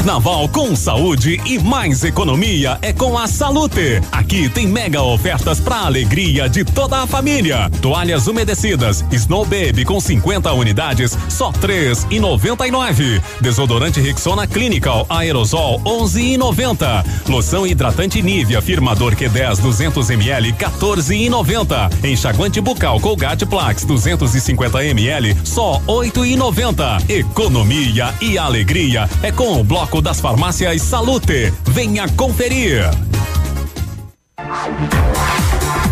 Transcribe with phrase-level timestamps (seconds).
[0.00, 4.00] Carnaval com saúde e mais economia é com a Salute.
[4.10, 7.68] Aqui tem mega ofertas para alegria de toda a família.
[7.82, 13.20] Toalhas umedecidas Snow Baby com 50 unidades, só três e noventa e nove.
[13.42, 17.04] Desodorante Rexona Clinical Aerosol 11 e noventa.
[17.28, 21.90] Loção hidratante Nivea Firmador Q10 200 ml 14 e noventa.
[22.02, 26.96] Enxaguante bucal Colgate Plax 250 ml só oito e noventa.
[27.06, 31.52] Economia e alegria é com o bloco Das Farmácias Salute.
[31.66, 32.90] Venha conferir.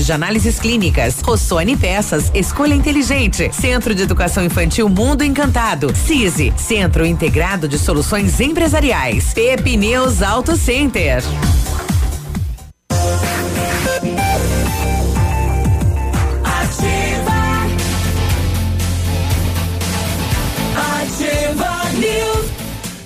[0.00, 1.20] laboratório de análises clínicas.
[1.20, 3.50] Rossoni Peças, escolha inteligente.
[3.52, 5.94] Centro de Educação Infantil Mundo Encantado.
[5.94, 9.32] CISI, Centro Integrado de Soluções Empresariais.
[9.32, 11.22] Pepineus Auto Center.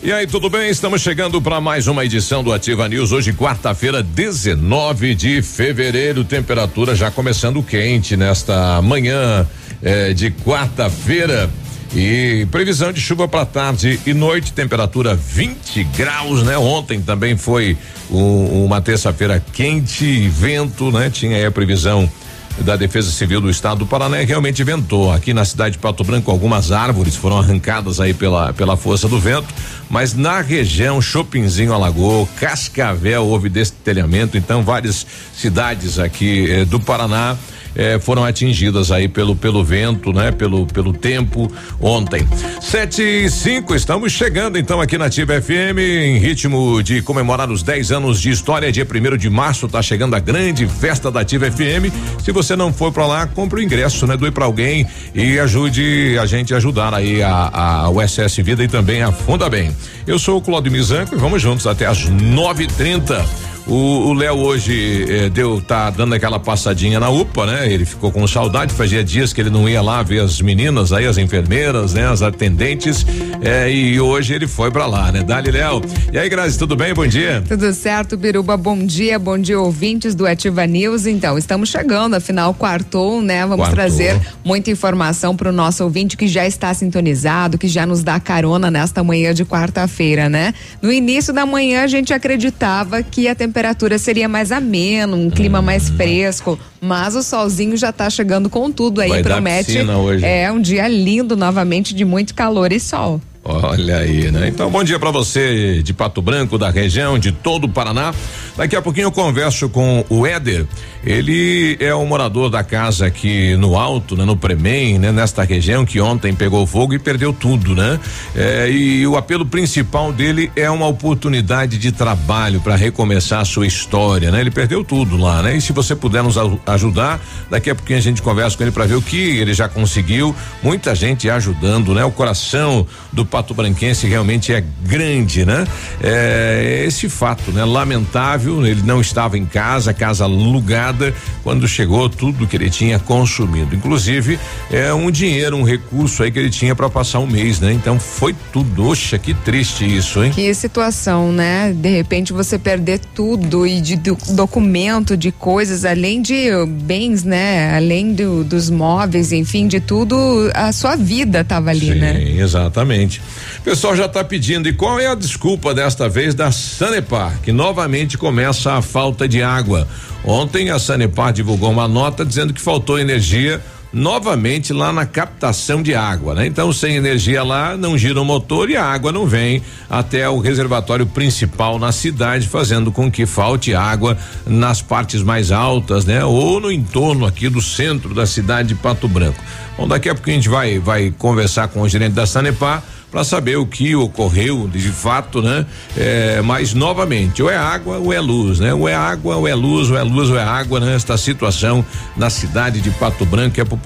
[0.04, 0.68] E aí, tudo bem?
[0.68, 3.10] Estamos chegando para mais uma edição do Ativa News.
[3.10, 6.22] Hoje, quarta-feira, 19 de fevereiro.
[6.22, 9.48] Temperatura já começando quente nesta manhã
[9.82, 11.48] eh, de quarta-feira.
[11.96, 16.58] E previsão de chuva para tarde e noite, temperatura 20 graus, né?
[16.58, 17.74] Ontem também foi
[18.10, 21.08] um, uma terça-feira quente, vento, né?
[21.08, 22.10] Tinha aí a previsão
[22.58, 25.12] da Defesa Civil do Estado do Paraná realmente ventou.
[25.12, 29.18] Aqui na cidade de Pato Branco, algumas árvores foram arrancadas aí pela, pela força do
[29.18, 29.48] vento,
[29.90, 37.36] mas na região, Chopinzinho alagou, Cascavel houve destelhamento, então várias cidades aqui eh, do Paraná
[37.74, 40.30] eh, foram atingidas aí pelo pelo vento, né?
[40.30, 42.26] Pelo pelo tempo ontem.
[42.60, 47.62] Sete e cinco, estamos chegando então aqui na Ativa FM em ritmo de comemorar os
[47.62, 48.70] 10 anos de história.
[48.72, 51.92] Dia primeiro de março tá chegando a grande festa da Ativa FM.
[52.22, 54.16] Se você não for para lá, compre o ingresso, né?
[54.16, 58.62] Doe para alguém e ajude a gente a ajudar aí a, a, o SS Vida
[58.64, 59.74] e também a Funda Bem.
[60.06, 63.24] Eu sou o Claudio Mizanco e vamos juntos até às nove e trinta.
[63.66, 67.72] O Léo hoje eh, deu, tá dando aquela passadinha na UPA, né?
[67.72, 71.06] Ele ficou com saudade, fazia dias que ele não ia lá ver as meninas aí,
[71.06, 72.06] as enfermeiras, né?
[72.06, 73.06] As atendentes,
[73.42, 75.22] eh, e hoje ele foi para lá, né?
[75.22, 75.80] Dali, Léo.
[76.12, 76.92] E aí, Grazi, tudo bem?
[76.92, 77.42] Bom dia.
[77.48, 81.06] Tudo certo, Biruba, bom dia, bom dia, ouvintes do Ativa News.
[81.06, 83.46] Então, estamos chegando, afinal, quartou, né?
[83.46, 83.74] Vamos quartou.
[83.74, 88.20] trazer muita informação para o nosso ouvinte que já está sintonizado, que já nos dá
[88.20, 90.52] carona nesta manhã de quarta-feira, né?
[90.82, 95.30] No início da manhã, a gente acreditava que a temperatura temperatura seria mais ameno, um
[95.30, 95.62] clima hum.
[95.62, 99.78] mais fresco, mas o solzinho já está chegando com tudo aí, Vai promete.
[100.24, 103.20] É um dia lindo novamente de muito calor e sol.
[103.46, 104.48] Olha aí, né?
[104.48, 108.14] Então, bom dia para você de Pato Branco, da região, de todo o Paraná.
[108.56, 110.66] Daqui a pouquinho eu converso com o Éder.
[111.04, 114.24] Ele é um morador da casa aqui no alto, né?
[114.24, 115.12] No Premem, né?
[115.12, 118.00] Nesta região que ontem pegou fogo e perdeu tudo, né?
[118.34, 123.66] É, e o apelo principal dele é uma oportunidade de trabalho para recomeçar a sua
[123.66, 124.40] história, né?
[124.40, 125.58] Ele perdeu tudo lá, né?
[125.58, 128.86] E se você puder nos ajudar, daqui a pouquinho a gente conversa com ele para
[128.86, 130.34] ver o que ele já conseguiu.
[130.62, 132.02] Muita gente ajudando, né?
[132.02, 135.66] O coração do Pato Branquense realmente é grande, né?
[136.00, 137.64] É, esse fato, né?
[137.64, 141.12] Lamentável, ele não estava em casa, casa alugada,
[141.42, 144.38] quando chegou tudo que ele tinha consumido, inclusive
[144.70, 147.72] é um dinheiro, um recurso aí que ele tinha para passar um mês, né?
[147.72, 150.30] Então foi tudo, oxa, que triste isso, hein?
[150.32, 151.72] Que situação, né?
[151.72, 157.74] De repente você perder tudo e de do, documento, de coisas, além de bens, né?
[157.76, 160.16] Além do, dos móveis, enfim, de tudo,
[160.54, 162.22] a sua vida estava ali, Sim, né?
[162.38, 163.23] Exatamente.
[163.58, 167.52] O pessoal já está pedindo, e qual é a desculpa desta vez da Sanepar, que
[167.52, 169.88] novamente começa a falta de água?
[170.24, 173.60] Ontem a Sanepar divulgou uma nota dizendo que faltou energia
[173.94, 176.46] novamente lá na captação de água, né?
[176.46, 180.40] Então, sem energia lá, não gira o motor e a água não vem até o
[180.40, 186.24] reservatório principal na cidade, fazendo com que falte água nas partes mais altas, né?
[186.24, 189.42] Ou no entorno aqui do centro da cidade de Pato Branco.
[189.78, 192.82] Bom, daqui a pouco a gente vai vai conversar com o gerente da Sanepar
[193.14, 195.64] para saber o que ocorreu de fato, né?
[195.96, 198.74] É, mas novamente, ou é água ou é luz, né?
[198.74, 200.96] Ou é água ou é luz, ou é luz ou é água, né?
[200.96, 201.84] Esta situação
[202.16, 203.83] na cidade de Pato Branco, a população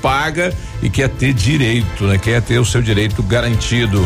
[0.00, 2.18] paga e quer ter direito, né?
[2.18, 4.00] Quer ter o seu direito garantido.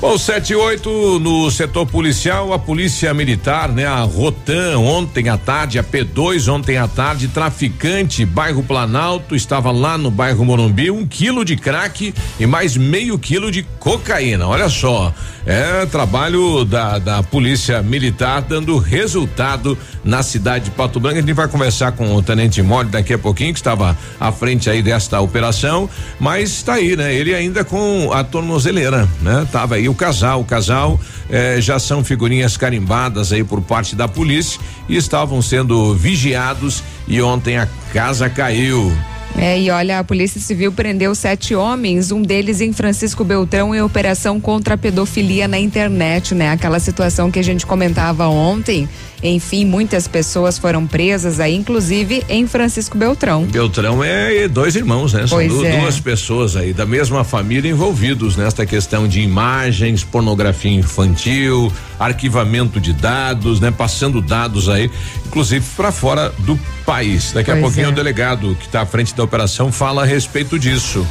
[0.00, 3.84] Bom, 7 e 8 no setor policial, a polícia militar, né?
[3.84, 9.98] A Rotan ontem à tarde, a P2 ontem à tarde, traficante, bairro Planalto, estava lá
[9.98, 14.48] no bairro Morumbi, um quilo de crack e mais meio quilo de cocaína.
[14.48, 15.12] Olha só,
[15.44, 21.18] é trabalho da, da polícia militar dando resultado na cidade de Pato Branco.
[21.18, 24.70] A gente vai conversar com o tenente Mole daqui a pouquinho, que estava à frente
[24.70, 27.14] aí desta operação, mas está aí, né?
[27.14, 29.46] Ele ainda com a tornozeleira, né?
[29.52, 30.40] Tava aí o casal.
[30.40, 35.94] O casal eh, já são figurinhas carimbadas aí por parte da polícia e estavam sendo
[35.94, 38.92] vigiados e ontem a casa caiu.
[39.38, 43.80] É, e olha, a Polícia Civil prendeu sete homens, um deles em Francisco Beltrão em
[43.80, 46.50] operação contra a pedofilia na internet, né?
[46.50, 48.88] Aquela situação que a gente comentava ontem
[49.22, 53.44] enfim, muitas pessoas foram presas aí, inclusive em Francisco Beltrão.
[53.44, 55.26] Beltrão é dois irmãos, né?
[55.26, 55.78] São du é.
[55.78, 62.94] duas pessoas aí da mesma família envolvidos nesta questão de imagens, pornografia infantil, arquivamento de
[62.94, 63.70] dados, né?
[63.70, 64.90] Passando dados aí,
[65.26, 67.32] inclusive para fora do país.
[67.32, 67.88] Daqui pois a pouquinho é.
[67.90, 71.06] o delegado que está à frente da operação fala a respeito disso.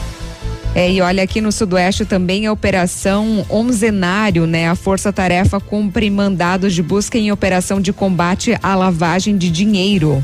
[0.74, 4.68] É, e olha, aqui no Sudoeste também a Operação Onzenário, né?
[4.68, 10.24] A Força Tarefa cumpre mandados de busca em operação de combate à lavagem de dinheiro.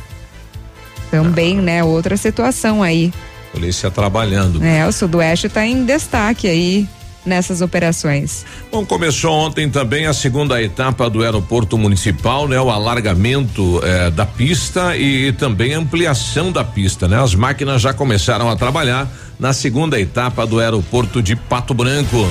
[1.09, 1.61] Também, ah.
[1.61, 1.83] né?
[1.83, 3.11] Outra situação aí.
[3.51, 4.63] Polícia trabalhando.
[4.63, 6.87] É, o Sudoeste está em destaque aí
[7.25, 8.45] nessas operações.
[8.71, 12.59] Bom, começou ontem também a segunda etapa do aeroporto municipal, né?
[12.59, 17.21] O alargamento eh, da pista e também ampliação da pista, né?
[17.21, 22.27] As máquinas já começaram a trabalhar na segunda etapa do aeroporto de Pato Branco.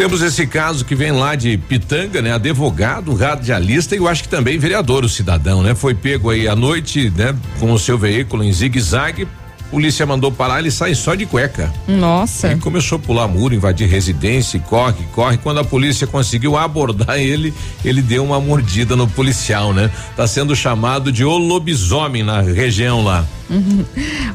[0.00, 2.32] Temos esse caso que vem lá de Pitanga, né?
[2.32, 5.74] Advogado, radialista e eu acho que também vereador, o cidadão, né?
[5.74, 7.36] Foi pego aí à noite, né?
[7.58, 9.28] Com o seu veículo em zigue-zague
[9.70, 11.72] Polícia mandou parar, ele sai só de cueca.
[11.86, 12.48] Nossa.
[12.50, 15.38] Ele começou a pular muro, invadir residência, corre, corre.
[15.38, 19.90] Quando a polícia conseguiu abordar ele, ele deu uma mordida no policial, né?
[20.16, 23.24] Tá sendo chamado de o lobisomem na região lá.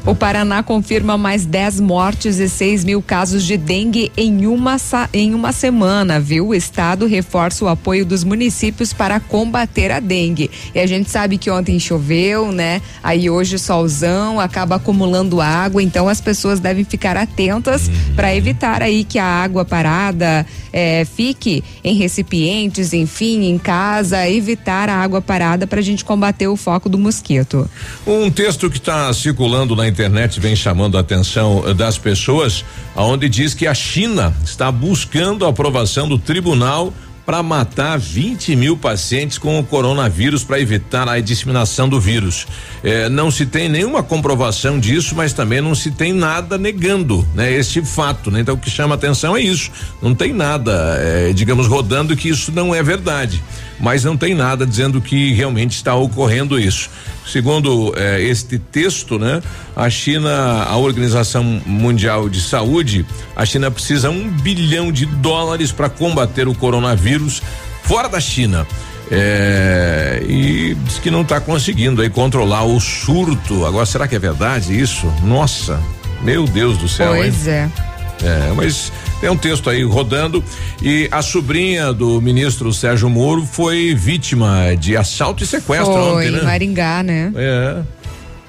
[0.04, 4.76] O Paraná confirma mais 10 mortes e 6 mil casos de dengue em uma,
[5.12, 6.48] em uma semana, viu?
[6.48, 10.50] O estado reforça o apoio dos municípios para combater a dengue.
[10.74, 12.82] E a gente sabe que ontem choveu, né?
[13.02, 18.14] Aí hoje solzão acaba acumulando água, então as pessoas devem ficar atentas uhum.
[18.14, 24.88] para evitar aí que a água parada é, fique em recipientes, enfim, em casa, evitar
[24.88, 27.68] a água parada para a gente combater o foco do mosquito.
[28.06, 32.64] Um texto que está circulando na internet vem chamando a atenção eh, das pessoas,
[32.94, 36.92] aonde diz que a China está buscando a aprovação do tribunal
[37.26, 42.46] para matar 20 mil pacientes com o coronavírus para evitar a disseminação do vírus.
[42.84, 47.52] Eh, não se tem nenhuma comprovação disso, mas também não se tem nada negando, né?
[47.52, 48.40] Esse fato, né?
[48.40, 49.72] Então o que chama atenção é isso.
[50.00, 53.42] Não tem nada, eh, digamos, rodando que isso não é verdade
[53.78, 56.90] mas não tem nada dizendo que realmente está ocorrendo isso.
[57.26, 59.42] Segundo eh, este texto, né,
[59.74, 65.88] a China, a Organização Mundial de Saúde, a China precisa um bilhão de dólares para
[65.88, 67.42] combater o coronavírus
[67.82, 68.66] fora da China.
[69.10, 73.64] É, e diz que não está conseguindo aí controlar o surto.
[73.64, 75.06] Agora, será que é verdade isso?
[75.22, 75.80] Nossa,
[76.22, 77.14] meu Deus do céu.
[77.14, 77.52] Pois hein?
[77.54, 77.95] é.
[78.22, 80.42] É, mas tem um texto aí rodando
[80.80, 86.30] e a sobrinha do ministro Sérgio Moro foi vítima de assalto e sequestro foi, ontem,
[86.30, 86.40] né?
[86.40, 87.32] em Maringá, né?
[87.36, 87.82] É.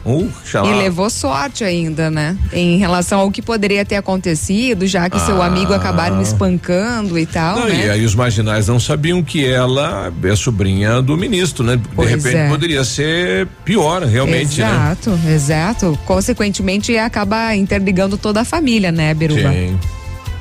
[0.07, 0.31] Uh,
[0.65, 2.37] e levou sorte ainda, né?
[2.53, 5.19] Em relação ao que poderia ter acontecido, já que ah.
[5.19, 7.59] seu amigo acabaram espancando e tal.
[7.59, 7.87] Não, né?
[7.87, 11.77] E aí os marginais não sabiam que ela é sobrinha do ministro, né?
[11.93, 12.47] Pois de repente é.
[12.47, 14.61] poderia ser pior, realmente.
[14.61, 15.33] Exato, né?
[15.33, 15.99] exato.
[16.05, 19.51] Consequentemente, acaba interligando toda a família, né, Biruba?
[19.51, 19.77] Sim,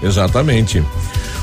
[0.00, 0.80] exatamente.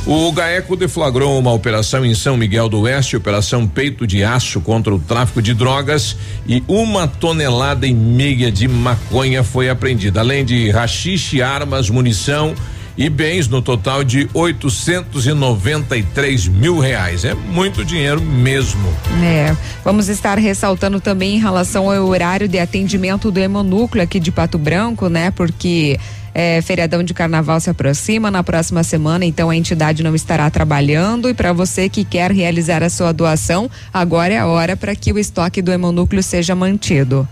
[0.05, 4.93] O GAECO deflagrou uma operação em São Miguel do Oeste, operação Peito de Aço contra
[4.93, 10.69] o tráfico de drogas e uma tonelada e meia de maconha foi apreendida, além de
[10.71, 12.53] rachixe, armas, munição
[12.97, 17.23] e bens no total de 893 mil reais.
[17.23, 18.93] É muito dinheiro mesmo.
[19.23, 19.55] É.
[19.85, 24.57] Vamos estar ressaltando também em relação ao horário de atendimento do hemonúcleo aqui de Pato
[24.57, 25.31] Branco, né?
[25.31, 25.97] Porque
[26.33, 31.29] é, feriadão de carnaval se aproxima na próxima semana, então a entidade não estará trabalhando.
[31.29, 35.13] E para você que quer realizar a sua doação, agora é a hora para que
[35.13, 37.27] o estoque do hemonúcleo seja mantido.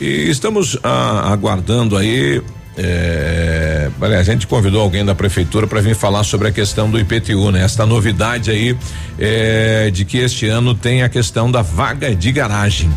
[0.00, 2.42] E estamos ah, aguardando aí
[2.76, 7.52] É, a gente convidou alguém da prefeitura para vir falar sobre a questão do IPTU,
[7.52, 7.62] né?
[7.62, 8.76] Esta novidade aí
[9.16, 12.90] é, de que este ano tem a questão da vaga de garagem.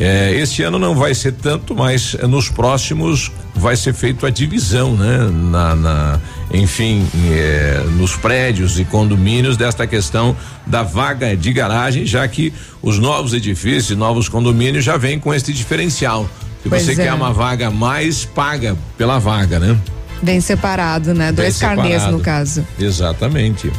[0.00, 4.94] É, este ano não vai ser tanto, mas nos próximos vai ser feito a divisão,
[4.94, 5.28] né?
[5.50, 6.20] Na, na
[6.52, 12.98] enfim, é, nos prédios e condomínios desta questão da vaga de garagem, já que os
[12.98, 16.28] novos edifícios, novos condomínios já vêm com este diferencial.
[16.62, 16.94] Se pois você é.
[16.94, 19.76] quer uma vaga mais, paga pela vaga, né?
[20.22, 21.32] Bem separado, né?
[21.32, 22.66] Dois carnês no caso.
[22.78, 23.70] Exatamente.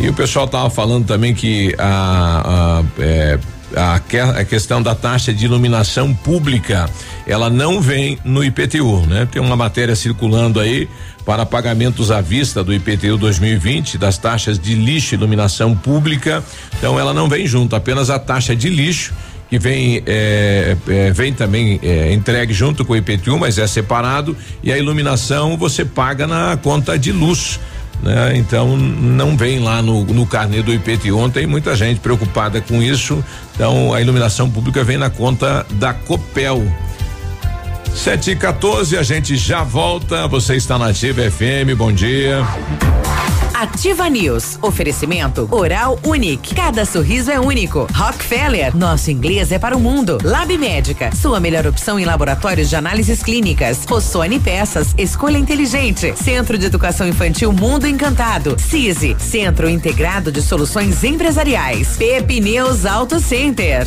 [0.00, 3.38] E o pessoal tava falando também que a, a é,
[3.76, 3.96] a,
[4.40, 6.88] a, questão da taxa de iluminação pública,
[7.26, 9.28] ela não vem no IPTU, né?
[9.30, 10.88] Tem uma matéria circulando aí
[11.24, 16.44] para pagamentos à vista do IPTU 2020 das taxas de lixo e iluminação pública.
[16.78, 19.14] Então ela não vem junto, apenas a taxa de lixo
[19.48, 24.36] que vem é, é, vem também é, entregue junto com o IPTU, mas é separado
[24.62, 27.60] e a iluminação você paga na conta de luz.
[28.02, 28.36] Né?
[28.36, 31.16] Então não vem lá no, no carnê do IPTU.
[31.16, 33.24] Ontem muita gente preocupada com isso.
[33.54, 36.62] Então a iluminação pública vem na conta da Copel.
[37.94, 40.26] 7 e 14 a gente já volta.
[40.26, 41.76] Você está na Ativa FM.
[41.76, 42.44] Bom dia.
[43.54, 44.58] Ativa News.
[44.60, 46.54] Oferecimento Oral Unique.
[46.54, 47.86] Cada sorriso é único.
[47.94, 48.76] Rockefeller.
[48.76, 50.18] Nosso inglês é para o mundo.
[50.22, 51.14] Lab Médica.
[51.14, 53.84] Sua melhor opção em laboratórios de análises clínicas.
[53.88, 54.92] Rossoni Peças.
[54.98, 56.14] Escolha inteligente.
[56.16, 58.56] Centro de Educação Infantil Mundo Encantado.
[58.58, 59.16] CISI.
[59.18, 61.96] Centro Integrado de Soluções Empresariais.
[61.96, 63.86] Pepineus Auto Center.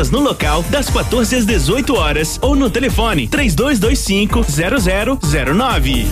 [0.09, 4.41] no local das 14 às 18 horas ou no telefone 3225
[5.19, 6.07] 0009.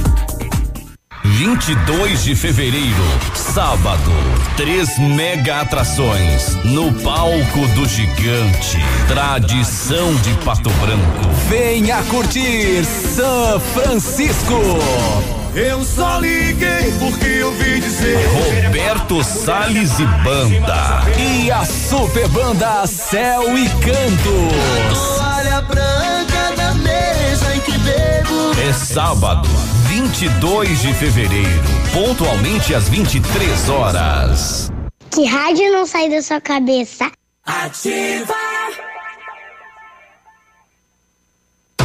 [1.23, 3.03] 22 de fevereiro,
[3.33, 4.11] sábado,
[4.55, 8.77] três mega atrações no palco do gigante.
[9.07, 11.29] Tradição de Pato Branco.
[11.49, 15.38] Venha curtir São Francisco.
[15.55, 18.17] Eu só liguei porque eu vi dizer.
[18.27, 21.01] Roberto Salles e Banda.
[21.17, 24.93] E a super banda Céu e Canto.
[24.93, 28.59] Toalha branca da mesa em que bebo.
[28.69, 29.49] É sábado,
[29.87, 31.63] 22 de fevereiro,
[31.93, 34.71] pontualmente às 23 horas.
[35.09, 37.11] Que rádio não sai da sua cabeça?
[37.43, 38.48] Ativa!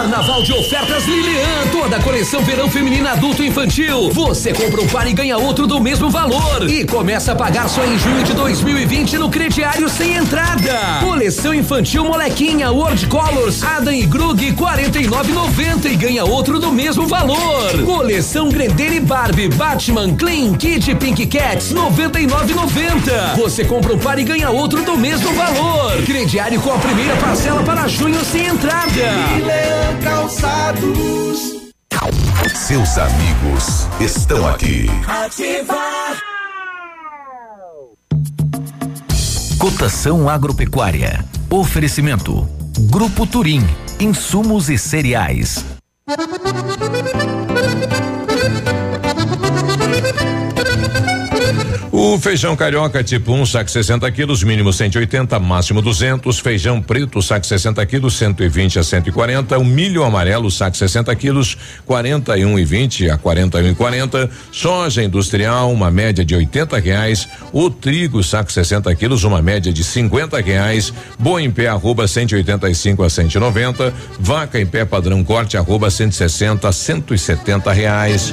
[0.00, 4.10] Carnaval de ofertas Lilian, toda a coleção verão feminina adulto infantil.
[4.10, 6.70] Você compra um par e ganha outro do mesmo valor.
[6.70, 11.00] E começa a pagar só em junho de 2020 no crediário sem entrada.
[11.00, 17.84] Coleção infantil Molequinha World Colors Adam e Grug 49,90 e ganha outro do mesmo valor.
[17.84, 23.36] Coleção Grendeira e Barbie Batman Clean Kit Pink Cats 99,90.
[23.36, 26.02] Você compra um par e ganha outro do mesmo valor.
[26.06, 29.89] Crediário com a primeira parcela para junho sem entrada.
[30.02, 31.60] Calçados.
[32.54, 34.86] Seus amigos estão aqui.
[35.06, 36.18] Ativar.
[39.58, 41.24] Cotação agropecuária.
[41.50, 42.48] Oferecimento.
[42.90, 43.62] Grupo Turim.
[43.98, 45.64] Insumos e cereais.
[52.02, 56.38] O feijão carioca tipo 1, um, saco 60 quilos, mínimo 180, máximo 200.
[56.38, 59.58] Feijão preto, saco 60 quilos, 120 a 140.
[59.58, 64.30] O milho amarelo, saco 60 quilos, 41 e 20 a 41 e 40.
[64.50, 67.28] Soja industrial, uma média de 80 reais.
[67.52, 70.94] O trigo, saco 60 quilos, uma média de 50 reais.
[71.18, 73.92] Boi em pé, arroba 185 a 190.
[74.18, 78.32] Vaca em pé padrão corte, arroba 160 a 170 reais.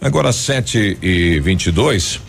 [0.00, 2.25] Agora 7 e 22 a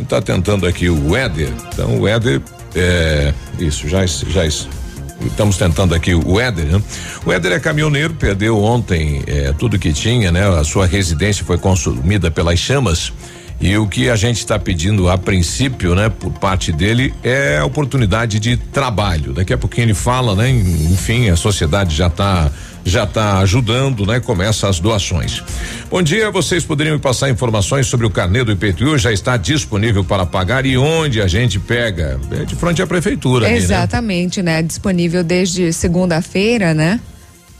[0.00, 1.52] gente tá tentando aqui o Éder.
[1.72, 2.40] Então o Éder
[2.74, 6.82] é isso, já já estamos tentando aqui o Éder, né?
[7.24, 10.48] O Éder é caminhoneiro, perdeu ontem é, tudo que tinha, né?
[10.48, 13.12] A sua residência foi consumida pelas chamas
[13.60, 18.40] E o que a gente está pedindo a princípio, né, por parte dele, é oportunidade
[18.40, 19.34] de trabalho.
[19.34, 20.48] Daqui a pouquinho ele fala, né?
[20.48, 22.50] Enfim, a sociedade já está
[22.84, 24.20] já está ajudando, né?
[24.20, 25.42] Começa as doações.
[25.90, 28.98] Bom dia, vocês poderiam me passar informações sobre o carnê do IPTU?
[28.98, 32.18] Já está disponível para pagar e onde a gente pega?
[32.30, 33.50] É de frente à prefeitura.
[33.50, 34.56] Exatamente, ali, né?
[34.56, 34.62] né?
[34.62, 37.00] Disponível desde segunda-feira, né?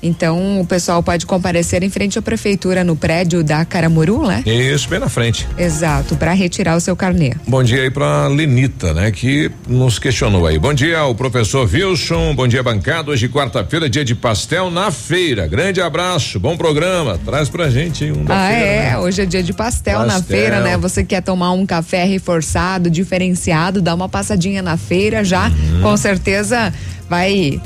[0.02, 4.42] Então o pessoal pode comparecer em frente à prefeitura no prédio da Caramuru, né?
[4.46, 5.46] Isso, bem na frente.
[5.58, 7.34] Exato, para retirar o seu carnê.
[7.46, 10.58] Bom dia aí para Lenita, né, que nos questionou aí.
[10.58, 13.10] Bom dia ao professor Wilson, bom dia bancada.
[13.10, 15.46] Hoje quarta-feira, dia de pastel na feira.
[15.46, 17.18] Grande abraço, bom programa.
[17.24, 18.64] Traz pra gente um da ah, feira.
[18.64, 18.98] é, né?
[18.98, 20.76] hoje é dia de pastel, pastel, na feira, né?
[20.78, 25.82] Você quer tomar um café reforçado, diferenciado, dá uma passadinha na feira já, uhum.
[25.82, 26.72] com certeza
[27.08, 27.60] vai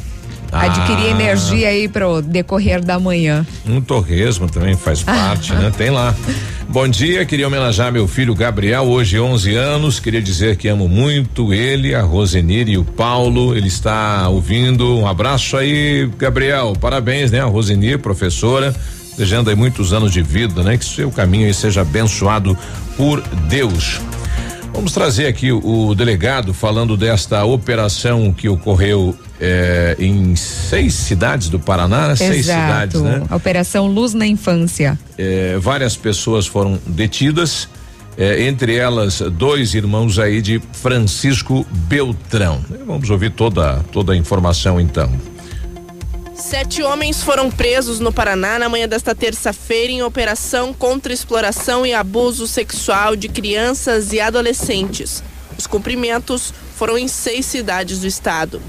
[0.54, 0.66] ah.
[0.66, 3.46] adquirir energia aí pro decorrer da manhã.
[3.66, 5.72] Um torresmo também faz parte, né?
[5.76, 6.14] Tem lá.
[6.68, 10.00] Bom dia, queria homenagear meu filho Gabriel, hoje 11 anos.
[10.00, 13.56] Queria dizer que amo muito ele, a Rosenir e o Paulo.
[13.56, 14.98] Ele está ouvindo.
[14.98, 16.72] Um abraço aí, Gabriel.
[16.80, 17.40] Parabéns, né?
[17.40, 18.74] A Rosenir, professora.
[19.16, 20.76] Desejando aí muitos anos de vida, né?
[20.76, 22.56] Que seu caminho aí seja abençoado
[22.96, 24.00] por Deus.
[24.74, 31.48] Vamos trazer aqui o, o delegado falando desta operação que ocorreu é, em seis cidades
[31.48, 32.16] do Paraná, Exato.
[32.16, 33.22] seis cidades, né?
[33.30, 34.98] A Operação Luz na Infância.
[35.16, 37.68] É, várias pessoas foram detidas,
[38.18, 42.60] é, entre elas dois irmãos aí de Francisco Beltrão.
[42.84, 45.08] Vamos ouvir toda toda a informação então.
[46.36, 51.94] Sete homens foram presos no Paraná na manhã desta terça-feira em operação contra exploração e
[51.94, 55.22] abuso sexual de crianças e adolescentes.
[55.56, 58.60] Os cumprimentos foram em seis cidades do estado.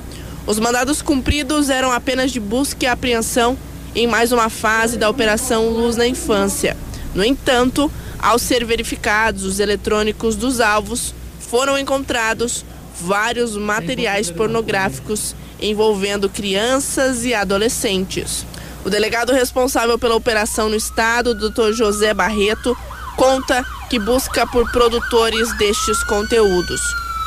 [0.45, 3.57] Os mandados cumpridos eram apenas de busca e apreensão
[3.95, 6.77] em mais uma fase da Operação Luz na Infância.
[7.15, 12.63] No entanto, ao ser verificados os eletrônicos dos alvos, foram encontrados
[13.01, 18.45] vários materiais pornográficos envolvendo crianças e adolescentes.
[18.83, 21.73] O delegado responsável pela operação no estado, Dr.
[21.73, 22.77] José Barreto,
[23.17, 26.81] conta que busca por produtores destes conteúdos.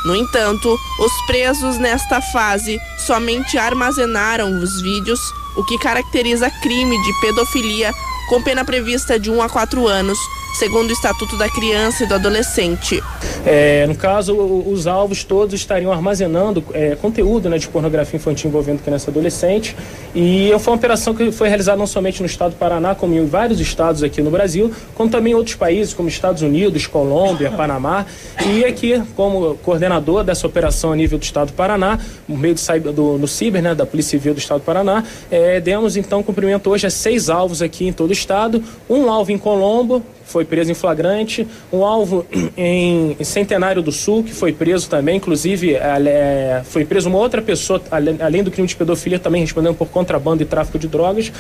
[0.05, 5.21] No entanto, os presos nesta fase somente armazenaram os vídeos,
[5.57, 7.93] o que caracteriza crime de pedofilia
[8.29, 10.19] com pena prevista de 1 a 4 anos
[10.55, 13.03] segundo o Estatuto da Criança e do Adolescente.
[13.47, 18.83] É, no caso, os alvos todos estariam armazenando é, conteúdo né, de pornografia infantil envolvendo
[18.83, 19.77] criança e adolescente.
[20.15, 23.25] E foi uma operação que foi realizada não somente no estado do Paraná, como em
[23.27, 28.07] vários estados aqui no Brasil, como também em outros países, como Estados Unidos, Colômbia, Panamá.
[28.47, 32.93] E aqui, como coordenador dessa operação a nível do estado do Paraná, no meio do,
[32.93, 36.69] do, do CIBER, né, da Polícia Civil do estado do Paraná, é, demos então cumprimento
[36.71, 40.71] hoje a seis alvos aqui em todo o estado, um alvo em Colombo, foi preso
[40.71, 42.25] em flagrante, um alvo
[42.57, 47.83] em Centenário do Sul, que foi preso também, inclusive é, foi preso uma outra pessoa,
[47.91, 51.33] além do crime de pedofilia, também respondendo por contrabando e tráfico de drogas.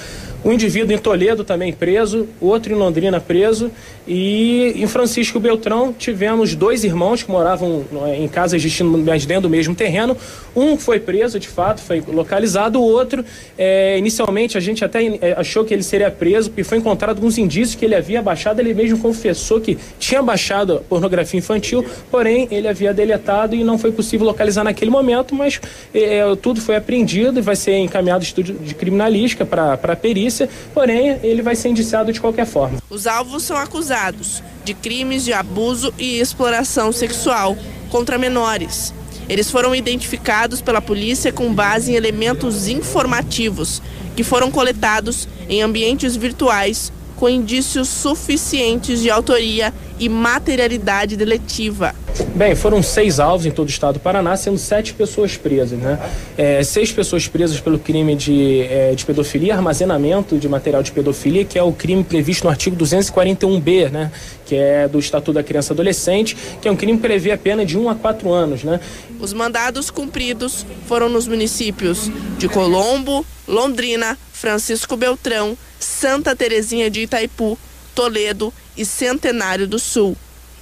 [0.45, 3.71] Um indivíduo em Toledo também preso, outro em Londrina preso.
[4.07, 7.85] E em Francisco Beltrão tivemos dois irmãos que moravam
[8.17, 10.17] em casas distintas, dentro do mesmo terreno.
[10.57, 12.81] Um foi preso, de fato, foi localizado.
[12.81, 13.25] O outro,
[13.59, 17.37] é, inicialmente, a gente até é, achou que ele seria preso, porque foi encontrado alguns
[17.37, 18.61] indícios que ele havia baixado.
[18.61, 23.91] Ele mesmo confessou que tinha baixado pornografia infantil, porém ele havia deletado e não foi
[23.91, 25.61] possível localizar naquele momento, mas
[25.93, 31.19] é, tudo foi apreendido e vai ser encaminhado estudo de criminalística para a perícia, porém
[31.23, 32.79] ele vai ser indiciado de qualquer forma.
[32.89, 37.57] Os alvos são acusados de crimes de abuso e exploração sexual
[37.91, 38.95] contra menores.
[39.29, 43.83] Eles foram identificados pela polícia com base em elementos informativos
[44.17, 51.93] que foram coletados em ambientes virtuais com indícios suficientes de autoria e materialidade deletiva.
[52.35, 55.99] Bem, foram seis alvos em todo o estado do Paraná, sendo sete pessoas presas, né?
[56.37, 61.45] É, seis pessoas presas pelo crime de, é, de pedofilia, armazenamento de material de pedofilia,
[61.45, 64.13] que é o crime previsto no artigo 241b, né?
[64.47, 67.39] Que é do Estatuto da Criança e Adolescente, que é um crime que prevê a
[67.39, 68.79] pena de um a quatro anos, né?
[69.19, 77.59] Os mandados cumpridos foram nos municípios de Colombo, Londrina, Francisco Beltrão, Santa Terezinha de Itaipu,
[77.95, 80.17] Toledo e Centenário do Sul.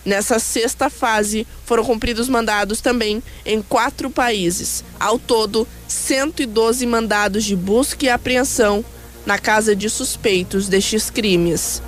[0.05, 4.85] Nessa sexta fase, foram cumpridos mandados também em quatro países.
[5.01, 8.85] Ao todo, 112 mandados de busca e apreensão
[9.27, 11.83] na casa de suspeitos destes crimes.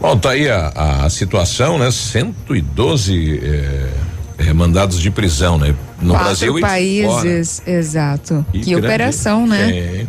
[0.00, 0.68] Bom, tá aí a,
[1.04, 1.90] a situação, né?
[1.90, 5.74] 112 é, é, mandados de prisão, né?
[6.00, 7.76] No quatro Brasil países, e fora.
[7.76, 8.46] exato.
[8.54, 9.70] E que grande, operação, né?
[9.70, 10.06] É,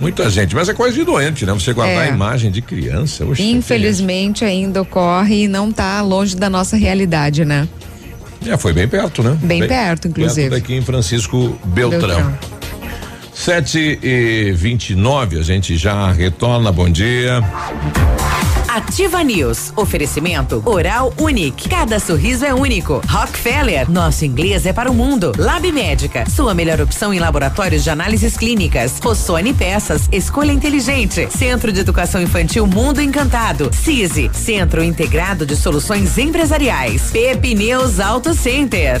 [0.00, 1.52] Muita gente, mas é coisa de doente, né?
[1.52, 2.08] Você guardar é.
[2.10, 3.24] a imagem de criança.
[3.24, 7.68] Oxe, Infelizmente ainda ocorre e não está longe da nossa realidade, né?
[8.46, 9.38] É, foi bem perto, né?
[9.40, 10.50] Bem, bem perto, inclusive.
[10.50, 12.00] Perto daqui em Francisco Beltrão.
[12.00, 12.38] Beltrão.
[13.32, 16.70] 7 e 29 a gente já retorna.
[16.70, 17.42] Bom dia.
[18.74, 19.72] Ativa News.
[19.76, 21.68] Oferecimento Oral Unique.
[21.68, 23.00] Cada sorriso é único.
[23.08, 23.88] Rockefeller.
[23.88, 25.30] Nosso inglês é para o mundo.
[25.38, 26.28] Lab Médica.
[26.28, 28.98] Sua melhor opção em laboratórios de análises clínicas.
[29.00, 30.08] Rossoni Peças.
[30.10, 31.28] Escolha inteligente.
[31.30, 33.70] Centro de Educação Infantil Mundo Encantado.
[33.72, 34.28] CISI.
[34.32, 37.12] Centro Integrado de Soluções Empresariais.
[37.12, 39.00] Pepineus Auto Center.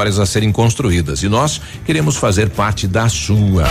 [0.00, 3.64] histórias a serem construídas e nós queremos fazer parte da sua.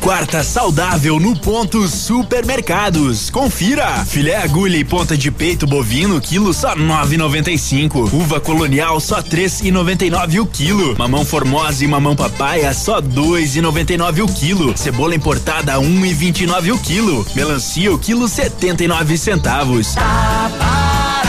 [0.00, 3.30] Quarta saudável no ponto supermercados.
[3.30, 4.04] Confira.
[4.04, 8.12] Filé agulha e ponta de peito bovino quilo só 9,95.
[8.12, 10.96] Uva colonial só 3,99 o quilo.
[10.98, 14.76] Mamão formosa e mamão papaya só 2,99 o quilo.
[14.76, 17.26] Cebola importada 1,29 nove o quilo.
[17.36, 19.94] Melancia o quilo 79 centavos.
[19.94, 21.22] Tá para,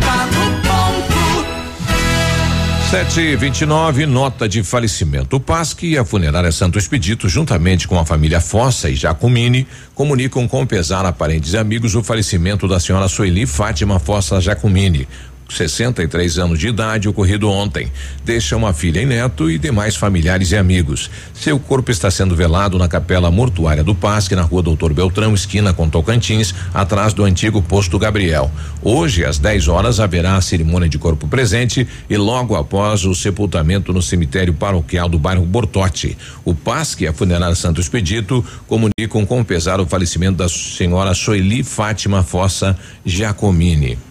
[0.00, 0.37] tá para.
[2.90, 5.36] 729, nota de falecimento.
[5.36, 10.48] O PASC e a funerária Santo Expedito, juntamente com a família Fossa e Jacumini, comunicam
[10.48, 15.06] com pesar a parentes e amigos o falecimento da senhora Sueli Fátima Fossa Jacumini,
[15.48, 17.90] 63 anos de idade, ocorrido ontem.
[18.24, 21.10] Deixa uma filha e neto e demais familiares e amigos.
[21.32, 25.72] Seu corpo está sendo velado na capela mortuária do Pasque, na rua Doutor Beltrão, esquina
[25.72, 28.50] com Tocantins, atrás do antigo posto Gabriel.
[28.82, 33.92] Hoje, às 10 horas, haverá a cerimônia de corpo presente e logo após o sepultamento
[33.92, 36.16] no cemitério paroquial do bairro Bortote.
[36.44, 41.62] O Pasque e a funerária Santo Expedito comunicam com pesar o falecimento da senhora Soeli
[41.62, 44.07] Fátima Fossa Giacomini.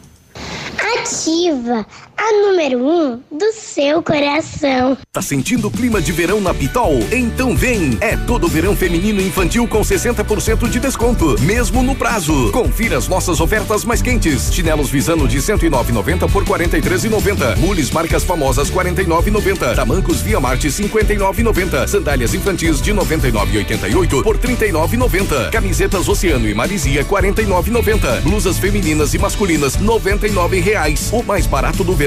[1.08, 1.86] Ativa
[2.18, 4.98] a número 1 um do seu coração.
[5.14, 7.00] Tá sentindo o clima de verão na Pitol?
[7.12, 7.98] Então vem!
[8.02, 12.52] É todo verão feminino infantil com 60% de desconto, mesmo no prazo.
[12.52, 14.52] Confira as nossas ofertas mais quentes.
[14.52, 17.58] Chinelos Visano de 109,90 por 43,90.
[17.58, 19.76] Mules marcas famosas 49,90.
[19.76, 21.88] Tamancos Via Marte 59,90.
[21.88, 25.52] Sandálias infantis de 99,88 por 39,90.
[25.52, 28.22] Camisetas Oceano e Marizia 49,90.
[28.22, 31.10] Blusas femininas e masculinas 99 reais.
[31.14, 32.07] O mais barato do verão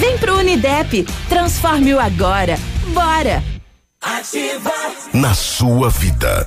[0.00, 1.06] Vem pro Unidep.
[1.28, 2.58] Transforme-o agora.
[2.94, 3.42] Bora!
[4.00, 4.72] Ativa!
[5.12, 6.46] Na sua vida.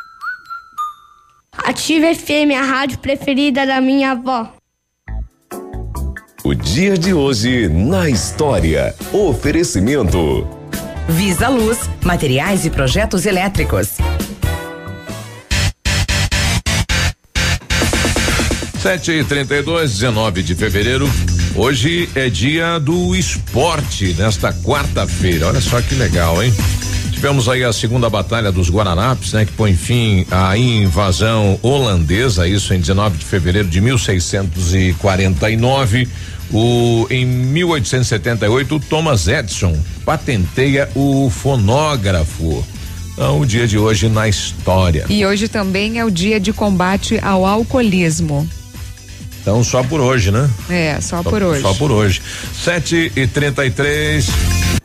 [1.57, 4.53] Ativa FM, a rádio preferida da minha avó.
[6.43, 8.95] O dia de hoje na história.
[9.11, 10.47] Oferecimento.
[11.09, 13.97] Visa Luz, materiais e projetos elétricos.
[18.79, 21.07] Sete e trinta e dois, 19 de fevereiro.
[21.55, 25.47] Hoje é dia do esporte, nesta quarta-feira.
[25.47, 26.51] Olha só que legal, hein?
[27.21, 32.73] Tivemos aí a segunda batalha dos Guararapes, né, que põe fim à invasão holandesa, isso
[32.73, 36.09] em 19 de fevereiro de 1649.
[36.51, 42.65] O, em 1878, o Thomas Edison patenteia o fonógrafo.
[43.13, 45.05] Então, o dia de hoje na história.
[45.07, 48.49] E hoje também é o dia de combate ao alcoolismo.
[49.43, 50.49] Então, só por hoje, né?
[50.67, 51.61] É, só, só por hoje.
[51.61, 52.19] Só por hoje.
[52.63, 54.60] 7 e 33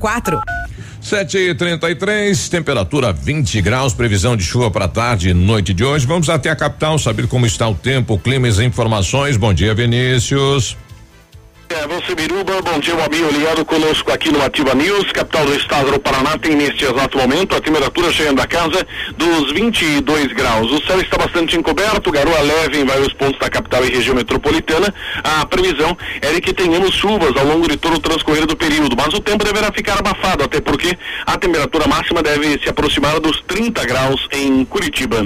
[0.00, 0.40] quatro.
[1.00, 5.72] Sete e trinta e três, temperatura 20 graus, previsão de chuva para tarde e noite
[5.72, 6.06] de hoje.
[6.06, 9.36] Vamos até a capital saber como está o tempo, clima e informações.
[9.36, 10.76] Bom dia, Vinícius.
[11.72, 15.54] É, você Biruba, bom dia, um amigo ligado conosco aqui no Ativa News, capital do
[15.54, 18.84] estado do Paraná, tem neste exato momento a temperatura chegando a casa
[19.16, 20.68] dos 22 graus.
[20.72, 24.92] O céu está bastante encoberto, garoa leve em vários pontos da capital e região metropolitana.
[25.22, 28.96] A previsão é de que tenhamos chuvas ao longo de todo o transcorrer do período,
[28.96, 33.40] mas o tempo deverá ficar abafado, até porque a temperatura máxima deve se aproximar dos
[33.46, 35.24] 30 graus em Curitiba.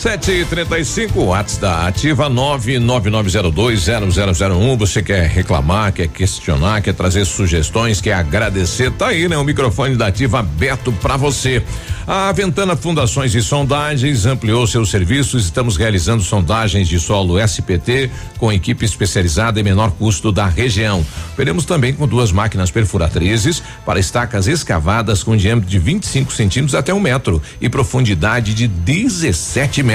[0.00, 4.32] Sete e trinta e cinco, watts da ativa nove nove nove zero dois zero zero
[4.32, 4.74] zero um.
[4.78, 8.90] Você quer reclamar, quer questionar, quer trazer sugestões, quer agradecer?
[8.92, 9.36] Tá aí, né?
[9.36, 11.62] O microfone da ativa aberto para você.
[12.06, 15.44] A Ventana Fundações e Sondagens ampliou seus serviços.
[15.44, 21.04] Estamos realizando sondagens de solo SPT com equipe especializada e menor custo da região.
[21.36, 26.92] Veremos também com duas máquinas perfuratrizes para estacas escavadas com diâmetro de 25 centímetros até
[26.94, 29.89] um metro e profundidade de 17 metros.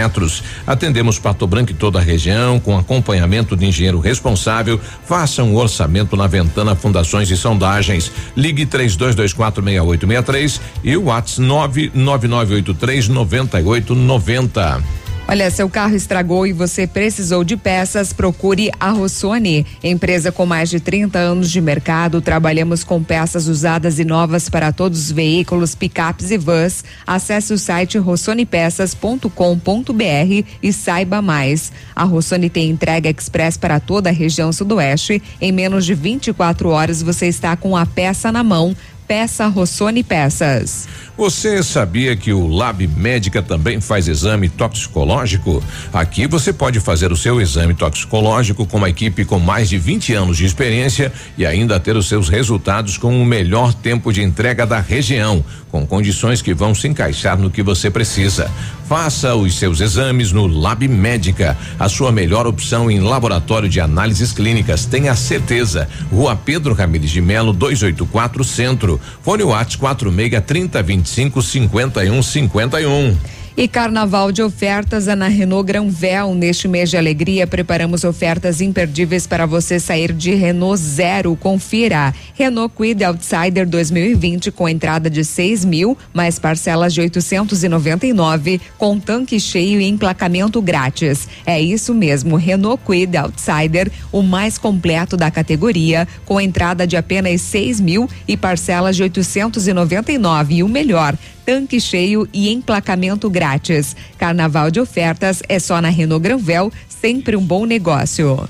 [0.65, 4.79] Atendemos Pato Branco e toda a região com acompanhamento de engenheiro responsável.
[5.05, 8.11] Faça um orçamento na Ventana Fundações e Sondagens.
[8.35, 15.04] Ligue 32246863 e o WhatsApp 9 9983 9890.
[15.27, 19.65] Olha, seu carro estragou e você precisou de peças, procure a Rossoni.
[19.83, 24.71] Empresa com mais de 30 anos de mercado, trabalhamos com peças usadas e novas para
[24.71, 26.83] todos os veículos, picapes e vans.
[27.07, 31.71] Acesse o site rossonipeças.com.br e saiba mais.
[31.95, 35.23] A Rossoni tem entrega express para toda a região sudoeste.
[35.41, 38.75] Em menos de 24 horas você está com a peça na mão.
[39.07, 40.87] Peça Rossoni Peças.
[41.17, 45.63] Você sabia que o Lab Médica também faz exame toxicológico?
[45.93, 50.13] Aqui você pode fazer o seu exame toxicológico com uma equipe com mais de 20
[50.13, 54.65] anos de experiência e ainda ter os seus resultados com o melhor tempo de entrega
[54.65, 55.43] da região,
[55.75, 58.49] com condições que vão se encaixar no que você precisa.
[58.87, 64.31] Faça os seus exames no Lab Médica, a sua melhor opção em laboratório de análises
[64.31, 64.85] clínicas.
[64.85, 65.89] Tenha certeza.
[66.09, 69.01] Rua Pedro Ramires de Melo, 284 Centro.
[69.21, 73.44] Fone Whats 46 30 25 51 51.
[73.57, 76.35] E carnaval de ofertas é na Renault Granvel.
[76.35, 81.37] Neste mês de alegria, preparamos ofertas imperdíveis para você sair de Renault Zero.
[81.37, 82.13] Confira.
[82.33, 89.39] Renault Quid Outsider 2020 com entrada de 6 mil, mais parcelas de 899, com tanque
[89.39, 91.25] cheio e emplacamento grátis.
[91.45, 97.39] É isso mesmo, Renault Quid Outsider, o mais completo da categoria, com entrada de apenas
[97.39, 100.55] 6 mil e parcelas de 899.
[100.55, 103.95] E o melhor, tanque cheio e emplacamento grátis.
[104.17, 108.49] Carnaval de ofertas é só na Renault Granvel, sempre um bom negócio.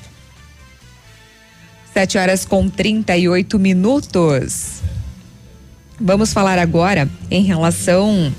[1.93, 4.81] 7 horas com 38 minutos.
[5.99, 8.33] Vamos falar agora em relação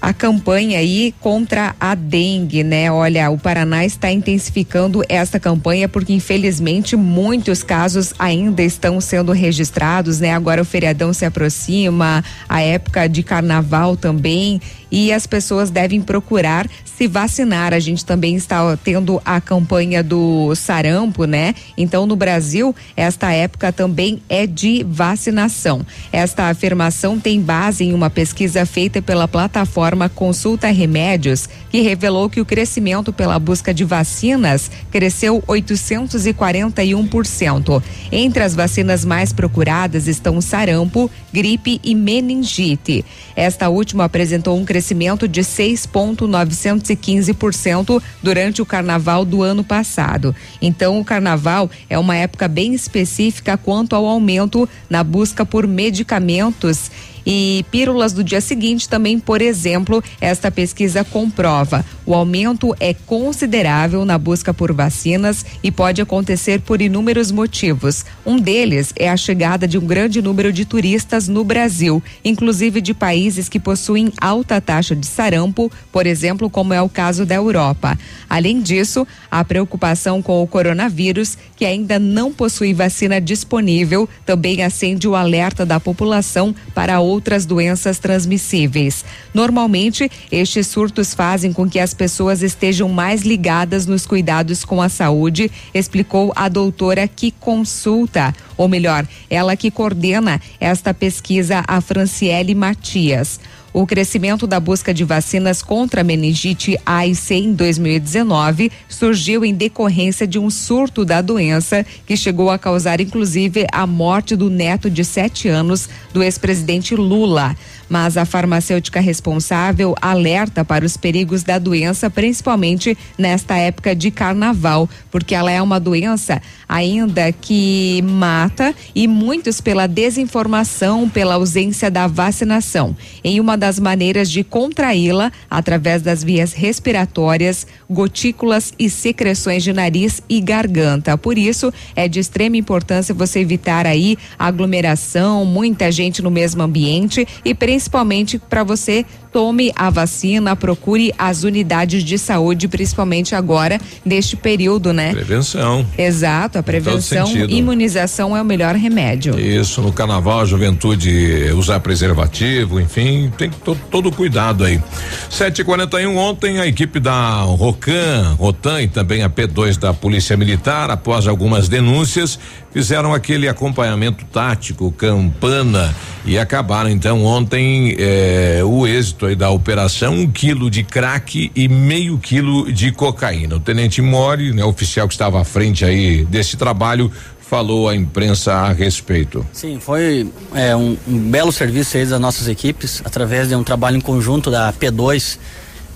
[0.00, 2.90] a campanha aí contra a dengue, né?
[2.90, 10.20] Olha, o Paraná está intensificando essa campanha porque infelizmente muitos casos ainda estão sendo registrados,
[10.20, 10.32] né?
[10.32, 14.60] Agora o feriadão se aproxima, a época de carnaval também
[14.90, 17.72] e as pessoas devem procurar se vacinar.
[17.72, 21.54] A gente também está tendo a campanha do sarampo, né?
[21.76, 25.86] Então, no Brasil, esta época também é de vacinação.
[26.12, 32.40] Esta afirmação tem base em uma pesquisa feita pela plataforma Consulta Remédios, que revelou que
[32.40, 37.80] o crescimento pela busca de vacinas cresceu 841%.
[38.10, 43.04] Entre as vacinas mais procuradas estão sarampo, gripe e meningite.
[43.38, 50.34] Esta última apresentou um crescimento de 6,915% durante o carnaval do ano passado.
[50.60, 56.90] Então, o carnaval é uma época bem específica quanto ao aumento na busca por medicamentos
[57.30, 61.84] e pílulas do dia seguinte também, por exemplo, esta pesquisa comprova.
[62.06, 68.06] O aumento é considerável na busca por vacinas e pode acontecer por inúmeros motivos.
[68.24, 72.94] Um deles é a chegada de um grande número de turistas no Brasil, inclusive de
[72.94, 77.98] países que possuem alta taxa de sarampo, por exemplo, como é o caso da Europa.
[78.26, 85.06] Além disso, a preocupação com o coronavírus, que ainda não possui vacina disponível, também acende
[85.06, 89.04] o alerta da população para outros outras doenças transmissíveis.
[89.34, 94.88] Normalmente, estes surtos fazem com que as pessoas estejam mais ligadas nos cuidados com a
[94.88, 102.54] saúde, explicou a doutora que consulta, ou melhor, ela que coordena esta pesquisa, a Franciele
[102.54, 103.40] Matias.
[103.78, 109.54] O crescimento da busca de vacinas contra meningite A e C em 2019 surgiu em
[109.54, 114.90] decorrência de um surto da doença que chegou a causar inclusive a morte do neto
[114.90, 117.54] de sete anos do ex-presidente Lula
[117.88, 124.88] mas a farmacêutica responsável alerta para os perigos da doença, principalmente nesta época de carnaval,
[125.10, 132.06] porque ela é uma doença ainda que mata e muitos pela desinformação, pela ausência da
[132.06, 132.96] vacinação.
[133.24, 140.20] Em uma das maneiras de contraí-la, através das vias respiratórias, gotículas e secreções de nariz
[140.28, 141.16] e garganta.
[141.16, 147.26] Por isso, é de extrema importância você evitar aí aglomeração, muita gente no mesmo ambiente
[147.44, 149.06] e principalmente principalmente para você
[149.38, 155.12] tome a vacina, procure as unidades de saúde, principalmente agora, neste período, né?
[155.12, 155.86] Prevenção.
[155.96, 159.38] Exato, a prevenção, imunização é o melhor remédio.
[159.38, 164.82] Isso, no carnaval, a juventude usar preservativo, enfim, tem todo, todo cuidado aí.
[165.30, 171.28] 7h41, ontem a equipe da Rocan, Rotan e também a P2 da Polícia Militar, após
[171.28, 172.40] algumas denúncias,
[172.72, 180.14] fizeram aquele acompanhamento tático, campana, e acabaram então ontem eh, o êxito aí da operação,
[180.14, 183.56] um quilo de crack e meio quilo de cocaína.
[183.56, 187.12] O tenente Mori, né, oficial que estava à frente aí desse trabalho,
[187.48, 189.46] falou à imprensa a respeito.
[189.52, 193.96] Sim, foi é, um, um, belo serviço aí das nossas equipes, através de um trabalho
[193.96, 195.38] em conjunto da P2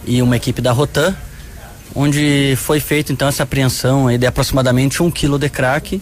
[0.07, 1.15] e uma equipe da Rotan,
[1.95, 6.01] onde foi feita então essa apreensão aí de aproximadamente um quilo de crack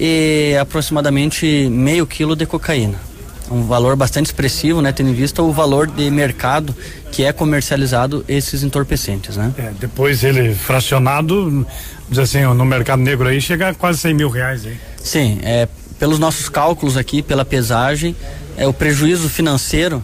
[0.00, 3.07] e aproximadamente meio quilo de cocaína.
[3.50, 6.74] Um valor bastante expressivo, né, tendo em vista o valor de mercado
[7.10, 9.52] que é comercializado esses entorpecentes, né?
[9.56, 11.66] É, depois ele fracionado,
[12.08, 14.76] diz assim, no mercado negro aí chega a quase 100 mil reais aí.
[15.02, 15.66] Sim, é,
[15.98, 18.14] pelos nossos cálculos aqui, pela pesagem,
[18.56, 20.02] é o prejuízo financeiro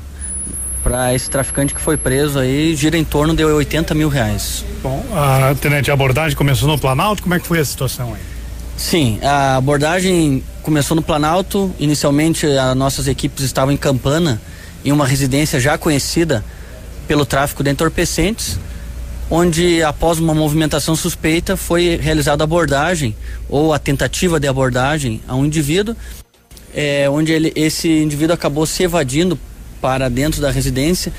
[0.83, 4.65] para esse traficante que foi preso aí gira em torno de 80 mil reais.
[4.83, 8.34] Bom, a tenente a abordagem começou no Planalto, como é que foi a situação aí?
[8.77, 11.73] Sim, a abordagem começou no Planalto.
[11.79, 14.41] Inicialmente, as nossas equipes estavam em Campana,
[14.85, 16.45] em uma residência já conhecida
[17.07, 18.59] pelo tráfico de entorpecentes,
[19.31, 23.15] onde, após uma movimentação suspeita, foi realizada a abordagem
[23.49, 25.97] ou a tentativa de abordagem a um indivíduo,
[26.75, 29.39] é, onde ele, esse indivíduo acabou se evadindo
[29.81, 31.13] para dentro da residência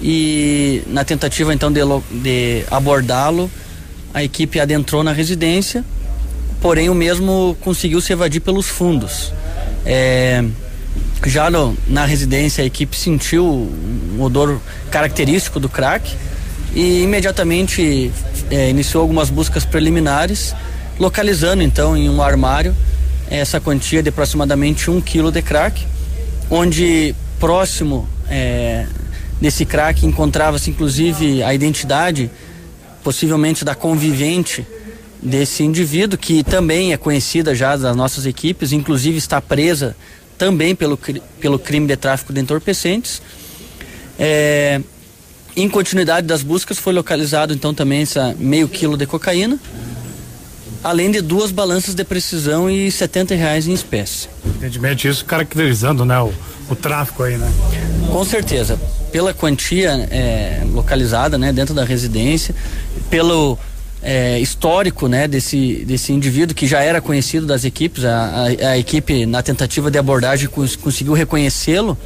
[0.00, 1.80] e na tentativa então de,
[2.10, 3.50] de abordá-lo,
[4.12, 5.84] a equipe adentrou na residência,
[6.60, 9.32] porém o mesmo conseguiu se evadir pelos fundos.
[9.84, 10.44] É,
[11.26, 16.14] já no, na residência a equipe sentiu um odor característico do crack
[16.74, 18.12] e imediatamente
[18.50, 20.54] é, iniciou algumas buscas preliminares,
[20.98, 22.74] localizando então em um armário
[23.30, 25.86] essa quantia de aproximadamente um quilo de crack,
[26.50, 28.86] onde próximo é,
[29.40, 32.30] desse crack encontrava-se inclusive a identidade,
[33.02, 34.66] possivelmente da convivente
[35.22, 39.96] desse indivíduo, que também é conhecida já das nossas equipes, inclusive está presa
[40.36, 40.98] também pelo,
[41.40, 43.20] pelo crime de tráfico de entorpecentes.
[44.18, 44.80] É,
[45.56, 49.58] em continuidade das buscas foi localizado então também essa meio quilo de cocaína,
[50.82, 54.28] além de duas balanças de precisão e 70 reais em espécie.
[54.46, 56.32] Evidentemente isso caracterizando né, o,
[56.70, 57.50] o tráfico aí, né?
[58.10, 58.78] Com certeza.
[59.10, 62.54] Pela quantia é, localizada né, dentro da residência,
[63.10, 63.58] pelo
[64.02, 68.78] é, histórico né, desse, desse indivíduo que já era conhecido das equipes, a, a, a
[68.78, 71.96] equipe na tentativa de abordagem cons, conseguiu reconhecê-lo.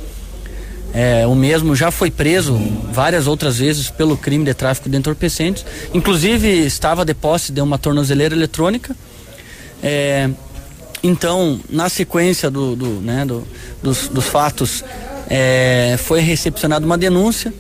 [0.95, 2.55] É, o mesmo já foi preso
[2.93, 5.65] várias outras vezes pelo crime de tráfico de entorpecentes.
[5.95, 8.95] Inclusive estava de posse de uma tornozeleira eletrônica.
[9.83, 10.29] É,
[11.03, 13.47] então, na sequência do, do, né, do,
[13.83, 14.85] dos, dos, fatos,
[15.29, 17.53] é, foi recepcionada uma denúncia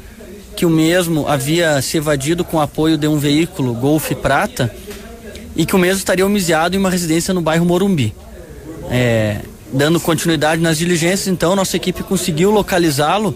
[0.56, 4.74] que o mesmo havia se evadido com apoio de um veículo Golf Prata
[5.56, 8.14] e que o mesmo estaria homiciado em uma residência no bairro Morumbi.
[8.90, 9.40] É,
[9.72, 13.34] dando continuidade nas diligências, então nossa equipe conseguiu localizá-lo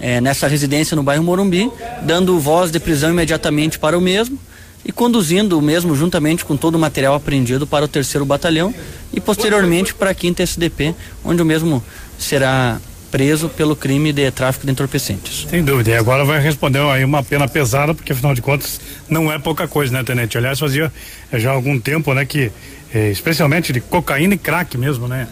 [0.00, 1.70] é, nessa residência no bairro Morumbi,
[2.02, 4.38] dando voz de prisão imediatamente para o mesmo
[4.84, 8.74] e conduzindo o mesmo juntamente com todo o material apreendido para o terceiro batalhão
[9.12, 10.94] e posteriormente para a quinta SDP,
[11.24, 11.82] onde o mesmo
[12.18, 12.80] será
[13.12, 15.46] preso pelo crime de tráfico de entorpecentes.
[15.48, 15.90] Sem dúvida.
[15.90, 19.68] E agora vai responder aí uma pena pesada, porque afinal de contas não é pouca
[19.68, 20.38] coisa, né, Tenente?
[20.38, 20.90] Aliás, fazia
[21.30, 22.50] já algum tempo, né, que
[22.92, 25.28] eh, especialmente de cocaína e crack mesmo, né?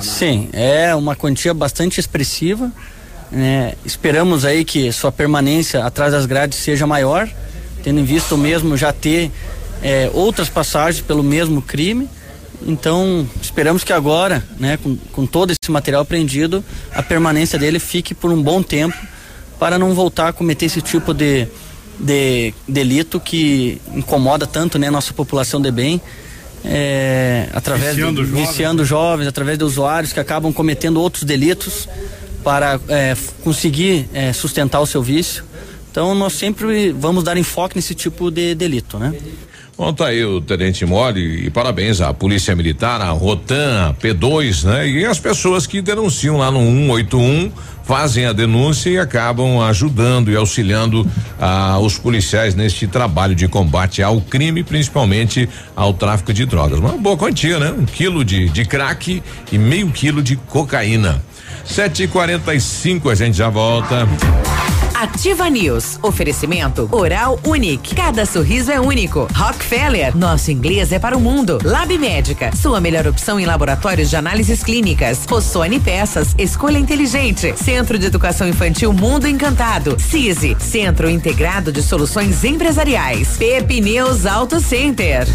[0.00, 2.72] Sim, é uma quantia bastante expressiva.
[3.30, 3.74] Né?
[3.84, 7.28] Esperamos aí que sua permanência atrás das grades seja maior,
[7.82, 9.30] tendo em vista o mesmo já ter
[9.82, 12.08] eh, outras passagens pelo mesmo crime
[12.66, 18.14] então, esperamos que agora, né, com, com todo esse material apreendido, a permanência dele fique
[18.14, 18.96] por um bom tempo
[19.58, 21.46] para não voltar a cometer esse tipo de,
[21.98, 26.00] de delito que incomoda tanto né, nossa população de bem.
[26.64, 31.88] É, através viciando, de, jovens, viciando jovens, através de usuários que acabam cometendo outros delitos
[32.42, 35.44] para é, conseguir é, sustentar o seu vício.
[35.90, 39.14] Então nós sempre vamos dar enfoque nesse tipo de delito, né?
[39.78, 44.64] Bom, tá aí o Tenente Mole e parabéns à Polícia Militar, à Rotan, a P2,
[44.64, 44.88] né?
[44.88, 47.52] E as pessoas que denunciam lá no 181
[47.84, 51.08] fazem a denúncia e acabam ajudando e auxiliando
[51.40, 56.80] ah, os policiais neste trabalho de combate ao crime, principalmente ao tráfico de drogas.
[56.80, 57.70] Uma boa quantia, né?
[57.70, 59.22] Um quilo de, de crack
[59.52, 61.22] e meio quilo de cocaína.
[61.64, 64.08] Sete e quarenta e cinco, a gente já volta.
[65.00, 65.96] Ativa News.
[66.02, 67.94] Oferecimento Oral Unique.
[67.94, 69.28] Cada sorriso é único.
[69.32, 70.16] Rockefeller.
[70.16, 71.60] Nosso inglês é para o mundo.
[71.62, 72.50] Lab Médica.
[72.56, 75.24] Sua melhor opção em laboratórios de análises clínicas.
[75.30, 76.34] Rossoni Peças.
[76.36, 77.54] Escolha inteligente.
[77.56, 79.96] Centro de Educação Infantil Mundo Encantado.
[80.00, 80.56] CISI.
[80.58, 83.36] Centro Integrado de Soluções Empresariais.
[83.36, 85.28] Pepineus Auto Center.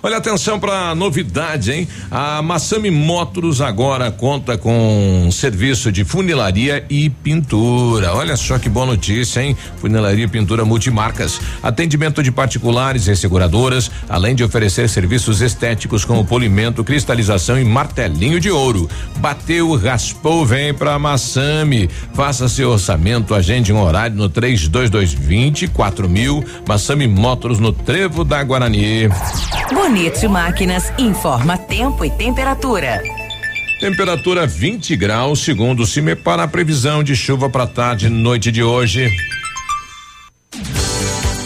[0.00, 1.88] Olha, atenção para novidade, hein?
[2.08, 8.14] A Massami Motors agora conta com serviço de funilaria e pintura.
[8.14, 9.56] Olha só que boa notícia, hein?
[9.80, 11.40] Funilaria e pintura multimarcas.
[11.62, 18.38] Atendimento de particulares e seguradoras, além de oferecer serviços estéticos como polimento, cristalização e martelinho
[18.38, 18.88] de ouro.
[19.16, 21.90] Bateu, raspou, vem pra Massami.
[22.14, 26.44] Faça seu orçamento, agende um horário no 3222 quatro mil.
[26.68, 29.08] Massami Motors no Trevo da Guarani.
[29.88, 33.02] Bonito Máquinas informa tempo e temperatura.
[33.80, 38.52] Temperatura 20 graus, segundo o CIME, para a previsão de chuva para tarde e noite
[38.52, 39.08] de hoje.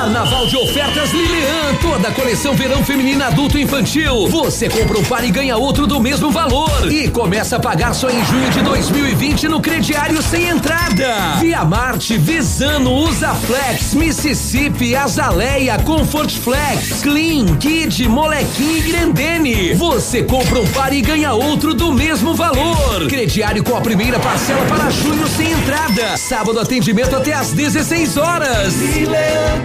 [0.05, 4.29] Carnaval de ofertas Lilian, toda coleção verão feminina adulto e infantil.
[4.29, 6.93] Você compra um par e ganha outro do mesmo valor.
[6.93, 11.37] E começa a pagar só em junho de 2020 no crediário sem entrada.
[11.41, 19.73] Via Marte, Visano, Usaflex, Mississippi, Azaleia, Comfort Flex, Clean, Kid, Molequinho e Grendene.
[19.73, 23.07] Você compra um par e ganha outro do mesmo valor.
[23.09, 26.19] Crediário com a primeira parcela para junho sem entrada.
[26.19, 28.75] Sábado atendimento até às 16 horas.
[28.75, 29.65] Leão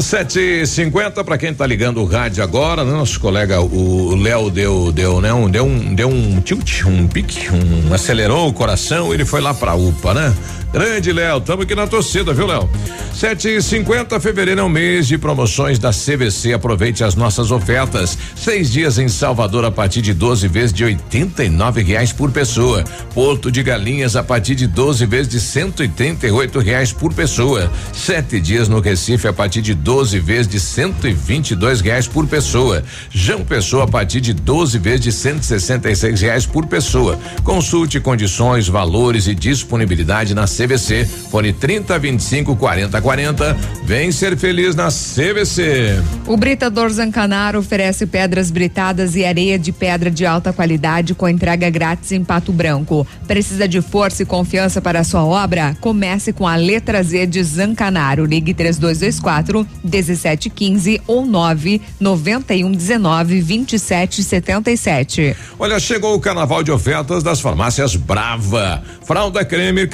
[0.00, 2.92] Sete e cinquenta para quem tá ligando o rádio agora, né?
[2.92, 7.48] nosso colega o Léo deu deu né um deu um deu um tilt, um pique,
[7.50, 10.34] um acelerou o coração, ele foi lá pra UPA, né?
[10.72, 12.68] Grande Léo, tamo aqui na torcida, viu Léo?
[13.14, 18.16] Sete e cinquenta, fevereiro é um mês de promoções da CVC, aproveite as nossas ofertas,
[18.36, 23.50] seis dias em Salvador a partir de 12 vezes de nove reais por pessoa, Porto
[23.50, 28.78] de Galinhas a partir de 12 vezes de oito reais por pessoa, sete dias no
[28.78, 34.20] Recife a partir de 12 vezes de dois reais por pessoa, João Pessoa a partir
[34.20, 41.04] de 12 vezes de seis reais por pessoa, consulte condições, valores e disponibilidade na CVC.
[41.30, 43.56] Fone 30 25 40 40.
[43.84, 46.02] Vem ser feliz na CVC.
[46.26, 51.70] O Britador Zancanaro oferece pedras britadas e areia de pedra de alta qualidade com entrega
[51.70, 53.06] grátis em Pato Branco.
[53.26, 55.76] Precisa de força e confiança para a sua obra?
[55.80, 58.24] Comece com a letra Z de Zancanaro.
[58.24, 65.36] Ligue 3224 1715 ou 9 91 19 27 77.
[65.58, 68.82] Olha, chegou o carnaval de ofertas das farmácias Brava.
[69.04, 69.86] Fralda creme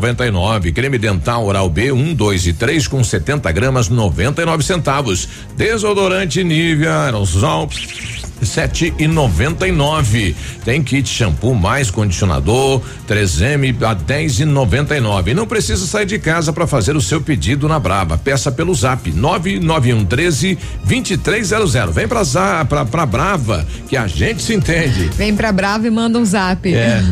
[0.00, 0.72] 14,99.
[0.72, 5.28] Creme dental oral B 1, 2 e 3 com 70 gramas 99 centavos.
[5.56, 7.68] Desodorante Nivea aerosol
[8.42, 10.34] sete e noventa e nove.
[10.64, 15.34] Tem kit shampoo mais condicionador 3M a dez e noventa e nove.
[15.34, 18.18] Não precisa sair de casa para fazer o seu pedido na Brava.
[18.18, 21.92] Peça pelo Zap nove nove um treze vinte e três zero zero.
[21.92, 25.10] Vem pra, za, pra, pra Brava que a gente se entende.
[25.16, 26.72] Vem pra Brava e manda um zap.
[26.72, 27.02] É.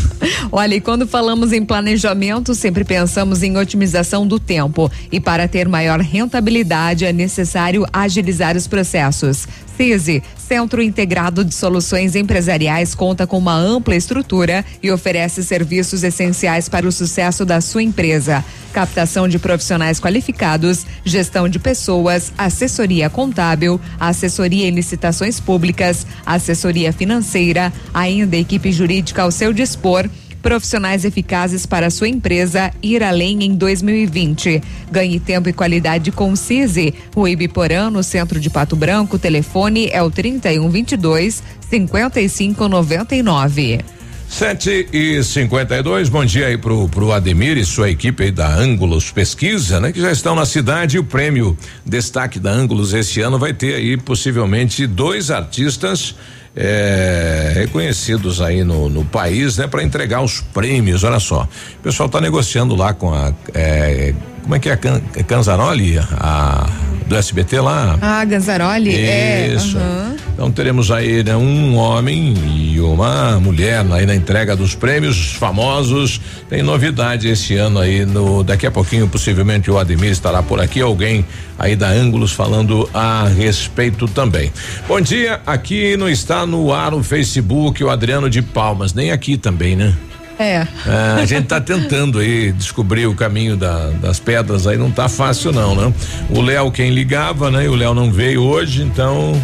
[0.50, 4.90] Olha, e quando falamos em planejamento, sempre pensamos em otimização do tempo.
[5.10, 9.46] E para ter maior rentabilidade, é necessário agilizar os processos.
[9.76, 16.68] CISI, Centro Integrado de Soluções Empresariais, conta com uma ampla estrutura e oferece serviços essenciais
[16.68, 18.44] para o sucesso da sua empresa.
[18.72, 27.72] Captação de profissionais qualificados, gestão de pessoas, assessoria contábil, assessoria em licitações públicas, assessoria financeira,
[27.92, 30.08] ainda equipe jurídica ao seu dispor
[30.44, 34.60] profissionais eficazes para sua empresa ir além em 2020.
[34.92, 36.92] Ganhe tempo e qualidade com o CISI.
[37.16, 43.80] O Ibiporã, no centro de Pato Branco, o telefone é o 3122 5599.
[44.28, 48.32] Sete e cinquenta e dois, bom dia aí pro, pro Ademir e sua equipe aí
[48.32, 49.92] da Ângulos Pesquisa, né?
[49.92, 53.96] Que já estão na cidade o prêmio destaque da Ângulos esse ano vai ter aí
[53.96, 56.16] possivelmente dois artistas
[56.56, 59.66] é, reconhecidos aí no, no país, né?
[59.66, 61.48] Para entregar os prêmios, olha só,
[61.78, 65.98] o pessoal tá negociando lá com a, é, como é que é, Can, é Canzaroli,
[65.98, 66.68] a
[67.06, 67.98] do SBT lá?
[68.00, 68.90] Ah, Ganzaroli?
[68.90, 69.78] Isso.
[69.78, 70.16] É, uhum.
[70.34, 76.20] Então teremos aí né, um homem e uma mulher aí na entrega dos prêmios famosos.
[76.48, 80.80] Tem novidade esse ano aí no daqui a pouquinho possivelmente o Ademir estará por aqui,
[80.80, 81.24] alguém
[81.58, 84.52] aí da Ângulos falando a respeito também.
[84.86, 89.38] Bom dia, aqui não está no ar o Facebook o Adriano de Palmas, nem aqui
[89.38, 89.94] também, né?
[90.38, 90.66] É.
[90.86, 91.20] é.
[91.20, 95.52] a gente tá tentando aí descobrir o caminho da, das pedras aí, não tá fácil
[95.52, 95.92] não, né?
[96.30, 97.64] O Léo quem ligava, né?
[97.64, 99.40] E o Léo não veio hoje, então.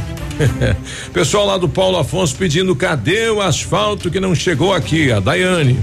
[1.13, 5.79] Pessoal lá do Paulo Afonso pedindo cadê o asfalto que não chegou aqui, a Daiane.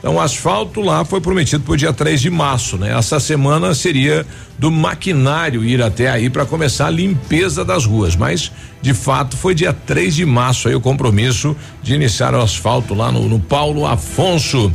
[0.00, 2.96] Então, o asfalto lá foi prometido para o dia 3 de março, né?
[2.96, 4.26] Essa semana seria
[4.58, 8.50] do maquinário ir até aí para começar a limpeza das ruas, mas
[8.82, 13.12] de fato foi dia 3 de março aí o compromisso de iniciar o asfalto lá
[13.12, 14.72] no, no Paulo Afonso.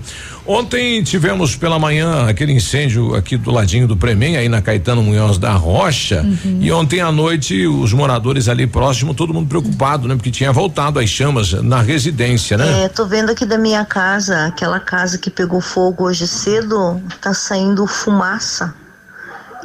[0.48, 5.40] Ontem tivemos pela manhã aquele incêndio aqui do ladinho do Premem, aí na Caetano Munhoz
[5.40, 6.22] da Rocha.
[6.22, 6.60] Uhum.
[6.62, 10.14] E ontem à noite, os moradores ali próximo, todo mundo preocupado, né?
[10.14, 12.84] Porque tinha voltado as chamas na residência, né?
[12.84, 17.34] É, tô vendo aqui da minha casa, aquela casa que pegou fogo hoje cedo, tá
[17.34, 18.85] saindo fumaça.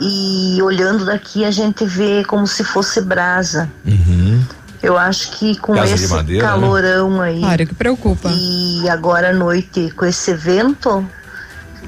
[0.00, 3.70] E olhando daqui a gente vê como se fosse brasa.
[3.86, 4.42] Uhum.
[4.82, 6.50] Eu acho que com Casa esse madeira, né?
[6.50, 7.42] calorão aí.
[7.44, 8.30] Olha que preocupa.
[8.32, 11.06] E agora à noite, com esse evento,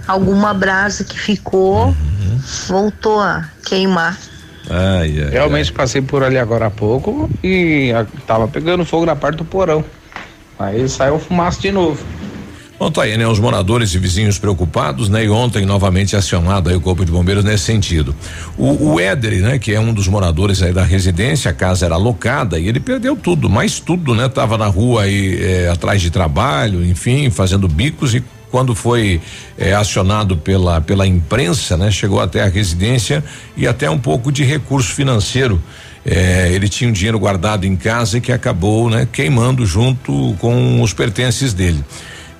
[0.07, 2.41] alguma brasa que ficou Uhum.
[2.69, 4.19] voltou a queimar.
[4.69, 9.17] Ai, ai, Realmente passei por ali agora há pouco e a- tava pegando fogo na
[9.17, 9.83] parte do porão.
[10.59, 12.05] Aí saiu fumaça de novo.
[12.83, 13.25] Bom, tá aí, né?
[13.29, 15.25] Os moradores e vizinhos preocupados, né?
[15.25, 18.13] E ontem novamente acionado aí o Corpo de Bombeiros nesse sentido.
[18.59, 19.57] O, o Éder, né?
[19.57, 23.15] Que é um dos moradores aí da residência, a casa era alocada e ele perdeu
[23.15, 24.29] tudo, mais tudo, né?
[24.29, 29.21] Tava na rua aí eh, atrás de trabalho, enfim, fazendo bicos e quando foi
[29.57, 31.89] eh, acionado pela pela imprensa, né?
[31.89, 33.23] Chegou até a residência
[33.57, 35.63] e até um pouco de recurso financeiro.
[36.05, 39.07] Eh, ele tinha um dinheiro guardado em casa e que acabou, né?
[39.13, 41.85] Queimando junto com os pertences dele.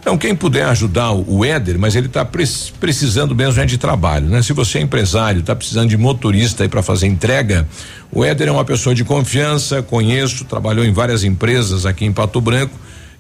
[0.03, 4.43] Então, quem puder ajudar o, Éder, mas ele está precisando mesmo é de trabalho, né?
[4.43, 7.69] Se você é empresário, está precisando de motorista aí para fazer entrega,
[8.11, 12.41] o Éder é uma pessoa de confiança, conheço, trabalhou em várias empresas aqui em Pato
[12.41, 12.75] Branco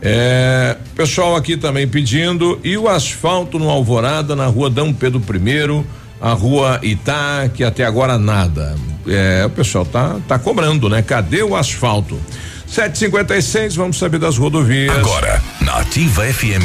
[0.02, 5.84] É, pessoal aqui também pedindo e o asfalto no Alvorada na rua Dom Pedro I,
[6.20, 8.76] a rua Itá, que até agora nada.
[9.06, 11.02] É, o pessoal tá tá cobrando, né?
[11.02, 12.18] Cadê o asfalto?
[12.66, 14.96] 756, vamos saber das rodovias.
[14.96, 16.64] Agora, na Ativa FM,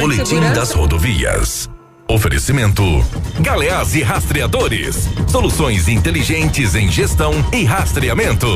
[0.00, 0.54] Boletim segurança.
[0.54, 1.70] das Rodovias.
[2.08, 2.82] Oferecimento:
[3.40, 5.08] Galeás e Rastreadores.
[5.28, 8.48] Soluções inteligentes em gestão e rastreamento.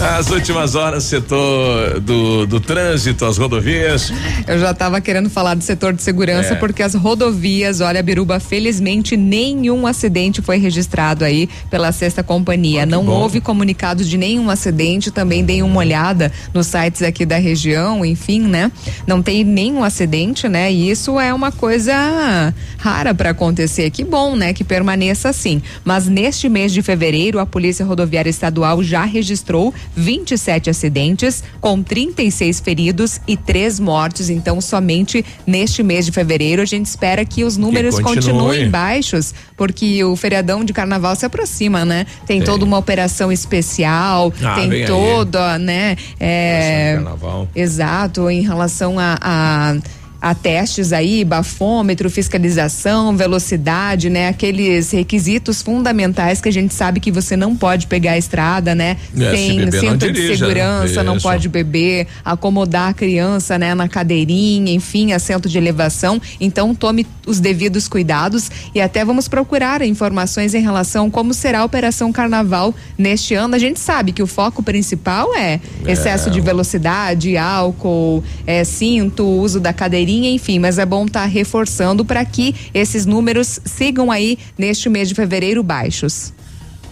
[0.00, 4.12] As últimas horas, setor do, do trânsito, as rodovias.
[4.46, 6.56] Eu já estava querendo falar do setor de segurança É.
[6.56, 12.84] porque as rodovias, olha, Biruba, felizmente nenhum acidente foi registrado aí pela sexta companhia.
[12.84, 13.12] Não bom.
[13.12, 18.40] houve comunicado de nenhum acidente, também dei uma olhada nos sites aqui da região, enfim,
[18.40, 18.70] né?
[19.06, 20.70] Não tem nenhum acidente, né?
[20.72, 23.90] E isso é uma coisa rara para acontecer.
[23.90, 24.52] Que bom, né?
[24.52, 25.62] Que permaneça assim.
[25.84, 32.60] Mas neste mês de fevereiro, a Polícia Rodoviária Estadual já registrou 27 acidentes, com 36
[32.60, 34.28] feridos e três mortes.
[34.30, 38.14] Então, somente neste mês de fevereiro, a gente espera que os números continue.
[38.32, 42.06] continuem baixos, porque o feriadão de carnaval se aproxima, né?
[42.26, 44.86] Tem toda uma operação especial, Ah, tem aí.
[44.86, 45.96] toda, né?
[46.18, 47.48] É, Carnaval.
[47.54, 49.76] Exato, em relação a, a
[50.24, 54.28] a testes aí, bafômetro, fiscalização, velocidade, né?
[54.28, 58.96] Aqueles requisitos fundamentais que a gente sabe que você não pode pegar a estrada, né?
[59.14, 61.22] É, Sem se não cinto de dirija, segurança, não isso.
[61.28, 63.74] pode beber, acomodar a criança, né?
[63.74, 66.18] Na cadeirinha, enfim, assento de elevação.
[66.40, 71.64] Então tome os devidos cuidados e até vamos procurar informações em relação como será a
[71.66, 73.56] Operação Carnaval neste ano.
[73.56, 79.60] A gente sabe que o foco principal é excesso de velocidade, álcool, é, cinto, uso
[79.60, 84.88] da cadeirinha, enfim, mas é bom estar reforçando para que esses números sigam aí neste
[84.88, 86.32] mês de fevereiro baixos.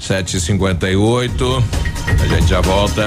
[0.01, 1.63] 7h58.
[2.21, 3.07] A gente já volta.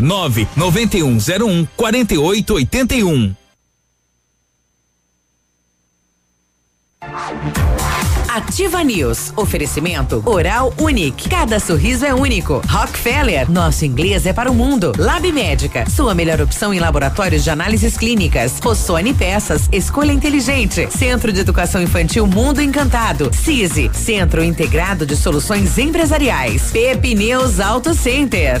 [0.00, 3.34] 99101 4881.
[8.36, 9.32] Ativa News.
[9.34, 11.26] Oferecimento Oral Unique.
[11.26, 12.60] Cada sorriso é único.
[12.68, 13.50] Rockefeller.
[13.50, 14.92] Nosso inglês é para o mundo.
[14.98, 15.88] Lab Médica.
[15.88, 18.58] Sua melhor opção em laboratórios de análises clínicas.
[18.62, 19.70] Rossoni Peças.
[19.72, 20.86] Escolha inteligente.
[20.90, 23.30] Centro de Educação Infantil Mundo Encantado.
[23.32, 23.90] CISI.
[23.94, 26.70] Centro Integrado de Soluções Empresariais.
[26.70, 28.60] Pepineus Auto Center.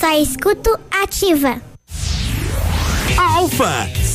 [0.00, 1.60] Só escuto ativa.
[3.18, 3.86] Alfa,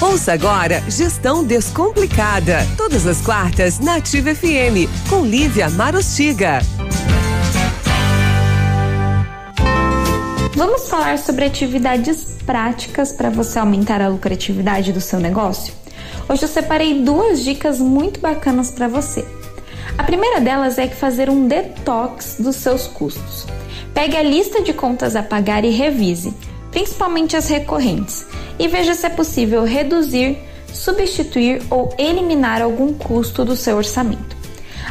[0.00, 2.58] Ouça agora Gestão Descomplicada.
[2.76, 6.60] Todas as quartas na Ativa FM, com Lívia Marostiga.
[10.54, 15.74] Vamos falar sobre atividades práticas para você aumentar a lucratividade do seu negócio?
[16.28, 19.26] Hoje eu separei duas dicas muito bacanas para você.
[19.96, 23.46] A primeira delas é que fazer um detox dos seus custos.
[23.92, 26.32] Pegue a lista de contas a pagar e revise,
[26.70, 28.24] principalmente as recorrentes,
[28.58, 30.38] e veja se é possível reduzir,
[30.72, 34.36] substituir ou eliminar algum custo do seu orçamento.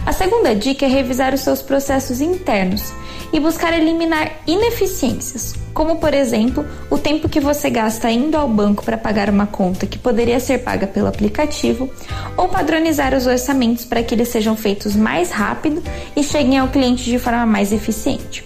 [0.06, 2.94] A segunda dica é revisar os seus processos internos
[3.34, 8.84] e buscar eliminar ineficiências, como por exemplo, o tempo que você gasta indo ao banco
[8.86, 11.90] para pagar uma conta que poderia ser paga pelo aplicativo,
[12.38, 15.84] ou padronizar os orçamentos para que eles sejam feitos mais rápido
[16.16, 18.46] e cheguem ao cliente de forma mais eficiente.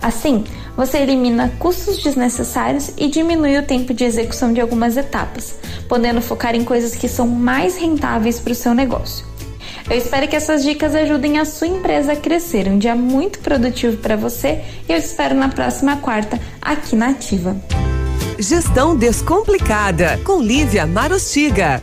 [0.00, 0.44] Assim,
[0.76, 5.54] você elimina custos desnecessários e diminui o tempo de execução de algumas etapas,
[5.88, 9.24] podendo focar em coisas que são mais rentáveis para o seu negócio.
[9.88, 12.66] Eu espero que essas dicas ajudem a sua empresa a crescer.
[12.66, 17.10] Um dia muito produtivo para você e eu te espero na próxima quarta aqui na
[17.10, 17.56] Ativa.
[18.38, 21.82] Gestão Descomplicada, com Lívia Marostiga.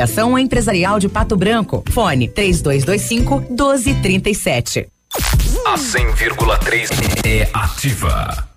[0.37, 1.83] Empresarial de Pato Branco.
[1.91, 4.87] Fone 3225 1237.
[5.65, 6.89] A 100,3
[7.25, 8.50] é ativa.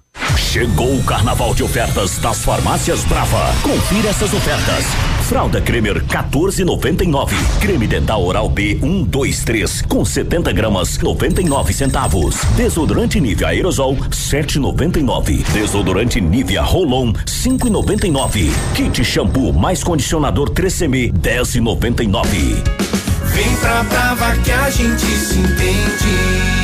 [0.54, 3.52] Chegou o carnaval de ofertas das farmácias Brava.
[3.60, 4.84] Confira essas ofertas.
[5.28, 7.32] Fralda Cremer 14,99.
[7.60, 12.36] Creme dental oral B 123 com 70 gramas 99 centavos.
[12.56, 15.42] Desodorante Nivea aerosol 7,99.
[15.52, 18.50] Desodorante Nivea Rolon 5,99.
[18.74, 22.62] Kit shampoo mais condicionador 3CM 10,99.
[23.24, 26.63] Vem pra Brava que a gente se entende.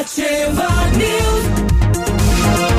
[0.00, 1.44] Ativa News.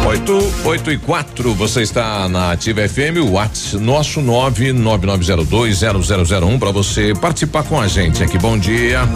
[0.08, 7.14] 8, 8 e 4, você está na Ativa FM, o WhatsApp nosso 999020001 para você
[7.14, 8.40] participar com a gente aqui.
[8.40, 9.08] Bom dia.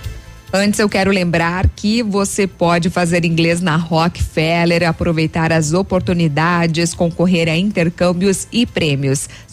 [0.51, 7.49] Antes eu quero lembrar que você pode fazer inglês na Rockefeller, aproveitar as oportunidades, concorrer
[7.49, 9.29] a intercâmbios e prêmios.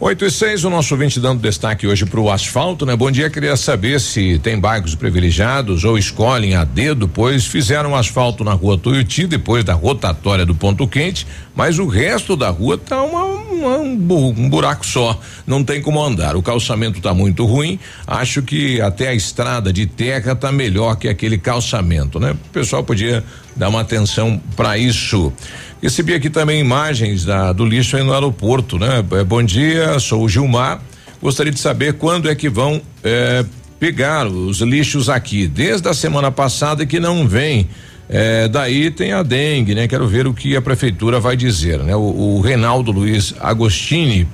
[0.00, 2.94] 8 e 6, o nosso ouvinte dando destaque hoje para o asfalto, né?
[2.94, 8.44] Bom dia, queria saber se tem bairros privilegiados ou escolhem a dedo, pois fizeram asfalto
[8.44, 13.02] na rua Tuiuti depois da rotatória do ponto quente, mas o resto da rua tá
[13.02, 16.36] uma, uma, um, um buraco só, não tem como andar.
[16.36, 17.76] O calçamento tá muito ruim,
[18.06, 22.36] acho que até a estrada de terra tá melhor que aquele calçamento, né?
[22.46, 23.24] O pessoal podia
[23.56, 25.32] dar uma atenção para isso.
[25.80, 29.04] Recebi aqui também imagens da, do lixo aí no aeroporto, né?
[29.12, 30.80] Eh, Bom dia, sou o Gilmar.
[31.22, 33.44] Gostaria de saber quando é que vão eh,
[33.78, 35.46] pegar os lixos aqui.
[35.46, 37.68] Desde a semana passada que não vem.
[38.10, 39.86] É, daí tem a dengue, né?
[39.86, 41.94] Quero ver o que a prefeitura vai dizer, né?
[41.94, 44.26] O, o Reinaldo Luiz Agostini,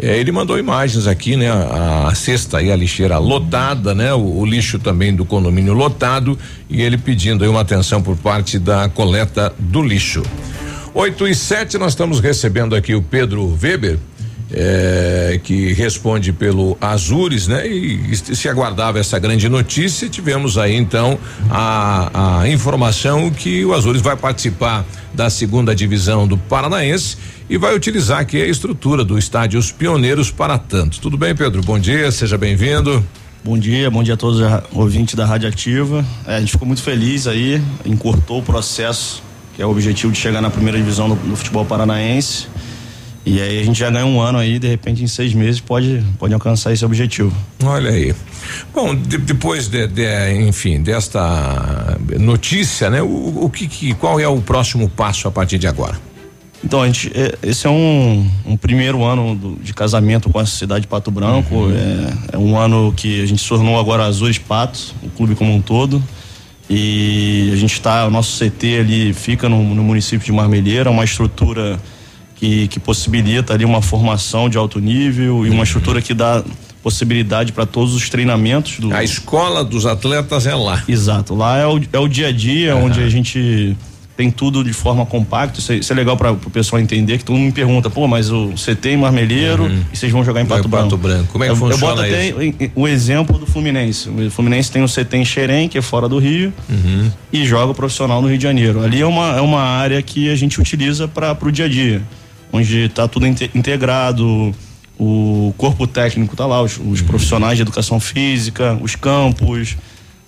[0.00, 1.50] é, ele mandou imagens aqui, né?
[1.50, 4.14] A, a cesta e a lixeira lotada, né?
[4.14, 6.38] O, o, lixo também do condomínio lotado
[6.70, 10.22] e ele pedindo aí uma atenção por parte da coleta do lixo.
[10.94, 13.98] 8 e 7 nós estamos recebendo aqui o Pedro Weber
[14.52, 17.68] é, que responde pelo Azures, né?
[17.68, 21.18] E, e, se aguardava essa grande notícia, tivemos aí então
[21.50, 27.16] a, a informação que o Azures vai participar da segunda divisão do Paranaense
[27.48, 31.00] e vai utilizar aqui a estrutura do estádio Os Pioneiros para tanto.
[31.00, 31.62] Tudo bem, Pedro?
[31.62, 33.04] Bom dia, seja bem-vindo.
[33.44, 36.04] Bom dia, bom dia a todos os ouvintes da Rádio Ativa.
[36.26, 39.22] É, a gente ficou muito feliz aí, encurtou o processo,
[39.58, 42.46] que é o objetivo de chegar na primeira divisão do, do futebol paranaense.
[43.26, 46.00] E aí a gente já ganha um ano aí, de repente em seis meses pode,
[46.16, 47.36] pode alcançar esse objetivo.
[47.64, 48.14] Olha aí.
[48.72, 53.02] Bom, de, depois de, de, enfim, desta notícia, né?
[53.02, 56.00] O, o que, que, qual é o próximo passo a partir de agora?
[56.62, 60.46] Então, a gente, é, esse é um, um primeiro ano do, de casamento com a
[60.46, 61.52] cidade de Pato Branco.
[61.52, 61.72] Uhum.
[61.72, 65.52] É, é, um ano que a gente se tornou agora Azuis Patos, o clube como
[65.52, 66.00] um todo.
[66.70, 71.04] E a gente está, o nosso CT ali fica no, no município de Marmelheira, uma
[71.04, 71.80] estrutura
[72.34, 76.44] que, que possibilita ali uma formação de alto nível e uma estrutura que dá
[76.82, 78.94] possibilidade para todos os treinamentos do.
[78.94, 80.82] A escola dos atletas é lá.
[80.88, 82.84] Exato, lá é o, é o dia a dia, uhum.
[82.84, 83.76] onde a gente
[84.18, 85.60] tem tudo de forma compacta.
[85.60, 88.08] Isso é, isso é legal para o pessoal entender que todo mundo me pergunta, pô,
[88.08, 89.84] mas o CT em Marmeleiro uhum.
[89.92, 90.84] e vocês vão jogar em Pato, Branco.
[90.86, 91.28] Pato Branco.
[91.30, 94.08] Como é que eu, funciona eu boto até o exemplo do Fluminense.
[94.08, 97.08] O Fluminense tem o CT em Xerém, que é fora do Rio, uhum.
[97.32, 98.82] e joga o profissional no Rio de Janeiro.
[98.82, 102.02] Ali é uma, é uma área que a gente utiliza para o dia a dia
[102.52, 104.52] onde está tudo integrado,
[104.98, 109.76] o corpo técnico está lá, os, os, profissionais de educação física, os campos,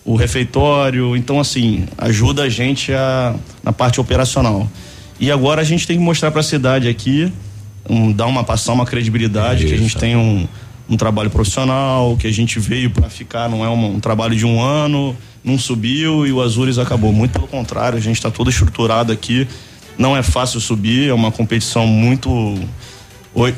[0.05, 4.69] o refeitório, então assim, ajuda a gente a, na parte operacional.
[5.19, 7.33] E agora a gente tem que mostrar para a cidade aqui,
[7.89, 10.49] um, dar uma passar uma credibilidade, que a gente tem um,
[10.89, 14.47] um trabalho profissional, que a gente veio para ficar, não é um, um, trabalho de
[14.47, 17.13] um ano, não subiu e o Azures acabou.
[17.13, 19.47] Muito pelo contrário, a gente está todo estruturado aqui
[20.01, 22.59] não é fácil subir, é uma competição muito.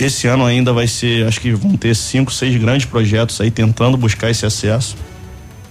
[0.00, 3.96] Esse ano ainda vai ser, acho que vão ter cinco, seis grandes projetos aí tentando
[3.96, 4.96] buscar esse acesso.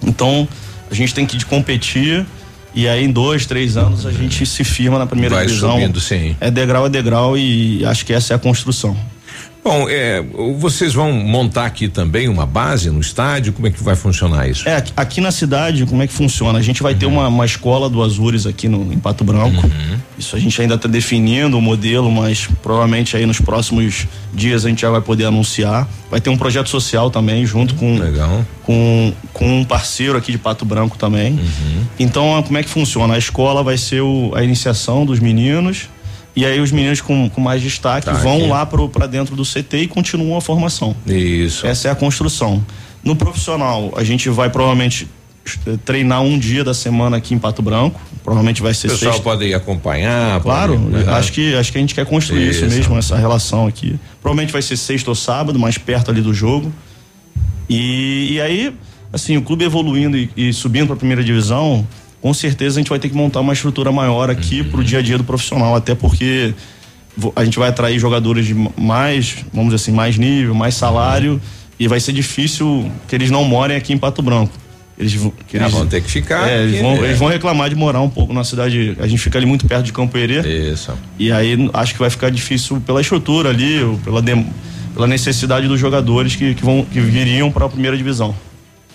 [0.04, 0.48] Então,
[0.90, 2.26] a gente tem que competir
[2.74, 5.74] e aí em dois, três anos a gente se firma na primeira vai divisão.
[5.74, 6.36] Subindo, sim.
[6.40, 8.96] É degrau a degrau e acho que essa é a construção.
[9.64, 10.24] Bom, é,
[10.58, 13.54] vocês vão montar aqui também uma base no estádio?
[13.54, 14.68] Como é que vai funcionar isso?
[14.68, 16.58] É, aqui na cidade, como é que funciona?
[16.58, 17.00] A gente vai uhum.
[17.00, 19.68] ter uma, uma escola do Azures aqui no, em Pato Branco.
[19.68, 19.98] Uhum.
[20.18, 24.70] Isso a gente ainda está definindo o modelo, mas provavelmente aí nos próximos dias a
[24.70, 25.88] gente já vai poder anunciar.
[26.10, 28.44] Vai ter um projeto social também, junto com, Legal.
[28.64, 31.34] com, com um parceiro aqui de Pato Branco também.
[31.34, 31.84] Uhum.
[32.00, 33.14] Então, como é que funciona?
[33.14, 35.88] A escola vai ser o, a iniciação dos meninos
[36.36, 38.48] e aí os meninos com, com mais destaque tá vão aqui.
[38.48, 40.96] lá para dentro do CT e continuam a formação.
[41.06, 41.66] Isso.
[41.68, 42.64] Essa é a construção.
[43.04, 45.08] No profissional, a gente vai provavelmente
[45.66, 48.00] eh, treinar um dia da semana aqui em Pato Branco.
[48.24, 49.24] Provavelmente vai ser O pessoal sexta.
[49.24, 50.40] pode ir acompanhar.
[50.42, 53.68] Claro, pode, acho que acho que a gente quer construir isso, isso mesmo, essa relação
[53.68, 54.00] aqui.
[54.22, 56.72] Provavelmente vai ser sexta ou sábado, mais perto ali do jogo.
[57.68, 58.74] E, e aí,
[59.12, 61.88] assim, o clube evoluindo e, e subindo para a primeira divisão,
[62.22, 65.00] com certeza a gente vai ter que montar uma estrutura maior aqui para o dia
[65.00, 66.54] a dia do profissional, até porque
[67.36, 71.42] a gente vai atrair jogadores de mais, vamos dizer assim, mais nível, mais salário
[71.80, 74.54] e vai ser difícil que eles não morem aqui em Pato Branco.
[74.98, 75.14] Eles,
[75.48, 76.48] que eles ah, vão ter que ficar.
[76.48, 77.06] É, eles, vão, né?
[77.06, 78.96] eles vão reclamar de morar um pouco na cidade.
[79.00, 80.72] A gente fica ali muito perto de Campo Herê.
[80.72, 80.94] Isso.
[81.18, 84.22] E aí acho que vai ficar difícil pela estrutura ali, pela,
[84.94, 88.36] pela necessidade dos jogadores que, que, vão, que viriam para a primeira divisão.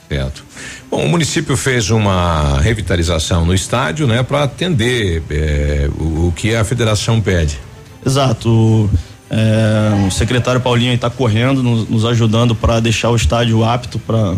[0.09, 0.45] Certo.
[0.91, 6.55] Bom, o município fez uma revitalização no estádio, né, para atender é, o, o, que
[6.55, 7.59] a federação pede.
[8.05, 8.89] Exato.
[9.29, 14.37] É, o secretário Paulinho está correndo, nos, nos ajudando para deixar o estádio apto para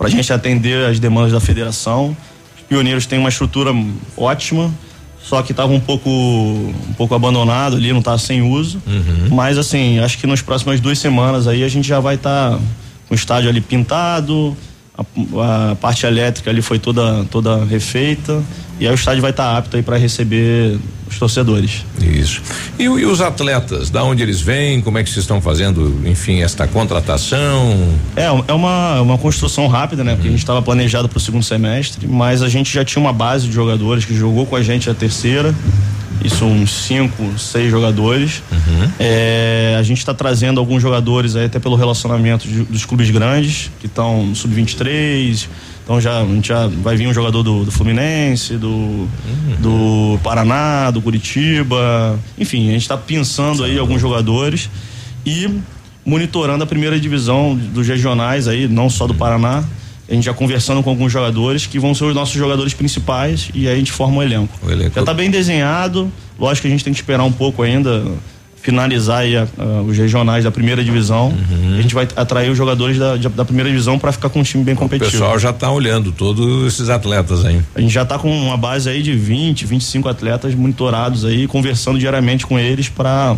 [0.00, 2.16] a gente atender as demandas da federação.
[2.56, 3.70] Os pioneiros têm uma estrutura
[4.16, 4.72] ótima,
[5.22, 8.82] só que estava um pouco um pouco abandonado ali, não está sem uso.
[8.86, 9.28] Uhum.
[9.30, 12.56] Mas assim, acho que nas próximas duas semanas aí a gente já vai estar tá
[13.06, 14.56] com o estádio ali pintado
[14.96, 18.42] a, a, parte elétrica ali foi toda, toda refeita
[18.78, 20.78] e aí o estádio vai estar tá apto aí para receber
[21.08, 21.84] os torcedores.
[22.00, 22.42] Isso.
[22.78, 26.42] E, e, os atletas, da onde eles vêm, como é que vocês estão fazendo, enfim,
[26.42, 27.94] esta contratação?
[28.16, 30.14] É, é uma, uma construção rápida, né?
[30.14, 33.12] Porque a gente estava planejado para o segundo semestre, mas a gente já tinha uma
[33.12, 35.54] base de jogadores que jogou com a gente a terceira
[36.24, 38.42] Isso uns cinco, seis jogadores.
[38.98, 43.70] É, a gente está trazendo alguns jogadores aí até pelo relacionamento de- dos clubes grandes,
[43.80, 45.48] que estão no sub-23.
[45.84, 49.08] Então já, a gente já vai vir um jogador do, do Fluminense, do,
[49.58, 52.18] do Paraná, do Curitiba.
[52.38, 54.70] Enfim, a gente está pensando aí alguns jogadores
[55.26, 55.48] e
[56.06, 59.64] monitorando a primeira divisão dos regionais aí, não só do Paraná.
[60.12, 63.66] A gente já conversando com alguns jogadores que vão ser os nossos jogadores principais e
[63.66, 64.58] aí a gente forma um elenco.
[64.94, 68.04] Já está bem desenhado, lógico que a gente tem que esperar um pouco ainda
[68.56, 69.32] finalizar aí
[69.88, 71.28] os regionais da primeira divisão.
[71.28, 71.78] Uhum.
[71.78, 74.62] A gente vai atrair os jogadores da, da primeira divisão para ficar com um time
[74.62, 75.12] bem O competitivo.
[75.12, 77.60] pessoal já está olhando todos esses atletas aí.
[77.74, 81.98] A gente já está com uma base aí de 20, 25 atletas monitorados aí, conversando
[81.98, 83.34] diariamente com eles para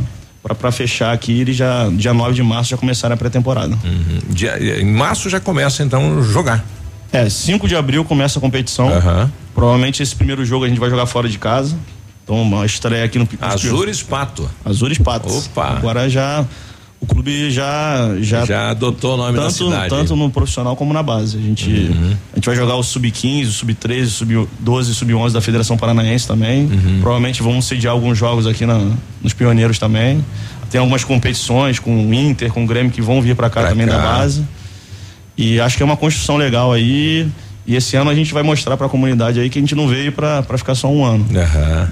[0.53, 3.79] para fechar aqui, eles já dia 9 de março já começaram a pré-temporada.
[3.83, 4.19] Uhum.
[4.29, 6.63] Dia- em março já começa então jogar.
[7.11, 8.91] É, 5 de abril começa a competição.
[9.55, 11.77] Provavelmente esse primeiro jogo a gente vai jogar fora de casa.
[12.25, 14.51] Então, uma estreia aqui no Azures Pato.
[14.65, 15.47] Azures Patos.
[15.47, 15.77] Opa.
[15.77, 16.45] Agora já
[17.05, 19.89] o clube já já Já adotou o nome da tanto, cidade.
[19.89, 21.37] Tanto no profissional como na base.
[21.37, 22.17] A gente Uhum.
[22.33, 26.65] a gente vai jogar o sub-15, o sub-13, sub-12, sub-11 da Federação Paranaense também.
[26.65, 26.99] Uhum.
[27.01, 28.81] Provavelmente vamos sediar alguns jogos aqui na,
[29.23, 30.25] nos pioneiros também.
[30.71, 33.87] Tem algumas competições com o Inter, com o Grêmio que vão vir para cá também
[33.87, 34.03] da cá.
[34.03, 34.43] base.
[35.37, 37.29] E acho que é uma construção legal aí.
[37.67, 39.89] E esse ano a gente vai mostrar para a comunidade aí que a gente não
[39.89, 41.27] veio para ficar só um ano.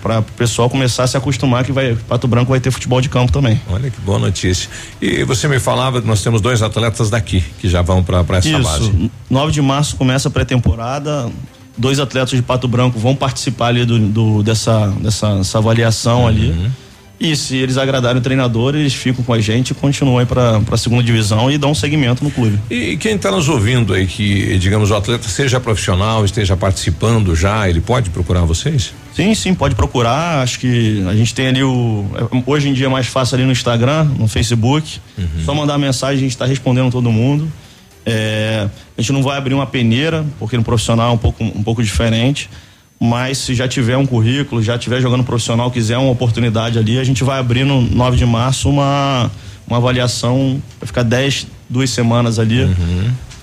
[0.02, 3.08] Para o pessoal começar a se acostumar que vai Pato Branco vai ter futebol de
[3.08, 3.58] campo também.
[3.70, 4.68] Olha que boa notícia.
[5.00, 8.60] E você me falava, nós temos dois atletas daqui que já vão para essa Isso.
[8.62, 9.10] base.
[9.30, 11.30] 9 de março começa a pré-temporada.
[11.78, 16.54] Dois atletas de Pato Branco vão participar ali do, do- dessa, dessa essa avaliação ali.
[17.22, 20.60] E se eles agradarem o treinador, eles ficam com a gente e continuam aí para
[20.72, 22.58] a segunda divisão e dão um segmento no clube.
[22.68, 27.68] E quem está nos ouvindo aí que, digamos, o atleta seja profissional, esteja participando já,
[27.68, 28.92] ele pode procurar vocês?
[29.14, 30.42] Sim, sim, pode procurar.
[30.42, 32.04] Acho que a gente tem ali o.
[32.16, 34.98] é, Hoje em dia é mais fácil ali no Instagram, no Facebook.
[35.44, 37.48] Só mandar mensagem, a gente está respondendo todo mundo.
[38.04, 38.68] É,
[38.98, 41.84] a gente não vai abrir uma peneira, porque no profissional é um pouco, um pouco
[41.84, 42.50] diferente.
[43.01, 47.05] Mas se já tiver um currículo, já tiver jogando profissional, quiser uma oportunidade ali, a
[47.05, 49.31] gente vai abrir no 9 de março uma,
[49.66, 52.69] uma avaliação, vai ficar 10, duas semanas ali,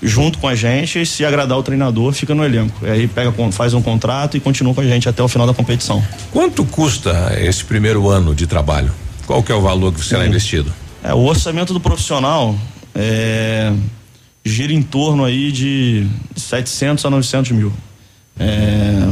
[0.02, 2.86] junto com a gente, e se agradar o treinador, fica no elenco.
[2.86, 5.52] E aí pega, faz um contrato e continua com a gente até o final da
[5.52, 6.02] competição.
[6.32, 8.90] Quanto custa esse primeiro ano de trabalho?
[9.26, 10.28] Qual que é o valor que será Hum.
[10.28, 10.72] investido?
[11.04, 12.58] É, o orçamento do profissional
[12.94, 13.72] é,
[14.42, 17.70] gira em torno aí de 700 a 900 mil.
[18.38, 19.06] É,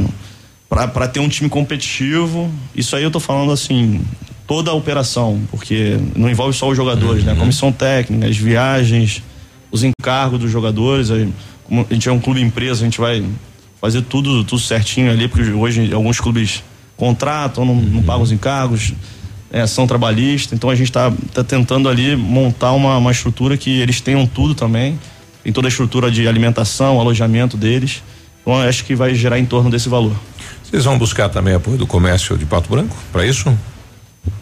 [0.69, 4.01] para ter um time competitivo, isso aí eu tô falando assim,
[4.47, 7.35] toda a operação, porque não envolve só os jogadores, né?
[7.35, 9.23] Comissão técnica, as viagens,
[9.71, 11.11] os encargos dos jogadores.
[11.11, 11.29] Aí,
[11.65, 13.25] como a gente é um clube empresa, a gente vai
[13.81, 16.63] fazer tudo, tudo certinho ali, porque hoje alguns clubes
[16.97, 18.93] contratam, não, não pagam os encargos,
[19.51, 20.55] é, ação trabalhista.
[20.55, 24.55] Então a gente está tá tentando ali montar uma, uma estrutura que eles tenham tudo
[24.55, 24.99] também.
[25.45, 28.03] Tem toda a estrutura de alimentação, alojamento deles.
[28.43, 30.17] Então acho que vai gerar em torno desse valor.
[30.71, 33.57] Vocês vão buscar também apoio do comércio de Pato Branco para isso?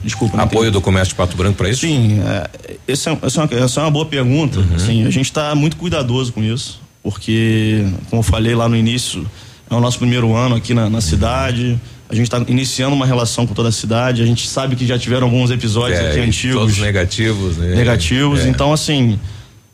[0.03, 0.43] Desculpa.
[0.43, 1.83] Apoio do comércio de Pato Branco para isso?
[1.83, 2.51] Sim, é,
[2.89, 4.59] esse é- essa, é uma, essa é uma boa pergunta.
[4.75, 9.25] Assim, a gente está muito cuidadoso com isso, porque, como eu falei lá no início,
[9.71, 11.81] é o nosso primeiro ano aqui na, na cidade.
[12.09, 14.23] A gente está iniciando uma relação com toda a cidade.
[14.23, 16.57] A gente sabe que já tiveram alguns episódios É, aqui antigos.
[16.57, 17.75] Todos negativos, né?
[17.75, 18.41] negativos.
[18.41, 18.49] É.
[18.49, 19.19] Então, assim,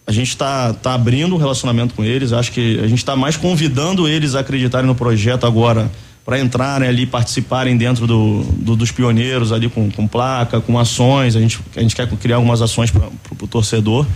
[0.06, 2.32] a gente está tá abrindo um relacionamento com eles.
[2.32, 5.90] Acho que a gente está mais convidando eles a acreditarem no projeto agora
[6.24, 11.35] para entrarem ali, participarem dentro do, do- dos pioneiros ali com, com placa, com ações.
[11.35, 13.09] A gente, a gente quer criar algumas ações para
[13.40, 14.07] o torcedor.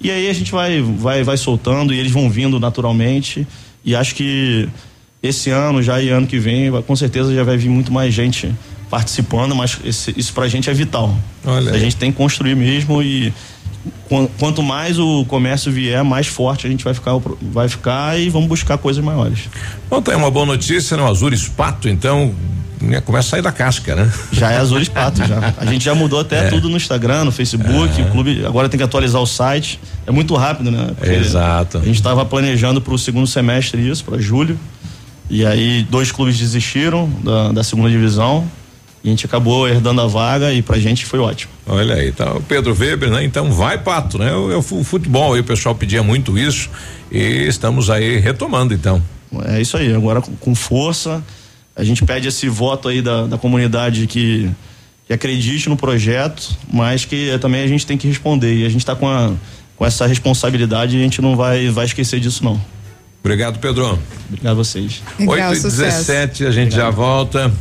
[0.00, 3.46] E aí a gente vai, vai, vai soltando e eles vão vindo naturalmente.
[3.84, 4.68] E acho que
[5.22, 8.52] esse ano já e ano que vem, com certeza já vai vir muito mais gente
[8.90, 11.16] participando, mas esse- isso pra gente é vital.
[11.44, 13.32] Olha a gente tem que construir mesmo e
[14.38, 17.12] quanto mais o comércio vier, mais forte a gente vai ficar,
[17.42, 19.40] vai ficar e vamos buscar coisas maiores.
[19.90, 21.02] Bom, tem uma boa notícia, né?
[21.02, 22.34] O Azures Pato, então,
[22.80, 24.10] né, começa a sair da casca, né?
[24.32, 25.54] Já é Azures Pato, já.
[25.56, 26.48] A gente já mudou até É.
[26.50, 29.80] tudo no Instagram, no Facebook, o clube agora tem que atualizar o site.
[30.06, 30.92] É muito rápido, né?
[30.96, 31.78] Porque Exato.
[31.78, 34.58] A gente estava planejando para o segundo semestre isso, para julho.
[35.30, 38.44] E aí dois clubes desistiram da, da segunda divisão.
[39.04, 41.52] E a gente acabou herdando a vaga e pra gente foi ótimo.
[41.66, 43.22] Olha aí, tá o Pedro Weber, né?
[43.22, 44.32] Então vai Pato, né?
[44.34, 46.70] O, o fu- futebol aí, o pessoal pedia muito isso
[47.12, 49.02] e estamos aí retomando então.
[49.46, 51.22] É isso aí, agora com, com força.
[51.76, 54.48] A gente pede esse voto aí da, da comunidade que,
[55.06, 58.54] que acredite no projeto, mas que também a gente tem que responder.
[58.54, 59.32] E a gente está com, a-
[59.76, 62.58] com essa responsabilidade e a gente não vai, vai esquecer disso, não.
[63.22, 63.98] Obrigado, Pedro.
[64.28, 65.02] Obrigado a vocês.
[65.18, 67.52] 8 e 17, a gente já volta.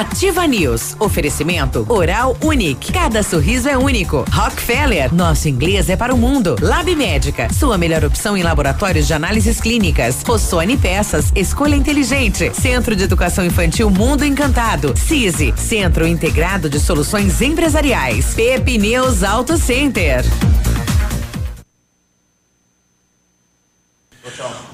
[0.00, 0.96] Ativa News.
[0.98, 2.90] Oferecimento Oral Unique.
[2.90, 4.24] Cada sorriso é único.
[4.32, 5.14] Rockefeller.
[5.14, 6.56] Nosso inglês é para o mundo.
[6.58, 7.52] Lab Médica.
[7.52, 10.22] Sua melhor opção em laboratórios de análises clínicas.
[10.26, 11.30] Rossoni Peças.
[11.36, 12.50] Escolha inteligente.
[12.54, 14.94] Centro de Educação Infantil Mundo Encantado.
[14.96, 15.52] CISI.
[15.54, 18.32] Centro Integrado de Soluções Empresariais.
[18.32, 20.24] Pepineus Auto Center.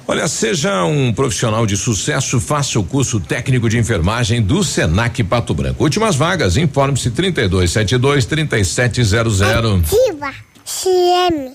[0.08, 5.52] Olha, seja um profissional de sucesso, faça o curso técnico de enfermagem do Senac Pato
[5.52, 5.82] Branco.
[5.82, 9.92] Últimas vagas, informe-se 3272 3700.
[9.92, 10.32] Ativa
[10.64, 11.54] CM.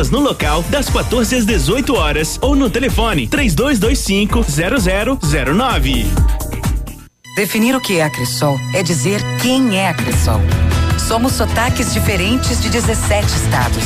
[0.09, 4.45] no local das 14 às 18 horas ou no telefone 3225
[5.19, 6.05] 0009.
[7.35, 10.41] Definir o que é a Cressol é dizer quem é a Cressol.
[11.07, 13.83] Somos sotaques diferentes de 17 estados.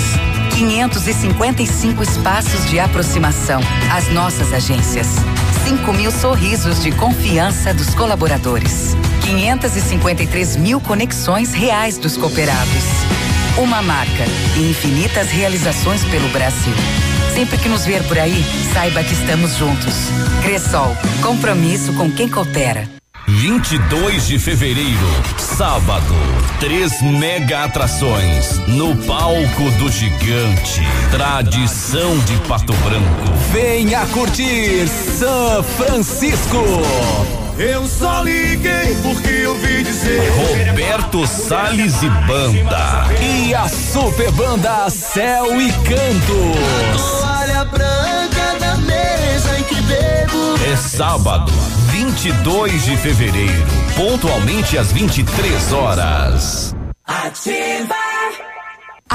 [0.58, 3.60] 555 espaços de aproximação.
[3.92, 5.08] As nossas agências.
[5.68, 8.96] 5 mil sorrisos de confiança dos colaboradores.
[9.26, 12.84] 553 mil conexões reais dos cooperados.
[13.58, 14.26] Uma marca
[14.58, 16.74] e infinitas realizações pelo Brasil.
[17.34, 19.94] Sempre que nos ver por aí, saiba que estamos juntos.
[20.44, 22.90] Cressol, compromisso com quem coopera.
[23.28, 26.14] 22 de fevereiro, sábado,
[26.60, 30.82] três mega atrações no palco do gigante.
[31.10, 33.34] Tradição de Pato Branco.
[33.54, 37.45] Venha curtir São Francisco.
[37.58, 40.30] Eu só liguei porque ouvi dizer.
[40.32, 43.06] Roberto Salles e Banda.
[43.22, 47.22] E a super banda Céu e Cantos.
[47.22, 50.64] Toalha branca da mesa em que bebo.
[50.70, 51.50] É sábado,
[51.92, 53.66] 22 de fevereiro,
[53.96, 56.76] pontualmente às 23 horas.
[57.06, 58.15] Ativa.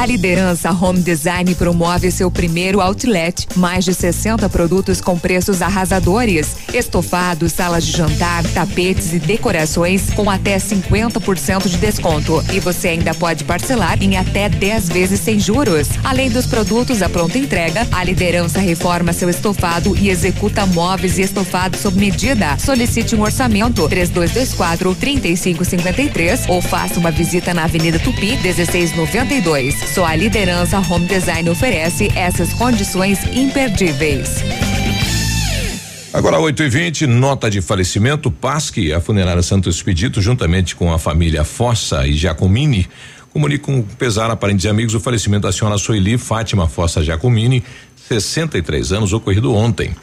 [0.00, 3.46] A liderança Home Design promove seu primeiro outlet.
[3.56, 6.56] Mais de 60 produtos com preços arrasadores.
[6.72, 12.42] Estofados, salas de jantar, tapetes e decorações com até 50% de desconto.
[12.52, 15.88] E você ainda pode parcelar em até 10 vezes sem juros.
[16.04, 21.22] Além dos produtos à pronta entrega, a liderança reforma seu estofado e executa móveis e
[21.22, 22.56] estofados sob medida.
[22.58, 29.79] Solicite um orçamento 3224 3553 ou faça uma visita na Avenida Tupi 1692.
[29.86, 34.42] Só a liderança Home Design oferece essas condições imperdíveis.
[36.12, 40.98] Agora 8 e 20 nota de falecimento, Pasque, a funerária Santo Expedito, juntamente com a
[40.98, 42.88] família Fossa e Giacomini,
[43.32, 47.62] comunicam com pesar a parentes e amigos o falecimento da senhora Soeli Fátima Fossa Giacomini,
[48.08, 49.94] 63 anos, ocorrido ontem.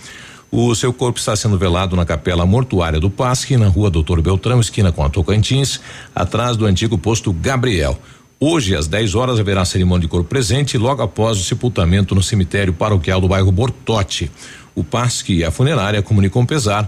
[0.49, 4.61] O seu corpo está sendo velado na capela mortuária do Pasque, na rua Doutor Beltrão,
[4.61, 5.81] esquina com a Tocantins,
[6.15, 7.99] atrás do antigo posto Gabriel.
[8.39, 12.71] Hoje, às 10 horas, haverá cerimônia de corpo presente logo após o sepultamento no cemitério
[12.71, 14.29] paroquial do bairro Bortote.
[14.75, 16.87] O PASC e a funerária comunicam pesar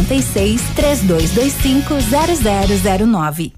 [0.01, 1.93] 46 3225
[3.07, 3.53] 0009.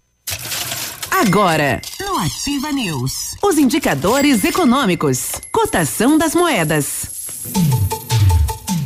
[1.10, 7.07] Agora, no Ativa News, os indicadores econômicos, cotação das moedas.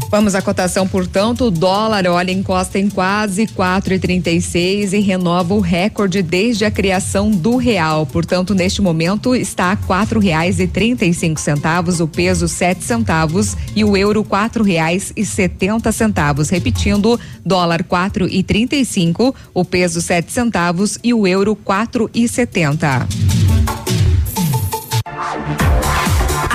[0.10, 6.22] Vamos à cotação, portanto, o dólar, olha, encosta em quase 4,36 e renova o recorde
[6.22, 8.06] desde a criação do real.
[8.06, 12.86] Portanto, neste momento está a quatro reais e trinta e cinco centavos, o peso sete
[12.86, 16.50] centavos e o euro quatro reais e setenta centavos.
[16.50, 22.10] Repetindo, dólar quatro e trinta e cinco, o peso sete centavos e o euro quatro
[22.14, 23.06] e setenta.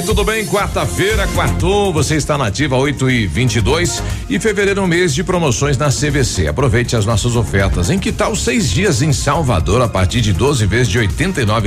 [0.00, 0.46] Aí, tudo bem?
[0.46, 5.76] Quarta-feira, quartou, você está na ativa 8 e 22 e fevereiro é mês de promoções
[5.76, 6.46] na CVC.
[6.46, 7.90] Aproveite as nossas ofertas.
[7.90, 11.08] Em que tal seis dias em Salvador a partir de 12 vezes de R$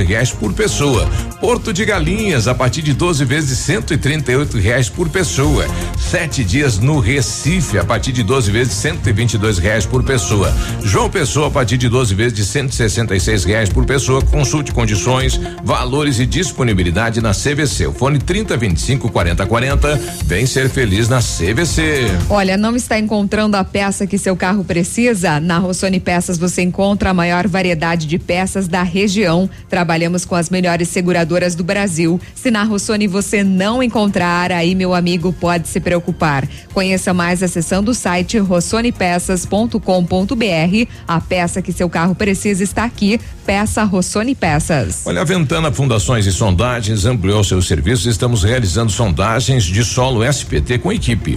[0.06, 1.08] reais por pessoa.
[1.40, 5.66] Porto de Galinhas a partir de 12 vezes de cento e reais por pessoa.
[5.98, 10.52] Sete dias no Recife a partir de 12 vezes de cento e reais por pessoa.
[10.82, 12.74] João Pessoa a partir de 12 vezes de cento
[13.14, 14.22] e reais por pessoa.
[14.22, 17.86] Consulte condições, valores e disponibilidade na CVC.
[17.86, 20.00] O fone 3025 40 40.
[20.24, 22.06] Vem ser feliz na CVC.
[22.28, 25.38] Olha, não está encontrando a peça que seu carro precisa?
[25.38, 29.48] Na Rossoni Peças você encontra a maior variedade de peças da região.
[29.68, 32.20] Trabalhamos com as melhores seguradoras do Brasil.
[32.34, 36.48] Se na Rossoni você não encontrar, aí meu amigo pode se preocupar.
[36.72, 40.88] Conheça mais acessando o site rossonepeças.com.br.
[41.06, 43.20] A peça que seu carro precisa está aqui.
[43.44, 45.02] Peça Rossoni Peças.
[45.04, 48.06] Olha, a Ventana Fundações e Sondagens ampliou seus serviços.
[48.14, 51.36] Estamos realizando sondagens de solo SPT com equipe.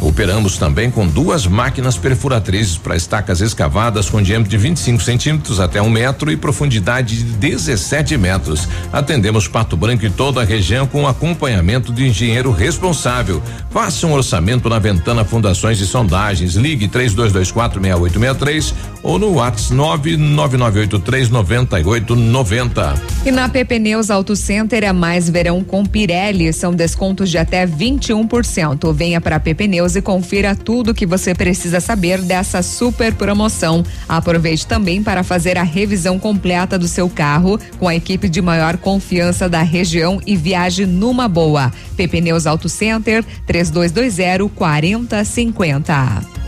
[0.00, 5.80] Operamos também com duas máquinas perfuratrizes para estacas escavadas com diâmetro de 25 centímetros até
[5.80, 8.68] um metro e profundidade de 17 metros.
[8.92, 13.40] Atendemos Pato Branco e toda a região com acompanhamento de engenheiro responsável.
[13.70, 16.54] Faça um orçamento na Ventana Fundações e Sondagens.
[16.56, 18.74] Ligue 3224 6863
[19.06, 22.94] ou no WhatsApp 99983 9890.
[23.24, 26.52] E na PP Neus Auto Center é mais verão com Pirelli.
[26.52, 28.92] São descontos de até 21%.
[28.92, 33.84] Venha para PP Neus e confira tudo que você precisa saber dessa super promoção.
[34.08, 38.76] Aproveite também para fazer a revisão completa do seu carro com a equipe de maior
[38.76, 41.72] confiança da região e viaje numa boa.
[41.96, 46.45] PP Neus Auto Center 3220 4050.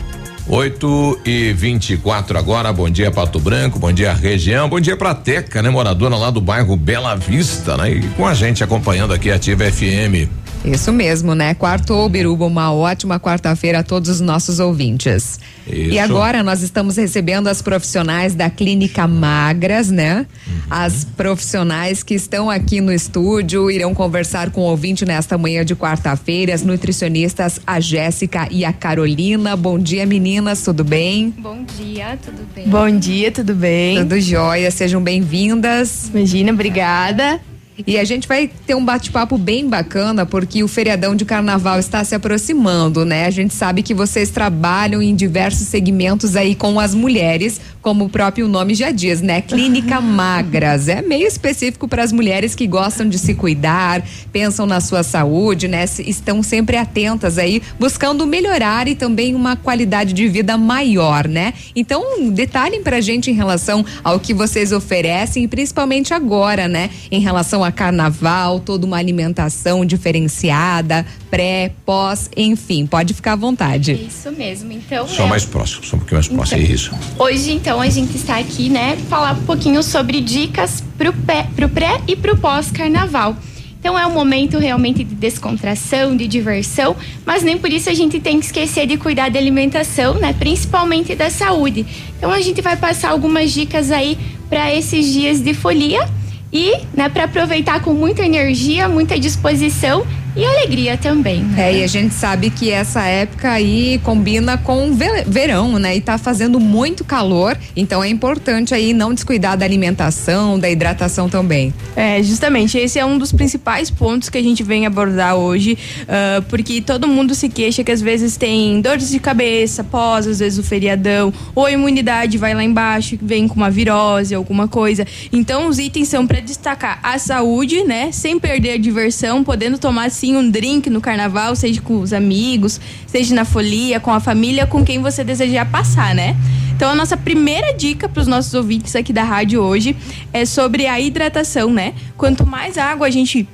[0.49, 2.73] 8 e 24 agora.
[2.73, 3.77] Bom dia, Pato Branco.
[3.77, 4.67] Bom dia, região.
[4.67, 5.69] Bom dia pra Teca, né?
[5.69, 7.91] Moradora lá do bairro Bela Vista, né?
[7.91, 10.27] E com a gente acompanhando aqui a Ativa FM.
[10.63, 11.53] Isso mesmo, né?
[11.53, 15.39] Quarto Biruba, uma ótima quarta-feira a todos os nossos ouvintes.
[15.65, 15.91] Isso.
[15.91, 20.25] E agora nós estamos recebendo as profissionais da Clínica Magras, né?
[20.47, 20.53] Uhum.
[20.69, 25.75] As profissionais que estão aqui no estúdio irão conversar com o ouvinte nesta manhã de
[25.75, 29.55] quarta-feira, as nutricionistas a Jéssica e a Carolina.
[29.55, 31.33] Bom dia, meninas, tudo bem?
[31.37, 32.67] Bom dia, tudo bem?
[32.67, 33.99] Bom dia, tudo bem?
[33.99, 36.09] Tudo jóia, sejam bem-vindas.
[36.13, 37.39] Imagina, obrigada.
[37.85, 42.03] E a gente vai ter um bate-papo bem bacana, porque o feriadão de carnaval está
[42.03, 43.25] se aproximando, né?
[43.25, 48.09] A gente sabe que vocês trabalham em diversos segmentos aí com as mulheres, como o
[48.09, 49.41] próprio nome já diz, né?
[49.41, 50.87] Clínica Magras.
[50.87, 55.67] É meio específico para as mulheres que gostam de se cuidar, pensam na sua saúde,
[55.67, 55.85] né?
[55.99, 61.53] Estão sempre atentas aí, buscando melhorar e também uma qualidade de vida maior, né?
[61.75, 66.89] Então, detalhem pra gente em relação ao que vocês oferecem principalmente agora, né?
[67.11, 73.93] Em relação a carnaval, toda uma alimentação diferenciada, pré, pós, enfim, pode ficar à vontade.
[73.93, 74.71] Isso mesmo.
[74.71, 75.27] Então, só é...
[75.27, 76.91] mais próximo, só um pouquinho mais próximo, então, é isso.
[77.17, 81.69] Hoje, então, a gente está aqui, né, falar um pouquinho sobre dicas pro, pé, pro
[81.69, 83.35] pré e pro pós-carnaval.
[83.79, 88.19] Então é um momento realmente de descontração, de diversão, mas nem por isso a gente
[88.19, 90.35] tem que esquecer de cuidar da alimentação, né?
[90.37, 91.85] Principalmente da saúde.
[92.17, 94.17] Então a gente vai passar algumas dicas aí
[94.49, 96.05] para esses dias de folia
[96.51, 101.43] e, né, para aproveitar com muita energia, muita disposição e alegria também.
[101.43, 101.69] Né?
[101.69, 104.93] É, e a gente sabe que essa época aí combina com
[105.25, 105.95] verão, né?
[105.95, 111.29] E tá fazendo muito calor, então é importante aí não descuidar da alimentação, da hidratação
[111.29, 111.73] também.
[111.95, 116.41] É, justamente, esse é um dos principais pontos que a gente vem abordar hoje, uh,
[116.43, 120.59] porque todo mundo se queixa que às vezes tem dores de cabeça, pós, às vezes
[120.59, 125.05] o feriadão, ou a imunidade vai lá embaixo, vem com uma virose, alguma coisa.
[125.31, 128.11] Então, os itens são para destacar a saúde, né?
[128.11, 132.79] Sem perder a diversão, podendo tomar sim um drink no carnaval, seja com os amigos,
[133.07, 136.35] seja na folia, com a família, com quem você desejar passar, né?
[136.75, 139.95] Então a nossa primeira dica para os nossos ouvintes aqui da rádio hoje
[140.33, 141.93] é sobre a hidratação, né?
[142.17, 143.47] Quanto mais água a gente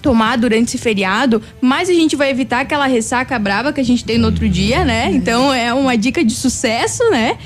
[0.00, 4.04] tomar durante esse feriado, mais a gente vai evitar aquela ressaca brava que a gente
[4.04, 5.10] tem no outro dia, né?
[5.12, 7.36] Então é uma dica de sucesso, né?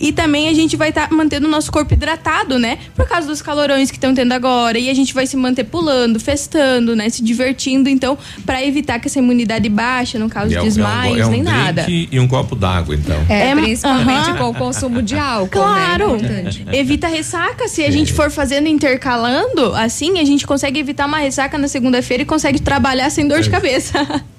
[0.00, 2.78] E também a gente vai estar tá mantendo o nosso corpo hidratado, né?
[2.94, 4.78] Por causa dos calorões que estão tendo agora.
[4.78, 7.08] E a gente vai se manter pulando, festando, né?
[7.08, 11.26] Se divertindo, então, para evitar que essa imunidade baixa, no caso de desmaios, é um,
[11.26, 11.86] é um nem nada.
[11.88, 13.16] E um copo d'água, então.
[13.28, 14.38] É, é principalmente uh -huh.
[14.38, 15.58] com o consumo de álcool.
[15.58, 15.64] né?
[15.64, 16.16] Claro.
[16.16, 16.44] Né?
[16.72, 17.68] Evita ressaca.
[17.68, 21.93] Se a gente for fazendo intercalando, assim, a gente consegue evitar uma ressaca na segunda
[21.94, 24.24] segunda-feira e consegue trabalhar sem dor de cabeça.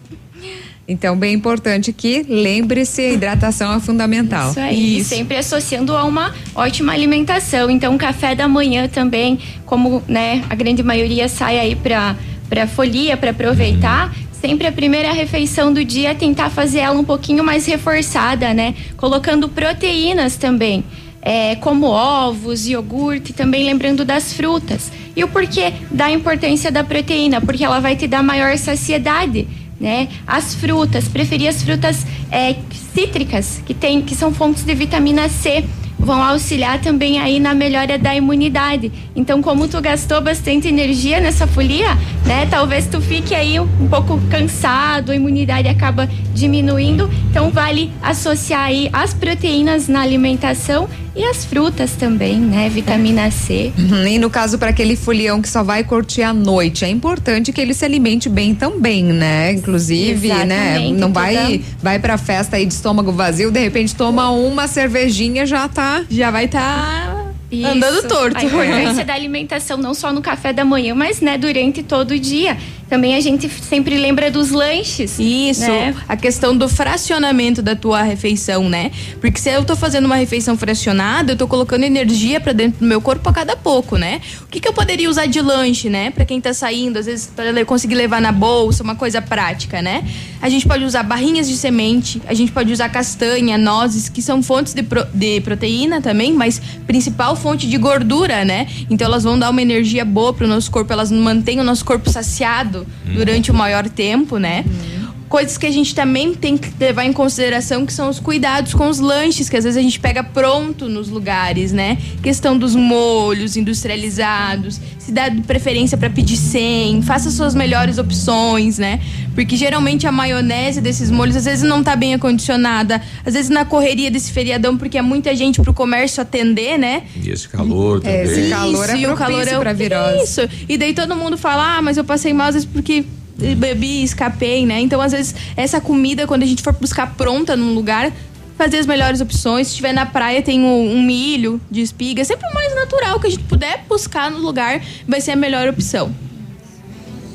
[0.87, 4.51] Então, bem importante que lembre-se, a hidratação é fundamental.
[4.51, 4.97] Isso aí.
[4.99, 7.71] E sempre associando a uma ótima alimentação.
[7.71, 12.15] Então, café da manhã também, como né, a grande maioria sai aí para
[12.47, 17.43] para folia, para aproveitar, sempre a primeira refeição do dia tentar fazer ela um pouquinho
[17.43, 18.75] mais reforçada, né?
[18.95, 20.83] Colocando proteínas também,
[21.25, 24.91] é, como ovos, iogurte, também lembrando das frutas.
[25.15, 27.41] E o porquê da importância da proteína?
[27.41, 29.47] Porque ela vai te dar maior saciedade.
[29.81, 30.07] Né?
[30.25, 32.55] As frutas, preferir as frutas é,
[32.93, 35.65] cítricas, que, tem, que são fontes de vitamina C
[35.97, 38.91] vão auxiliar também aí na melhora da imunidade.
[39.15, 41.95] Então, como tu gastou bastante energia nessa folia,
[42.25, 42.45] né?
[42.45, 47.09] Talvez tu fique aí um pouco cansado, a imunidade acaba diminuindo.
[47.31, 52.67] Então, vale associar aí as proteínas na alimentação e as frutas também, né?
[52.69, 53.71] Vitamina C.
[53.77, 57.53] Uhum, e no caso, para aquele folião que só vai curtir à noite, é importante
[57.53, 59.53] que ele se alimente bem também, né?
[59.53, 60.35] Inclusive, né?
[60.35, 60.99] Exatamente, né?
[60.99, 65.67] Não vai, vai pra festa aí de estômago vazio, de repente toma uma cervejinha, já
[65.67, 66.03] tá.
[66.09, 67.15] Já vai estar.
[67.15, 67.67] Tá isso.
[67.67, 68.37] Andando torto.
[68.37, 72.19] A importância da alimentação, não só no café da manhã, mas né, durante todo o
[72.19, 72.57] dia.
[72.89, 75.17] Também a gente sempre lembra dos lanches.
[75.19, 75.95] Isso, né?
[76.07, 78.91] a questão do fracionamento da tua refeição, né?
[79.19, 82.85] Porque se eu tô fazendo uma refeição fracionada, eu tô colocando energia para dentro do
[82.85, 84.21] meu corpo a cada pouco, né?
[84.43, 86.11] O que, que eu poderia usar de lanche, né?
[86.11, 90.03] Para quem tá saindo, às vezes para conseguir levar na bolsa, uma coisa prática, né?
[90.41, 94.43] A gente pode usar barrinhas de semente, a gente pode usar castanha, nozes, que são
[94.43, 98.67] fontes de, pro, de proteína também, mas principal fonte de gordura, né?
[98.89, 102.09] Então elas vão dar uma energia boa pro nosso corpo, elas mantêm o nosso corpo
[102.09, 102.74] saciado.
[103.05, 104.63] Durante o maior tempo, né?
[104.65, 105.04] Uhum.
[105.35, 108.87] Coisas que a gente também tem que levar em consideração que são os cuidados com
[108.87, 111.97] os lanches, que às vezes a gente pega pronto nos lugares, né?
[112.23, 119.01] Questão dos molhos industrializados, se dá preferência para pedir sem, faça suas melhores opções, né?
[119.33, 123.65] Porque geralmente a maionese desses molhos às vezes não tá bem acondicionada, às vezes na
[123.65, 127.03] correria desse feriadão, porque é muita gente pro comércio atender, né?
[127.21, 128.19] E esse calor também.
[128.19, 130.23] É, esse calor é Isso, é o calor é pra virose.
[130.23, 130.49] Isso.
[130.69, 133.03] E daí todo mundo fala: "Ah, mas eu passei mal às vezes porque
[133.37, 134.79] bebi, escapei, né?
[134.79, 138.11] Então, às vezes, essa comida, quando a gente for buscar pronta num lugar,
[138.57, 139.67] fazer as melhores opções.
[139.67, 142.23] Se estiver na praia, tem um, milho de espiga.
[142.23, 145.67] Sempre o mais natural que a gente puder buscar no lugar, vai ser a melhor
[145.67, 146.11] opção.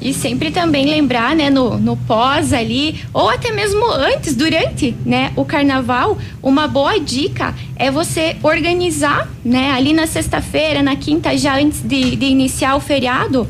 [0.01, 5.31] E sempre também lembrar, né, no, no pós ali, ou até mesmo antes, durante, né,
[5.37, 11.59] o carnaval, uma boa dica é você organizar, né, ali na sexta-feira, na quinta, já
[11.59, 13.47] antes de, de iniciar o feriado,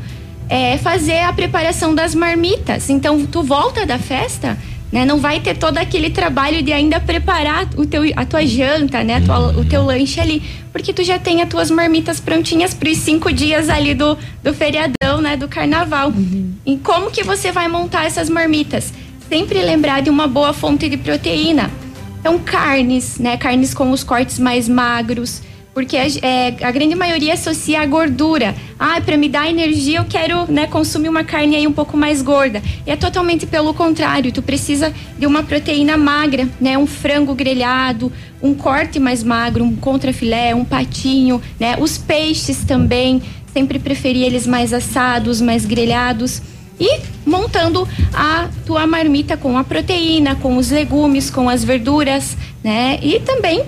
[0.51, 2.89] é, fazer a preparação das marmitas.
[2.89, 4.57] Então, tu volta da festa,
[4.91, 5.05] né?
[5.05, 9.21] Não vai ter todo aquele trabalho de ainda preparar o teu, a tua janta, né?
[9.21, 12.97] Tua, o teu lanche ali, porque tu já tem as tuas marmitas prontinhas para os
[12.97, 15.37] cinco dias ali do, do feriadão, né?
[15.37, 16.09] Do carnaval.
[16.09, 16.51] Uhum.
[16.65, 18.93] E como que você vai montar essas marmitas?
[19.29, 21.71] Sempre lembrar de uma boa fonte de proteína.
[22.19, 23.37] Então, carnes, né?
[23.37, 25.41] Carnes com os cortes mais magros
[25.73, 28.53] porque é, a grande maioria associa a gordura.
[28.77, 32.21] Ah, para me dar energia eu quero né, consumir uma carne aí um pouco mais
[32.21, 32.61] gorda.
[32.85, 34.31] E é totalmente pelo contrário.
[34.31, 36.77] Tu precisa de uma proteína magra, né?
[36.77, 38.11] Um frango grelhado,
[38.41, 41.77] um corte mais magro, um contrafilé, um patinho, né?
[41.79, 43.21] Os peixes também.
[43.53, 46.41] Sempre preferi eles mais assados, mais grelhados.
[46.79, 52.99] E montando a tua marmita com a proteína, com os legumes, com as verduras, né?
[53.01, 53.63] E também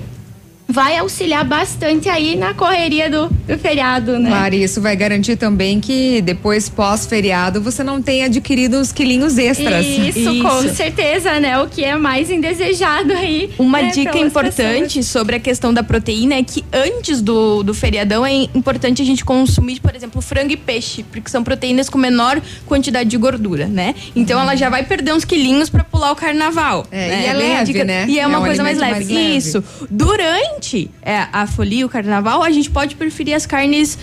[0.68, 4.30] vai auxiliar bastante aí na correria do, do feriado, né?
[4.30, 9.86] Claro, isso vai garantir também que depois, pós-feriado, você não tenha adquirido os quilinhos extras.
[9.86, 11.60] Isso, isso, com certeza, né?
[11.60, 13.52] O que é mais indesejado aí.
[13.58, 15.08] Uma né, dica importante pessoas.
[15.08, 19.24] sobre a questão da proteína é que antes do, do feriadão é importante a gente
[19.24, 23.94] consumir, por exemplo, frango e peixe, porque são proteínas com menor quantidade de gordura, né?
[24.16, 26.86] Então ela já vai perder uns quilinhos para pular o carnaval.
[26.92, 27.22] É, né?
[27.22, 28.06] E é leve, dica, né?
[28.08, 28.92] E é, é uma um coisa mais leve.
[28.92, 29.38] mais leve.
[29.38, 29.64] Isso.
[29.90, 30.53] Durante
[31.02, 33.98] é, a folia, o carnaval, a gente pode preferir as carnes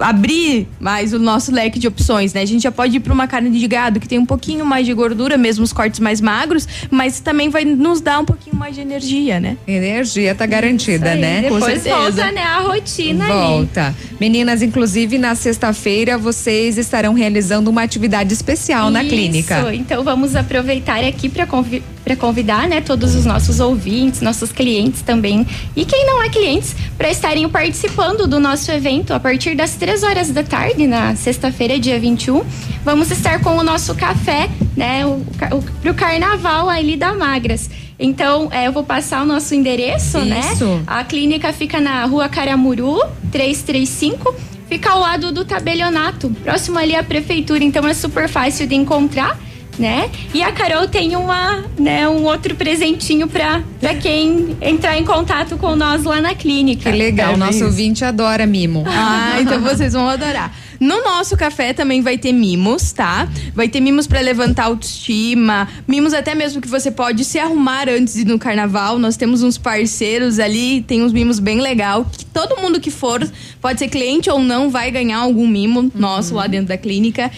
[0.00, 2.42] abrir mais o nosso leque de opções, né?
[2.42, 4.86] A gente já pode ir para uma carne de gado que tem um pouquinho mais
[4.86, 8.74] de gordura, mesmo os cortes mais magros, mas também vai nos dar um pouquinho mais
[8.74, 9.56] de energia, né?
[9.66, 11.42] Energia tá garantida, né?
[11.42, 13.86] Depois volta, né, a rotina Volta.
[13.86, 13.96] Ali.
[14.20, 18.92] Meninas, inclusive na sexta-feira vocês estarão realizando uma atividade especial Isso.
[18.92, 19.74] na clínica.
[19.74, 25.02] Então vamos aproveitar aqui para convi para convidar, né, todos os nossos ouvintes, nossos clientes
[25.02, 29.72] também e quem não é clientes para estarem participando do nosso evento a partir das
[29.74, 32.44] três horas da tarde, na sexta-feira, dia 21.
[32.84, 35.04] Vamos estar com o nosso café, né?
[35.04, 35.14] O,
[35.50, 37.68] o, pro carnaval ali da Magras.
[37.98, 40.52] Então, é, eu vou passar o nosso endereço, né?
[40.52, 40.64] Isso.
[40.64, 40.84] né?
[40.86, 43.00] A clínica fica na rua Caramuru,
[43.32, 44.32] 335.
[44.68, 47.64] Fica ao lado do tabelionato, próximo ali à prefeitura.
[47.64, 49.36] Então, é super fácil de encontrar
[49.78, 50.10] né?
[50.34, 55.56] E a Carol tem uma, né, um outro presentinho para para quem entrar em contato
[55.56, 56.90] com nós lá na clínica.
[56.90, 57.64] Que legal, É nosso isso.
[57.66, 58.84] ouvinte adora mimo.
[58.98, 60.52] Ah, então vocês vão adorar.
[60.80, 63.28] No nosso café também vai ter mimos, tá?
[63.54, 68.14] Vai ter mimos pra levantar autoestima, mimos até mesmo que você pode se arrumar antes
[68.14, 68.98] de ir no carnaval.
[68.98, 73.26] Nós temos uns parceiros ali, tem uns mimos bem legal, que todo mundo que for,
[73.60, 77.30] pode ser cliente ou não, vai ganhar algum mimo nosso lá dentro da clínica.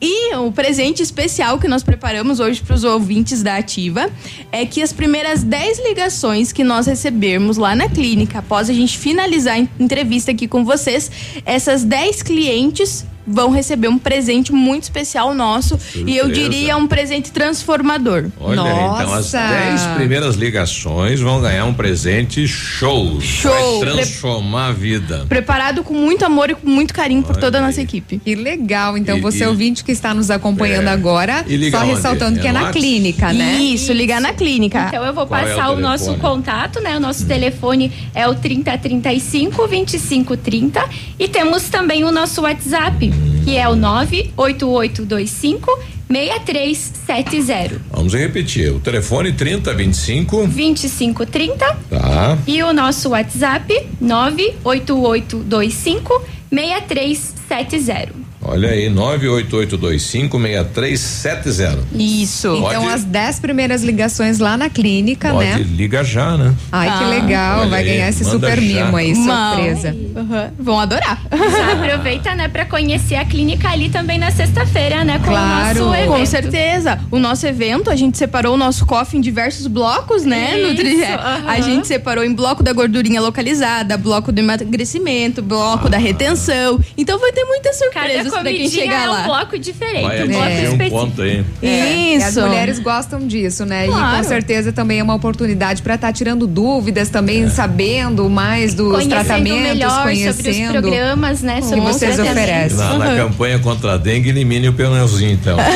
[0.00, 4.10] E o presente especial que nós preparamos hoje para os ouvintes da Ativa
[4.52, 8.98] é que as primeiras 10 ligações que nós recebermos lá na clínica, após a gente
[8.98, 11.10] finalizar a entrevista aqui com vocês,
[11.46, 16.48] essas 10 clientes vão receber um presente muito especial nosso e eu Surpresa.
[16.50, 18.26] diria um presente transformador.
[18.40, 23.20] Olha, então as 10 primeiras ligações vão ganhar um presente show.
[23.20, 23.80] Show.
[23.80, 25.26] Vai transformar a vida.
[25.28, 28.18] Preparado com muito amor e com muito carinho por toda a nossa equipe.
[28.18, 28.96] Que legal.
[28.96, 30.92] Então, E- você e- ouvinte que está nos acompanhando É.
[30.92, 31.90] agora, E só onde?
[31.92, 33.54] ressaltando É que é no na clínica, né?
[33.58, 34.86] Isso, ligar na clínica.
[34.88, 36.96] Então eu vou Qual é passar o o, nosso contato, né?
[36.96, 40.84] O nosso telefone é o 3035 2530
[41.18, 43.12] e temos também o nosso WhatsApp,
[43.44, 45.70] que é o 98825
[46.08, 48.72] 6370 Vamos repetir.
[48.72, 50.46] O telefone 3025.
[50.46, 52.38] 2530 Tá.
[52.46, 56.22] e o nosso WhatsApp 98825
[56.52, 58.25] 6370.
[58.48, 61.78] Olha aí, 988256370.
[61.94, 62.48] Isso.
[62.56, 65.58] Então, Pode- as 10 primeiras ligações lá na clínica, Pode, né?
[65.58, 66.54] liga já, né?
[66.70, 67.08] Ai, que Ah.
[67.08, 67.60] legal.
[67.60, 68.84] Olha Vai aí, ganhar esse manda super já.
[68.84, 69.96] mimo aí, surpresa.
[70.16, 71.20] Aham, Vão adorar.
[71.30, 75.82] Já aproveita, né, para conhecer a clínica ali também na sexta-feira, né, com Claro.
[75.82, 76.08] o nosso evento.
[76.12, 76.98] Com certeza.
[77.10, 80.58] O nosso evento, a gente separou o nosso coffee em diversos blocos, né?
[80.58, 81.44] Isso, Nutri- aham.
[81.46, 86.78] A gente separou em bloco da gordurinha localizada, bloco do emagrecimento, bloco da retenção.
[86.96, 89.20] Então vai ter muitas Cada surpresas quem chegar é lá.
[89.20, 90.90] um bloco diferente, Vai um bloco um específico.
[90.90, 91.44] ponto aí.
[91.62, 92.40] É, e as Isso.
[92.40, 93.86] mulheres gostam disso, né?
[93.86, 94.16] E Claro.
[94.18, 97.48] com certeza também é uma oportunidade para estar tirando dúvidas, também É.
[97.48, 100.72] sabendo mais dos Conhecendo tratamentos, melhor sobre os conhecendo.
[100.82, 102.76] programas, né, sobre que vocês oferecem.
[102.78, 105.56] Na, na campanha contra a dengue, elimine o pneuzinho, então.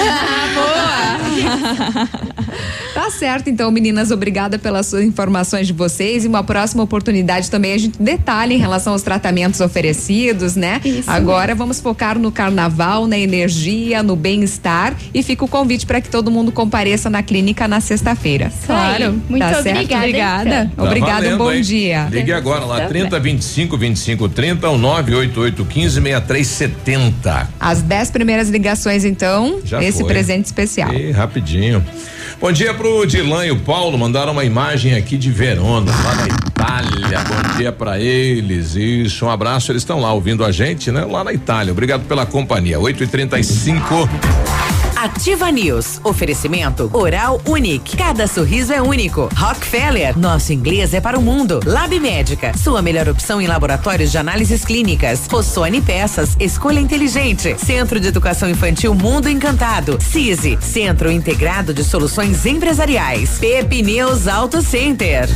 [3.11, 6.25] Tá certo, então, meninas, obrigada pelas suas informações de vocês.
[6.25, 10.81] E uma próxima oportunidade também a gente detalha em relação aos tratamentos oferecidos, né?
[10.85, 14.95] Isso Agora vamos focar no carnaval, na energia, no bem-estar.
[15.13, 18.53] E fica o convite para que todo mundo compareça na clínica na sexta-feira.
[18.65, 19.21] Claro.
[19.29, 19.77] Muito Tá certo?
[19.77, 20.05] obrigada.
[20.07, 20.71] Obrigada.
[20.73, 20.77] então.
[20.77, 21.63] Tá Obrigada, um valendo, bom hein?
[21.63, 22.09] dia.
[22.11, 27.49] Ligue agora lá, Tá 30 25 25 30 ou 988 15 63 70.
[27.59, 30.07] As dez primeiras ligações, então, Já esse foi.
[30.09, 30.93] presente especial.
[30.95, 31.85] E rapidinho.
[32.41, 36.27] Bom dia pro Dilan e o Paulo, mandaram uma imagem aqui de Verona, lá na
[36.27, 37.19] Itália.
[37.21, 38.75] Bom dia pra eles.
[38.75, 39.71] Isso, um abraço.
[39.71, 41.05] Eles estão lá ouvindo a gente, né?
[41.05, 41.71] Lá na Itália.
[41.71, 42.81] Obrigado pela companhia.
[42.81, 44.09] 8 e 35
[45.03, 45.99] Ativa News.
[46.05, 47.97] Oferecimento Oral Unique.
[47.97, 49.31] Cada sorriso é único.
[49.35, 50.19] Rockefeller.
[50.19, 51.59] Nosso inglês é para o mundo.
[51.65, 52.53] Lab Médica.
[52.55, 55.27] Sua melhor opção em laboratórios de análises clínicas.
[55.27, 56.37] Rossoni Peças.
[56.39, 57.57] Escolha inteligente.
[57.59, 59.97] Centro de Educação Infantil Mundo Encantado.
[60.03, 60.59] CISI.
[60.61, 63.39] Centro Integrado de Soluções Empresariais.
[63.39, 65.31] Pepineus Auto Center.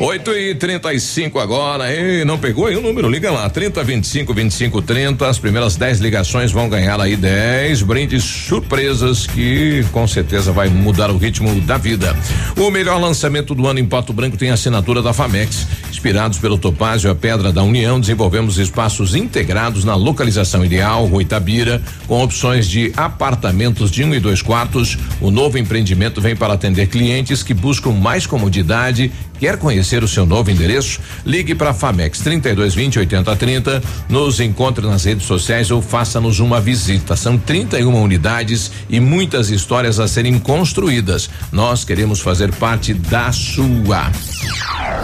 [0.00, 1.92] 8 e 35 agora.
[1.92, 3.08] Ei, não pegou aí o número?
[3.08, 3.48] Liga lá.
[3.48, 5.28] 30 25 25 30.
[5.28, 11.10] As primeiras 10 ligações vão ganhar aí 10 brindes surpresas que com certeza vai mudar
[11.10, 12.16] o ritmo da vida.
[12.56, 15.66] O melhor lançamento do ano em Pato Branco tem assinatura da Famex.
[15.90, 21.82] Inspirados pelo Topázio, a Pedra da União, desenvolvemos espaços integrados na localização ideal, Rua Itabira,
[22.06, 24.96] com opções de apartamentos de um e dois quartos.
[25.20, 29.10] O novo empreendimento vem para atender clientes que buscam mais comodidade.
[29.38, 30.98] Quer conhecer o seu novo endereço?
[31.26, 37.14] Ligue para Famex 3220 8030, nos encontre nas redes sociais ou faça-nos uma visita.
[37.14, 41.28] São 31 unidades e muitas histórias a serem construídas.
[41.52, 44.10] Nós queremos fazer parte da sua.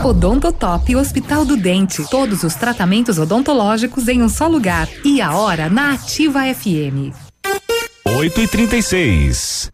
[0.03, 2.03] Odontotop Hospital do Dente.
[2.11, 4.89] Todos os tratamentos odontológicos em um só lugar.
[5.05, 7.13] E a hora na Ativa FM.
[8.07, 9.74] 8 e 36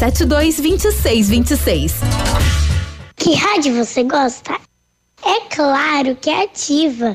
[0.00, 1.94] 72 26 26.
[3.16, 4.58] Que rádio você gosta?
[5.22, 7.14] É claro que é ativa.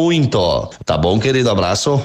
[0.01, 0.69] muito.
[0.83, 1.49] Tá bom, querido?
[1.49, 2.01] Abraço.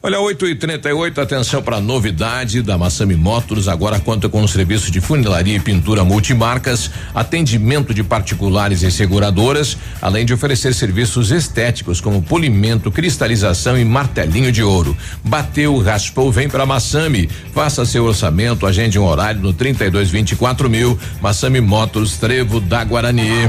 [0.00, 3.66] Olha, 8 e 38 atenção para a novidade da Massami Motors.
[3.66, 9.76] Agora conta com um serviço de funilaria e pintura multimarcas, atendimento de particulares e seguradoras,
[10.00, 14.96] além de oferecer serviços estéticos como polimento, cristalização e martelinho de ouro.
[15.24, 17.28] Bateu, raspou, vem para Massami.
[17.52, 20.96] Faça seu orçamento, agende um horário no 3224 mil.
[21.20, 23.48] Massami Motors, Trevo da Guarani.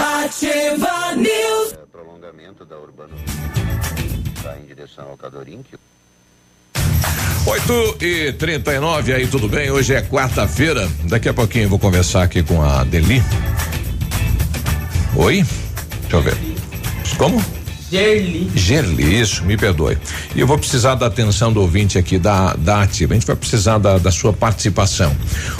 [0.00, 1.74] Ativa News.
[1.92, 3.14] prolongamento da Urbano
[4.34, 5.62] está em direção ao Cadorim.
[7.46, 9.70] 8 e 39 aí, tudo bem?
[9.70, 10.88] Hoje é quarta-feira.
[11.04, 13.22] Daqui a pouquinho eu vou conversar aqui com a Deli.
[15.16, 15.44] Oi?
[16.00, 16.36] Deixa eu ver.
[17.18, 17.59] Como?
[17.90, 18.50] Gerli.
[18.54, 19.98] Gerli, isso, me perdoe.
[20.34, 23.14] E eu vou precisar da atenção do ouvinte aqui da, da Ativa.
[23.14, 25.14] A gente vai precisar da, da sua participação.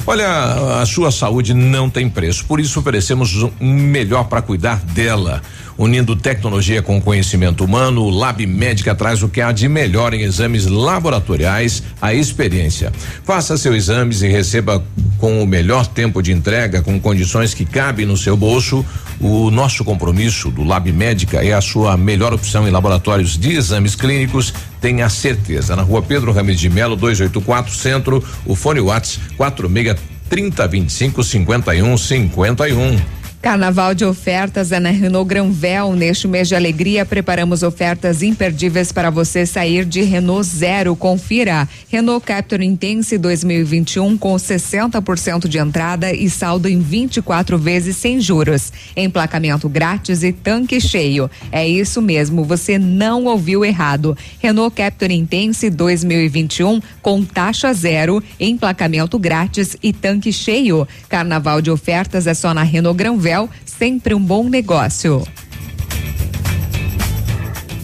[0.06, 5.42] Olha, a sua saúde não tem preço, por isso oferecemos um melhor para cuidar dela.
[5.80, 10.20] Unindo tecnologia com conhecimento humano, o Lab Médica traz o que há de melhor em
[10.20, 12.92] exames laboratoriais, a experiência.
[13.24, 14.84] Faça seus exames e receba
[15.16, 18.84] com o melhor tempo de entrega, com condições que cabem no seu bolso.
[19.18, 23.94] O nosso compromisso do Lab Médica é a sua melhor opção em laboratórios de exames
[23.94, 24.52] clínicos.
[24.82, 25.74] Tenha certeza.
[25.74, 29.96] Na rua Pedro Ramirez de Melo, 284 Centro, o fone Whats 46
[30.28, 33.19] 30 25 51 51.
[33.42, 35.94] Carnaval de ofertas é na Renault Granvel.
[35.94, 40.94] Neste mês de alegria, preparamos ofertas imperdíveis para você sair de Renault Zero.
[40.94, 41.66] Confira.
[41.88, 48.74] Renault Captur Intense 2021 com 60% de entrada e saldo em 24 vezes sem juros.
[48.94, 51.30] Emplacamento grátis e tanque cheio.
[51.50, 54.14] É isso mesmo, você não ouviu errado.
[54.38, 60.86] Renault Captur Intense 2021 com taxa zero, emplacamento grátis e tanque cheio.
[61.08, 63.29] Carnaval de ofertas é só na Renault Granvel
[63.64, 65.22] sempre um bom negócio.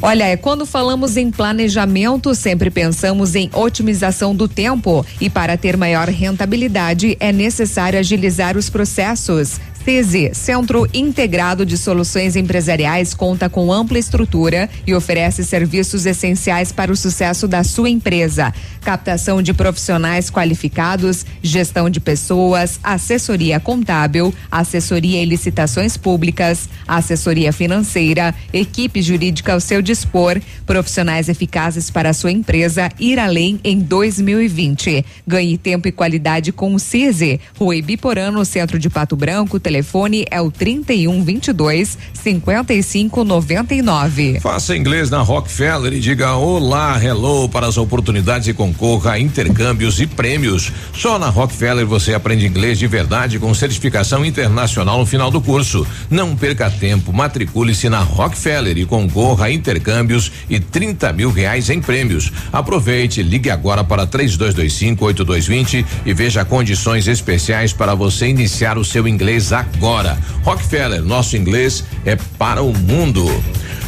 [0.02, 5.04] Olha, é quando falamos em planejamento, sempre pensamos em otimização do tempo.
[5.20, 9.58] E para ter maior rentabilidade, é necessário agilizar os processos.
[9.86, 16.90] CZ, Centro Integrado de Soluções Empresariais, conta com ampla estrutura e oferece serviços essenciais para
[16.90, 18.52] o sucesso da sua empresa.
[18.86, 28.32] Captação de profissionais qualificados, gestão de pessoas, assessoria contábil, assessoria em licitações públicas, assessoria financeira,
[28.52, 35.04] equipe jurídica ao seu dispor, profissionais eficazes para a sua empresa ir além em 2020.
[35.26, 40.24] Ganhe tempo e qualidade com o CZ, Rua Ibiporã, no centro de Pato Branco, telefone
[40.30, 44.38] é o 3122 5599.
[44.38, 50.00] Faça inglês na Rockefeller e diga olá, hello para as oportunidades e concorra a intercâmbios
[50.00, 50.70] e prêmios.
[50.92, 55.86] Só na Rockefeller você aprende inglês de verdade com certificação internacional no final do curso.
[56.10, 61.80] Não perca tempo, matricule-se na Rockefeller e concorra a intercâmbios e 30 mil reais em
[61.80, 62.30] prêmios.
[62.52, 69.08] Aproveite, ligue agora para 3225 8220 e veja condições especiais para você iniciar o seu
[69.08, 70.18] inglês agora.
[70.42, 73.26] Rockefeller, nosso inglês é para o mundo.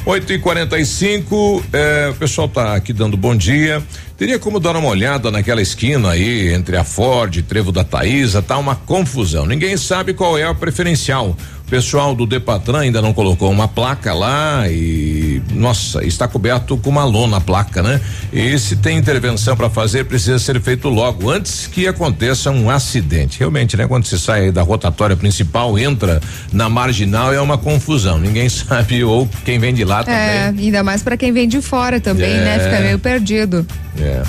[0.08, 3.82] 8 e 45 eh, o pessoal tá aqui dando bom dia.
[4.18, 8.58] Teria como dar uma olhada naquela esquina aí entre a Ford Trevo da Taísa, tá
[8.58, 9.46] uma confusão.
[9.46, 11.36] Ninguém sabe qual é a preferencial.
[11.68, 16.88] O pessoal do Depatran ainda não colocou uma placa lá e nossa, está coberto com
[16.88, 18.00] uma lona a placa, né?
[18.32, 23.38] E se tem intervenção para fazer, precisa ser feito logo antes que aconteça um acidente.
[23.38, 23.86] Realmente, né?
[23.86, 28.18] Quando se sai da rotatória principal, entra na marginal é uma confusão.
[28.18, 30.18] Ninguém sabe ou quem vem de lá também.
[30.18, 32.56] É, ainda mais para quem vem de fora também, né?
[32.56, 32.60] É.
[32.60, 33.66] Fica meio perdido.
[34.00, 34.22] É.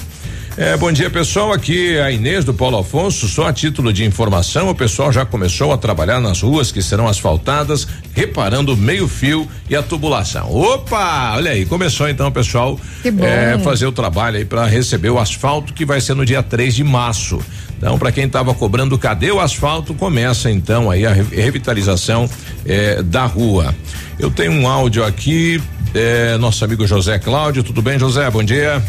[0.61, 4.03] É, bom dia pessoal, aqui é a Inês do Paulo Afonso, só a título de
[4.03, 9.07] informação, o pessoal já começou a trabalhar nas ruas que serão asfaltadas, reparando o meio
[9.07, 10.53] fio e a tubulação.
[10.53, 15.17] Opa, olha aí, começou então o pessoal é, fazer o trabalho aí para receber o
[15.17, 17.39] asfalto que vai ser no dia 3 de março.
[17.77, 22.29] Então, para quem estava cobrando cadê o asfalto, começa então aí a re- revitalização
[22.65, 23.73] eh, da rua.
[24.19, 25.61] Eu tenho um áudio aqui,
[25.95, 28.29] eh, nosso amigo José Cláudio, tudo bem, José?
[28.29, 28.83] Bom dia.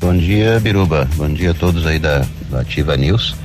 [0.00, 1.06] Bom dia, Biruba.
[1.16, 3.36] Bom dia a todos aí da, da Ativa News.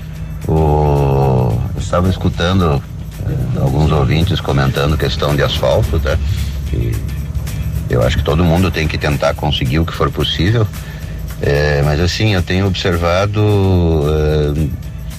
[0.47, 2.81] O, eu estava escutando
[3.27, 6.17] eh, alguns ouvintes comentando questão de asfalto, tá?
[6.71, 6.93] E
[7.89, 10.65] eu acho que todo mundo tem que tentar conseguir o que for possível.
[11.41, 13.41] Eh, mas assim, eu tenho observado,
[14.57, 14.67] eh,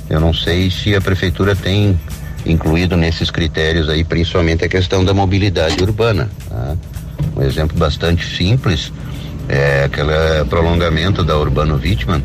[0.08, 2.00] eu não sei se a prefeitura tem
[2.46, 6.30] incluído nesses critérios aí, principalmente a questão da mobilidade urbana.
[6.48, 6.76] tá?
[7.36, 8.90] Um exemplo bastante simples
[9.48, 12.22] é aquele prolongamento da Urbano Wittmann,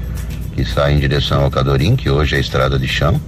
[0.56, 3.20] que sai em direção ao Cadorim, que hoje é estrada de chão.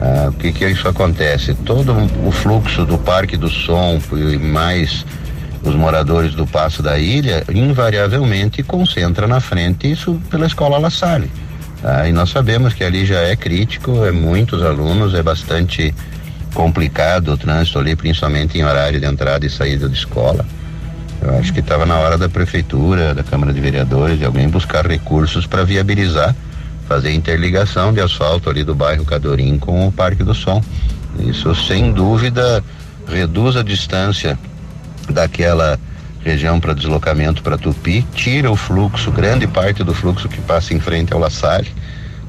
[0.00, 1.54] Ah, o que que isso acontece?
[1.54, 1.94] Todo
[2.26, 5.04] o fluxo do Parque do Som e mais
[5.62, 11.30] os moradores do Passo da Ilha, invariavelmente concentra na frente isso pela Escola La Salle.
[11.82, 12.08] tá?
[12.08, 15.94] E nós sabemos que ali já é crítico, é muitos alunos, é bastante
[16.54, 20.46] complicado o trânsito ali, principalmente em horário de entrada e saída de escola.
[21.22, 24.86] Eu acho que estava na hora da prefeitura, da Câmara de Vereadores, de alguém buscar
[24.86, 26.34] recursos para viabilizar,
[26.88, 30.62] fazer interligação de asfalto ali do bairro Cadorim com o Parque do Som.
[31.18, 32.64] Isso, sem dúvida,
[33.06, 34.38] reduz a distância
[35.10, 35.78] daquela
[36.24, 40.80] região para deslocamento para Tupi, tira o fluxo, grande parte do fluxo que passa em
[40.80, 41.68] frente ao La Salle.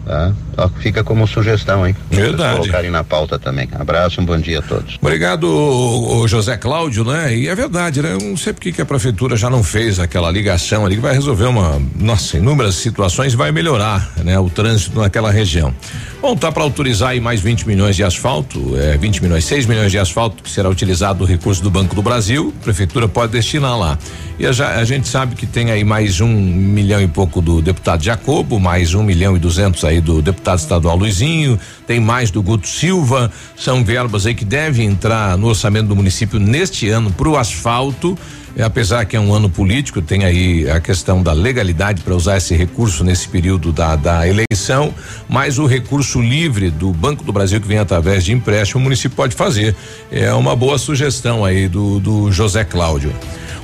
[0.05, 0.33] Tá?
[0.79, 1.95] Fica como sugestão, hein?
[2.09, 2.59] Verdade.
[2.59, 3.67] Colocarem na pauta também.
[3.73, 4.97] Abraço, um bom dia a todos.
[5.01, 7.35] Obrigado, o, o José Cláudio, né?
[7.35, 8.13] E é verdade, né?
[8.13, 11.13] Eu não sei por que a prefeitura já não fez aquela ligação ali que vai
[11.13, 14.37] resolver uma, nossa, inúmeras situações e vai melhorar, né?
[14.37, 15.73] O trânsito naquela região.
[16.21, 19.91] Bom, tá para autorizar aí mais 20 milhões de asfalto, é, 20 milhões, 6 milhões
[19.91, 23.77] de asfalto que será utilizado do recurso do Banco do Brasil, a prefeitura pode destinar
[23.77, 23.97] lá.
[24.37, 28.03] E a, a gente sabe que tem aí mais um milhão e pouco do deputado
[28.03, 32.67] Jacobo, mais um milhão e duzentos aí do deputado estadual Luizinho, tem mais do Guto
[32.67, 37.37] Silva, são verbas aí que devem entrar no orçamento do município neste ano para o
[37.37, 38.17] asfalto.
[38.55, 42.37] É, apesar que é um ano político, tem aí a questão da legalidade para usar
[42.37, 44.93] esse recurso nesse período da, da eleição,
[45.29, 49.15] mas o recurso livre do Banco do Brasil que vem através de empréstimo, o município
[49.15, 49.75] pode fazer.
[50.11, 53.13] É uma boa sugestão aí do, do José Cláudio.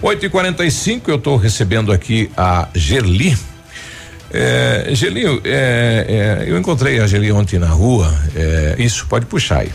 [0.02, 3.36] 8 e 45 eu estou recebendo aqui a Gerli.
[4.32, 8.14] É, Gelinho, é, é, eu encontrei a Geli ontem na rua.
[8.36, 9.72] é, isso, pode puxar aí.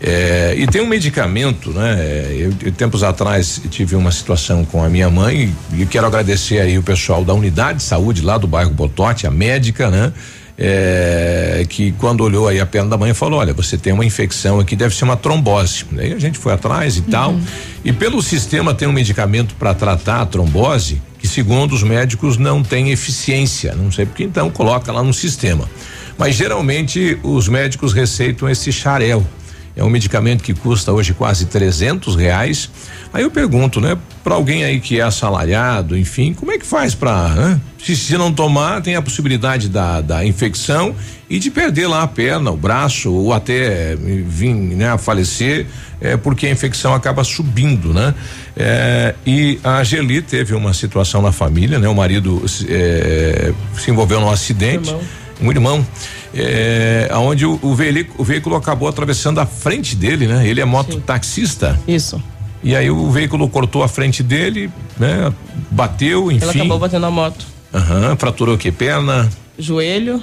[0.00, 1.96] É, e tem um medicamento, né?
[1.98, 6.06] é, Eu, eu, tempos atrás tive uma situação com a minha mãe e eu quero
[6.06, 10.12] agradecer aí o pessoal da unidade de saúde lá do bairro Botote, a médica, né?
[10.58, 14.58] É, que quando olhou aí a perna da mãe falou, olha, você tem uma infecção
[14.58, 15.84] aqui, deve ser uma trombose.
[15.98, 17.38] Aí a gente foi atrás e tal.
[17.84, 22.62] E pelo sistema tem um medicamento para tratar a trombose que segundo os médicos não
[22.62, 23.74] tem eficiência.
[23.74, 25.68] Não sei porque então coloca lá no sistema.
[26.16, 29.26] Mas geralmente os médicos receitam esse xarel.
[29.74, 32.70] É um medicamento que custa hoje quase 300 reais.
[33.12, 36.94] Aí eu pergunto, né, para alguém aí que é assalariado, enfim, como é que faz
[36.94, 40.94] para, se, se não tomar, tem a possibilidade da, da infecção
[41.28, 45.66] e de perder lá a perna, o braço ou até eh, vir, né, a falecer,
[46.00, 48.14] é porque a infecção acaba subindo, né?
[48.56, 51.88] É, e a Geli teve uma situação na família, né?
[51.88, 55.02] O marido eh, se envolveu num acidente Irmão.
[55.40, 55.86] um irmão,
[56.34, 60.46] é, onde o, o, veículo, o veículo acabou atravessando a frente dele, né?
[60.46, 61.78] Ele é mototaxista.
[61.88, 62.22] Isso.
[62.62, 65.32] E aí o veículo cortou a frente dele, né?
[65.70, 66.42] Bateu, enfim.
[66.42, 67.46] Ela acabou batendo a moto.
[67.72, 68.72] Aham, fraturou o que?
[68.72, 69.30] Perna?
[69.58, 70.22] Joelho,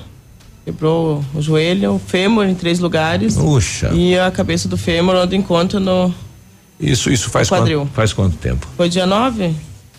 [0.65, 3.35] quebrou o joelho, o fêmur em três lugares.
[3.35, 3.91] Puxa.
[3.93, 6.13] E a cabeça do fêmur onde encontra no.
[6.79, 7.81] Isso, isso faz Quadril.
[7.81, 8.67] quanto, faz quanto tempo?
[8.75, 9.53] Foi dia 9?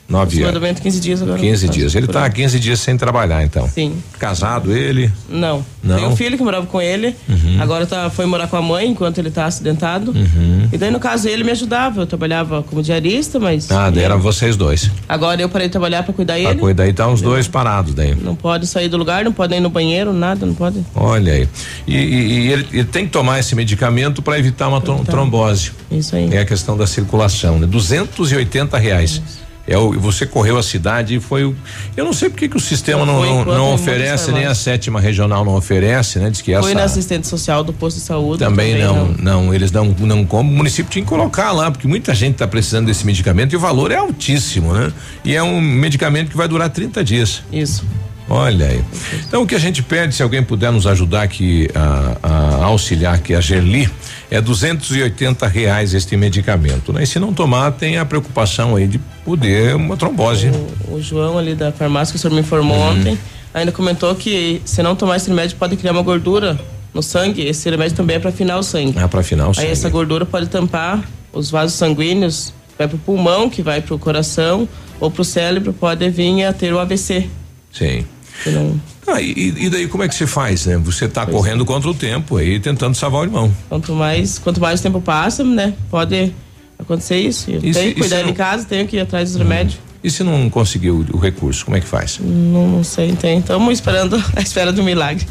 [0.06, 0.48] Nove anos.
[0.48, 1.38] Aproximadamente 15 dias agora.
[1.38, 1.94] 15 dias.
[1.94, 3.66] Ele tá há 15 dias sem trabalhar, então.
[3.68, 3.96] Sim.
[4.18, 5.10] Casado ele?
[5.28, 5.64] Não.
[5.82, 5.96] Não?
[5.96, 7.16] Tem um filho que morava com ele.
[7.28, 7.56] Uhum.
[7.60, 10.10] Agora tá, foi morar com a mãe enquanto ele tá acidentado.
[10.12, 10.68] Uhum.
[10.72, 12.02] E daí, no caso, ele me ajudava.
[12.02, 13.70] Eu trabalhava como diarista, mas.
[13.70, 14.90] Ah, daí eram vocês dois.
[15.08, 16.60] Agora eu parei de trabalhar pra cuidar Pra ele.
[16.60, 18.14] cuidar, tá os dois parados daí.
[18.14, 20.84] Não pode sair do lugar, não pode ir no banheiro, nada, não pode.
[20.94, 21.48] Olha aí.
[21.86, 25.72] E, e- e ele, ele tem que tomar esse medicamento para evitar uma trom- trombose.
[25.90, 26.28] Isso aí.
[26.32, 27.66] É a questão da circulação, né?
[27.66, 29.22] 280 reais.
[29.66, 31.56] É o, você correu a cidade e foi o.
[31.96, 35.42] Eu não sei por que o sistema não, não, não oferece, nem a sétima regional
[35.44, 36.28] não oferece, né?
[36.28, 36.74] Diz que Foi essa.
[36.74, 38.40] na assistente social do posto de saúde.
[38.40, 40.50] Também, não, não, eles não, não como.
[40.50, 43.60] O município tinha que colocar lá, porque muita gente está precisando desse medicamento e o
[43.60, 44.92] valor é altíssimo, né?
[45.24, 47.42] E é um medicamento que vai durar 30 dias.
[47.50, 47.84] Isso.
[48.28, 48.82] Olha aí.
[49.26, 53.14] Então o que a gente pede, se alguém puder nos ajudar aqui a, a auxiliar
[53.14, 53.88] aqui a Gerli,
[54.30, 57.02] é 280 reais este medicamento, né?
[57.02, 60.50] E se não tomar, tem a preocupação aí de poder uma trombose.
[60.88, 62.90] O João ali da farmácia que o senhor me informou Uhum.
[63.00, 63.18] ontem,
[63.52, 66.58] ainda comentou que se não tomar esse remédio pode criar uma gordura
[66.92, 67.42] no sangue.
[67.42, 68.94] Esse remédio também é para afinar o sangue.
[68.98, 69.68] Ah, para afinar o Aí sangue.
[69.70, 71.02] essa gordura pode tampar
[71.32, 74.68] os vasos sanguíneos, vai pro pulmão, que vai pro coração,
[75.00, 77.28] ou pro cérebro, pode vir a ter o AVC.
[77.72, 78.04] Sim.
[78.42, 80.76] Que não- Ah, e, e daí como é que se faz, né?
[80.78, 83.54] Você está correndo contra o tempo aí, tentando salvar o irmão.
[83.68, 85.74] Quanto mais, quanto mais tempo passa, né?
[85.90, 86.32] Pode
[86.78, 87.50] acontecer isso.
[87.50, 89.78] Eu se- tenho que cuidar em não- casa, tenho que ir atrás dos remédios.
[90.02, 92.18] E se não conseguir o, o recurso, como é que faz?
[92.20, 93.38] Não, não sei, tem.
[93.38, 95.26] Estamos esperando a espera de um milagre.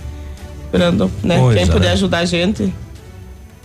[0.66, 1.38] Esperando, né?
[1.40, 1.94] Pois Quem é, puder né?
[1.94, 2.74] ajudar a gente.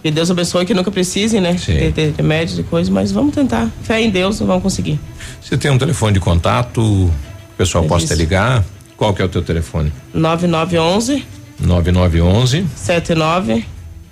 [0.02, 1.52] Que Deus abençoe, que nunca precise, né?
[1.54, 3.68] De, de remédios e coisas, mas vamos tentar.
[3.82, 4.98] Fé em Deus, vamos conseguir.
[5.42, 7.10] Você tem um telefone de contato, o
[7.56, 8.64] pessoal possa te ligar?
[8.98, 9.90] Qual que é o teu telefone?
[10.12, 11.24] 9911
[11.60, 13.64] 9911 79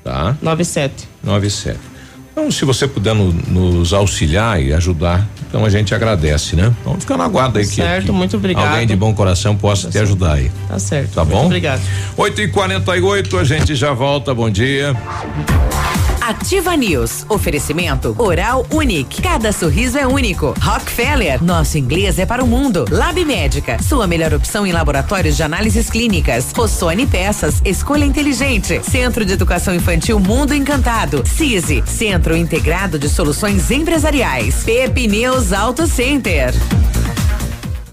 [0.02, 0.36] tá?
[0.40, 1.08] 97.
[1.22, 1.78] 97.
[2.32, 6.72] Então, se você puder no- nos auxiliar e ajudar, então a gente agradece, né?
[6.84, 8.66] Vamos ficar na guarda aí que- Certo, que, muito obrigado.
[8.72, 10.50] alguém de bom coração possa te ajudar aí.
[10.68, 11.14] Tá certo.
[11.14, 11.46] Tá Muito bom?
[11.46, 11.80] obrigado.
[12.16, 14.32] 8 e 48 a gente já volta.
[14.34, 14.94] Bom dia.
[16.26, 17.24] Ativa News.
[17.28, 19.22] Oferecimento Oral Unique.
[19.22, 20.54] Cada sorriso é único.
[20.60, 21.40] Rockefeller.
[21.40, 22.84] Nosso inglês é para o mundo.
[22.90, 23.80] Lab Médica.
[23.80, 26.50] Sua melhor opção em laboratórios de análises clínicas.
[26.52, 27.62] Rossoni Peças.
[27.64, 28.80] Escolha inteligente.
[28.82, 31.22] Centro de Educação Infantil Mundo Encantado.
[31.24, 31.84] CISI.
[31.86, 34.64] Centro Integrado de Soluções Empresariais.
[34.64, 36.52] Pepineus Auto Center.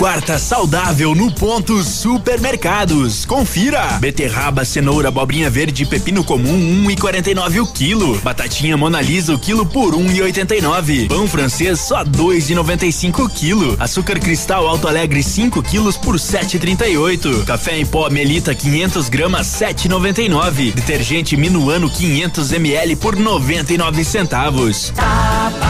[0.00, 3.26] Quarta saudável no ponto supermercados.
[3.26, 3.98] Confira.
[4.00, 8.18] Beterraba, cenoura, abobrinha verde, pepino comum, um e quarenta e nove o quilo.
[8.20, 11.06] Batatinha Monalisa o quilo por um e oitenta e nove.
[11.06, 13.76] Pão francês só dois e noventa e cinco o quilo.
[13.78, 17.44] Açúcar cristal Alto Alegre 5 quilos por sete e trinta e oito.
[17.44, 20.72] Café em pó Melita 500 gramas sete e noventa e nove.
[20.72, 24.94] Detergente Minuano 500 ml por noventa e nove centavos.
[24.96, 25.69] Tá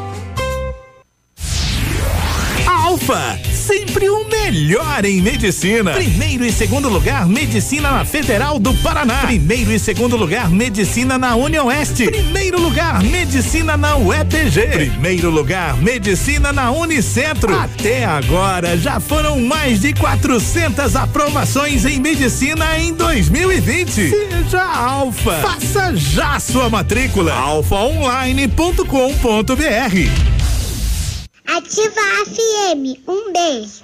[4.51, 5.93] Melhor em medicina.
[5.93, 9.19] Primeiro e segundo lugar, medicina na Federal do Paraná.
[9.25, 12.05] Primeiro e segundo lugar, medicina na União Oeste.
[12.07, 14.67] Primeiro lugar, medicina na UEPG.
[14.67, 17.55] Primeiro lugar, medicina na Unicentro.
[17.57, 24.09] Até agora, já foram mais de 400 aprovações em medicina em 2020.
[24.09, 25.31] Seja Alfa.
[25.35, 27.33] Faça já sua matrícula.
[27.33, 28.81] alfaonline.com.br.
[31.47, 32.99] Ativa FM.
[33.07, 33.83] Um beijo.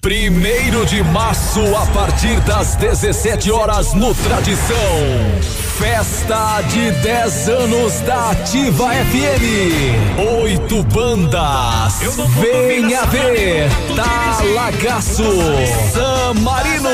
[0.00, 5.69] Primeiro de março, a partir das 17 horas no Tradição.
[5.80, 10.42] Festa de 10 anos da Ativa FM.
[10.42, 12.00] Oito bandas.
[12.38, 13.70] Venha ver.
[13.96, 15.24] Talagaço.
[15.90, 16.90] San Marino.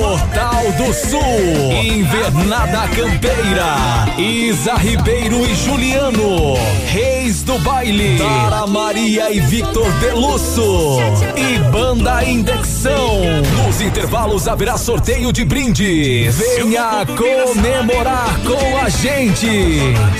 [0.00, 1.72] Portal do Sul.
[1.84, 3.76] Invernada Campeira.
[4.18, 6.54] Isa Ribeiro e Juliano.
[6.86, 8.18] Reis do Baile.
[8.18, 10.98] Tara Maria e Victor Delusso.
[11.36, 13.20] E Banda Indexão.
[13.64, 16.34] Nos intervalos haverá sorteio de brindes.
[16.34, 17.99] Venha comemorar
[18.46, 19.46] com a gente.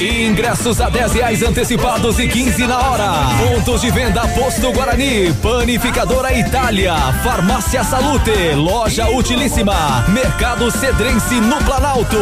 [0.00, 3.10] Ingressos a 10 reais antecipados e 15 na hora.
[3.38, 6.94] Pontos de venda Posto Guarani, Panificadora Itália,
[7.24, 12.18] Farmácia Salute, Loja Utilíssima, Mercado Cedrense no Planalto,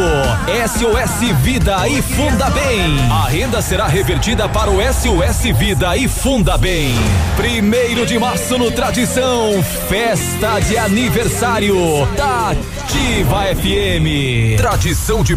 [0.69, 2.97] SOS Vida e Funda Bem.
[3.11, 6.95] A renda será revertida para o SOS Vida e Funda Bem.
[7.37, 11.77] Primeiro de março no Tradição, festa de aniversário
[12.17, 12.55] da
[12.89, 14.57] Ativa FM.
[14.57, 15.37] Tradição de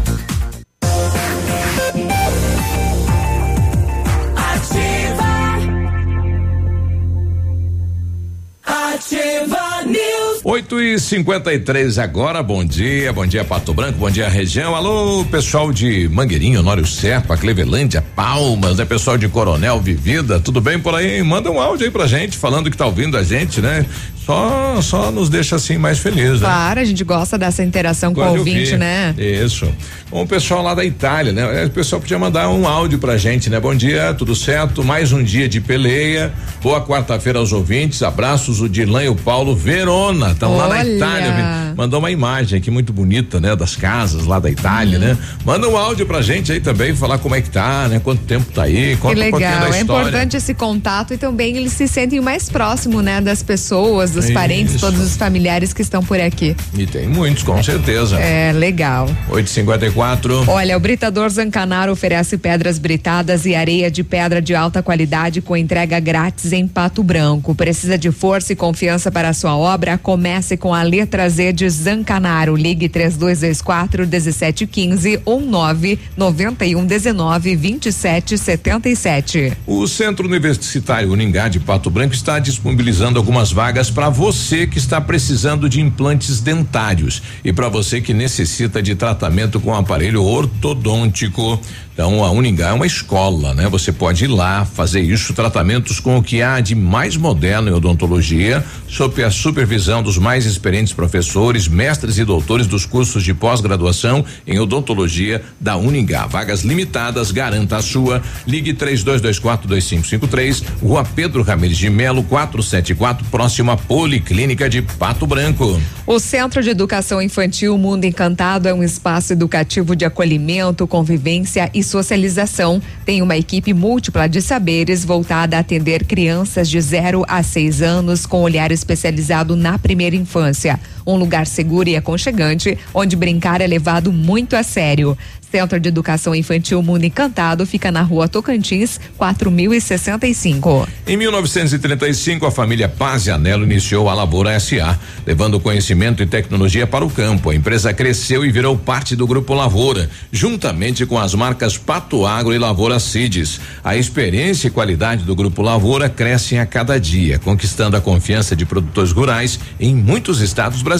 [9.01, 10.41] Ativa News.
[10.43, 14.75] 8 e 53 agora, bom dia, bom dia Pato Branco, bom dia região.
[14.75, 20.79] Alô, pessoal de Mangueirinho, Honório Serpa, Clevelândia, Palmas, é pessoal de Coronel Vivida, tudo bem
[20.79, 21.23] por aí?
[21.23, 23.87] Manda um áudio aí pra gente, falando que tá ouvindo a gente, né?
[24.25, 26.41] Só, só nos deixa assim mais felizes.
[26.41, 26.47] Né?
[26.47, 29.15] Claro, a gente gosta dessa interação com o ouvinte, né?
[29.17, 29.67] Isso.
[30.09, 31.65] Bom, o pessoal lá da Itália, né?
[31.65, 33.59] O pessoal podia mandar um áudio pra gente, né?
[33.59, 34.83] Bom dia, tudo certo?
[34.83, 36.31] Mais um dia de peleia.
[36.61, 38.03] Boa quarta-feira aos ouvintes.
[38.03, 40.31] Abraços, o Dilan e o Paulo Verona.
[40.31, 41.73] Estão lá na Itália.
[41.75, 43.55] Mandou uma imagem aqui muito bonita, né?
[43.55, 45.05] Das casas lá da Itália, Uhum.
[45.05, 45.17] né?
[45.45, 47.99] Manda um áudio pra gente aí também, falar como é que tá, né?
[48.03, 50.07] Quanto tempo tá aí, conta que um pouquinho legal, da é história.
[50.07, 54.75] importante esse contato e também eles se sentem mais próximo, né, das pessoas, dos parentes,
[54.75, 54.85] Isso.
[54.85, 56.55] todos os familiares que estão por aqui.
[56.77, 58.19] E tem muitos, com certeza.
[58.19, 59.05] É, legal.
[59.29, 60.45] 854.
[60.47, 65.55] Olha, o Britador Zancanaro oferece pedras britadas e areia de pedra de alta qualidade com
[65.55, 67.55] entrega grátis em Pato Branco.
[67.55, 69.97] Precisa de força e confiança para a sua obra?
[69.97, 72.55] Comece com a letra Z de Zancanaro.
[72.55, 79.53] Ligue 3224 1715 ou 991 19 27 77.
[79.65, 84.99] O Centro Universitário Uningá de Pato Branco está disponibilizando algumas vagas para você que está
[84.99, 91.59] precisando de implantes dentários e para você que necessita de tratamento com aparelho ortodôntico.
[91.93, 93.67] Então, a Uningá é uma escola, né?
[93.69, 97.73] Você pode ir lá fazer isso, tratamentos com o que há de mais moderno em
[97.73, 104.23] odontologia, sob a supervisão dos mais experientes professores, mestres e doutores dos cursos de pós-graduação
[104.47, 106.27] em odontologia da Uningá.
[106.27, 108.21] Vagas limitadas, garanta a sua.
[108.47, 115.79] Ligue 32242553, Rua Pedro Ramirez de Melo, 474, próxima Policlínica de Pato Branco.
[116.07, 121.80] O Centro de Educação Infantil Mundo Encantado é um espaço educativo de acolhimento, convivência e
[121.83, 122.81] socialização.
[123.05, 128.25] Tem uma equipe múltipla de saberes voltada a atender crianças de 0 a 6 anos
[128.25, 130.79] com olhar especializado na primeira infância.
[131.05, 135.17] Um lugar seguro e aconchegante, onde brincar é levado muito a sério.
[135.51, 140.87] Centro de Educação Infantil Mundo Encantado fica na rua Tocantins, 4065.
[141.05, 144.97] Em 1935, a família Paz e Anelo iniciou a Lavoura SA,
[145.27, 147.49] levando conhecimento e tecnologia para o campo.
[147.49, 152.53] A empresa cresceu e virou parte do Grupo Lavoura, juntamente com as marcas Pato Agro
[152.53, 153.59] e Lavoura Cides.
[153.83, 158.65] A experiência e qualidade do Grupo Lavoura crescem a cada dia, conquistando a confiança de
[158.65, 160.90] produtores rurais em muitos estados brasileiros.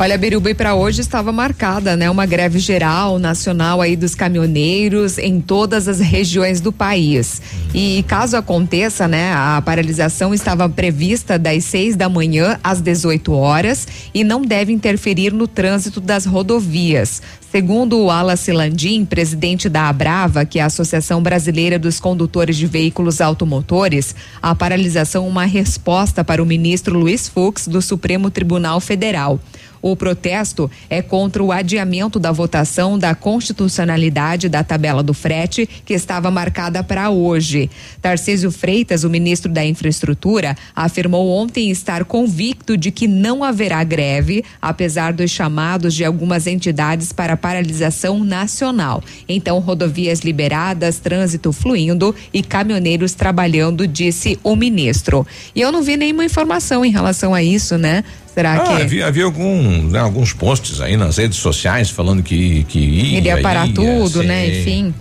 [0.00, 5.18] Olha, Biruba, e para hoje estava marcada, né, uma greve geral nacional aí dos caminhoneiros
[5.18, 7.42] em todas as regiões do país.
[7.74, 13.88] E caso aconteça, né, a paralisação estava prevista das 6 da manhã às 18 horas
[14.14, 17.20] e não deve interferir no trânsito das rodovias.
[17.50, 22.66] Segundo o Wallace Landim, presidente da Abrava, que é a Associação Brasileira dos Condutores de
[22.66, 28.80] Veículos Automotores, a paralisação é uma resposta para o ministro Luiz Fux do Supremo Tribunal
[28.80, 29.40] Federal.
[29.80, 35.94] O protesto é contra o adiamento da votação da constitucionalidade da tabela do frete, que
[35.94, 37.70] estava marcada para hoje.
[38.02, 44.44] Tarcísio Freitas, o ministro da Infraestrutura, afirmou ontem estar convicto de que não haverá greve,
[44.60, 49.02] apesar dos chamados de algumas entidades para paralisação nacional.
[49.28, 55.26] Então, rodovias liberadas, trânsito fluindo e caminhoneiros trabalhando, disse o ministro.
[55.54, 58.04] E eu não vi nenhuma informação em relação a isso, né?
[58.34, 58.82] Será ah, que.
[58.82, 63.18] Havia, havia algum, né, alguns posts aí nas redes sociais falando que, que ia.
[63.18, 64.46] Iria parar ia, tudo, né?
[64.46, 64.60] sim.
[64.60, 64.94] Enfim.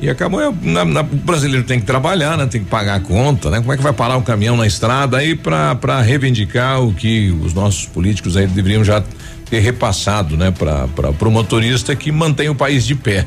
[0.00, 2.46] E acabou, na, na, o brasileiro tem que trabalhar, né?
[2.46, 3.58] Tem que pagar a conta, né?
[3.60, 7.30] Como é que vai parar o caminhão na estrada aí para para reivindicar o que
[7.44, 9.04] os nossos políticos aí deveriam já
[9.50, 10.52] ter repassado, né?
[10.52, 13.26] Para o motorista que mantém o país de pé.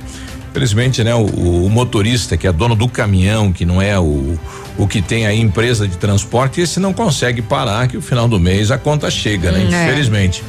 [0.49, 1.13] Infelizmente, né?
[1.13, 4.39] O, o, motorista que é dono do caminhão, que não é o,
[4.77, 8.39] o que tem a empresa de transporte, esse não consegue parar que o final do
[8.39, 9.59] mês a conta chega, né?
[9.59, 9.85] Hum, é.
[9.85, 10.43] Infelizmente.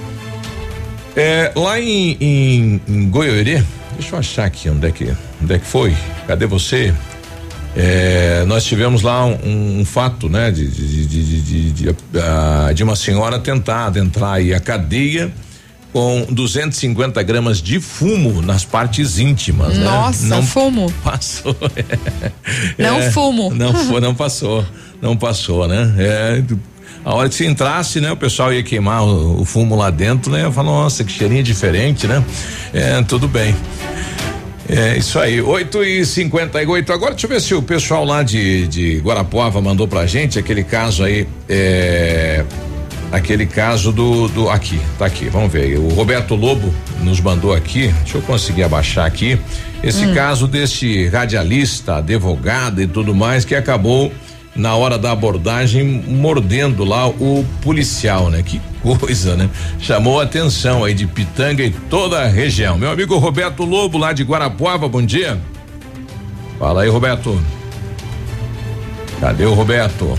[1.16, 3.62] É, lá em, em, em Goiôerê,
[3.94, 5.94] deixa eu achar aqui onde é que, onde é que foi.
[6.26, 6.94] Cadê você?
[7.76, 12.84] É, nós tivemos lá um, um fato, né, de, de, de, de, de, ah, de
[12.84, 15.32] uma senhora tentar adentrar aí a cadeia
[15.94, 19.78] com 250 gramas de fumo nas partes íntimas.
[19.78, 19.84] né?
[19.84, 20.92] Nossa, não fumo.
[21.04, 21.56] Passou.
[22.76, 23.54] Não fumo.
[23.54, 24.64] Não, foi, não passou.
[25.00, 25.94] Não passou, né?
[25.96, 26.42] É,
[27.04, 28.10] a hora que se entrasse, né?
[28.10, 30.44] O pessoal ia queimar o, o fumo lá dentro, né?
[30.44, 32.24] Eu falo, nossa, que cheirinho diferente, né?
[32.72, 33.54] É, tudo bem.
[34.68, 38.66] É isso aí, 8 e 58 Agora deixa eu ver se o pessoal lá de,
[38.66, 41.28] de Guarapuava mandou pra gente aquele caso aí.
[41.48, 42.44] É,
[43.16, 44.50] aquele caso do, do.
[44.50, 45.78] Aqui, tá aqui, vamos ver.
[45.78, 46.72] O Roberto Lobo
[47.02, 47.88] nos mandou aqui.
[48.02, 49.38] Deixa eu conseguir abaixar aqui.
[49.82, 50.14] Esse Hum.
[50.14, 54.12] caso deste radialista, advogado e tudo mais, que acabou
[54.56, 58.42] na hora da abordagem mordendo lá o policial, né?
[58.42, 59.48] Que coisa, né?
[59.80, 62.76] Chamou a atenção aí de Pitanga e toda a região.
[62.78, 65.38] Meu amigo Roberto Lobo, lá de Guarapuava, bom dia.
[66.58, 67.40] Fala aí, Roberto.
[69.20, 70.18] Cadê o Roberto?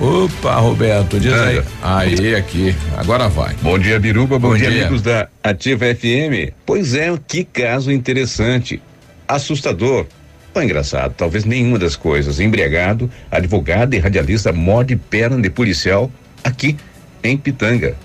[0.00, 1.62] Opa, Roberto, diz aí.
[1.82, 3.54] Aí, aqui, agora vai.
[3.60, 4.38] Bom dia, Biruba.
[4.38, 4.82] Bom, Bom dia, dia.
[4.82, 6.54] amigos da Ativa FM.
[6.64, 8.80] Pois é, que caso interessante.
[9.26, 10.06] Assustador.
[10.54, 12.38] Ou engraçado, talvez nenhuma das coisas.
[12.38, 16.10] Embriagado, advogado e radialista morde perna de policial
[16.44, 16.76] aqui
[17.22, 17.96] em Pitanga.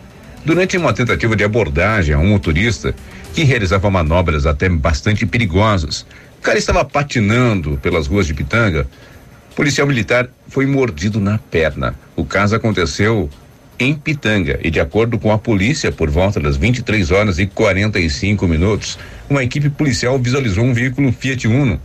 [0.44, 2.94] Durante uma tentativa de abordagem a um motorista
[3.36, 6.06] que realizava manobras até bastante perigosas,
[6.40, 8.88] o cara estava patinando pelas ruas de Pitanga.
[9.55, 11.93] Policial militar foi mordido na perna.
[12.15, 13.30] O caso aconteceu
[13.80, 18.47] em Pitanga e de acordo com a polícia, por volta das 23 horas e 45
[18.47, 18.97] minutos,
[19.30, 21.80] uma equipe policial visualizou um veículo Fiat Uno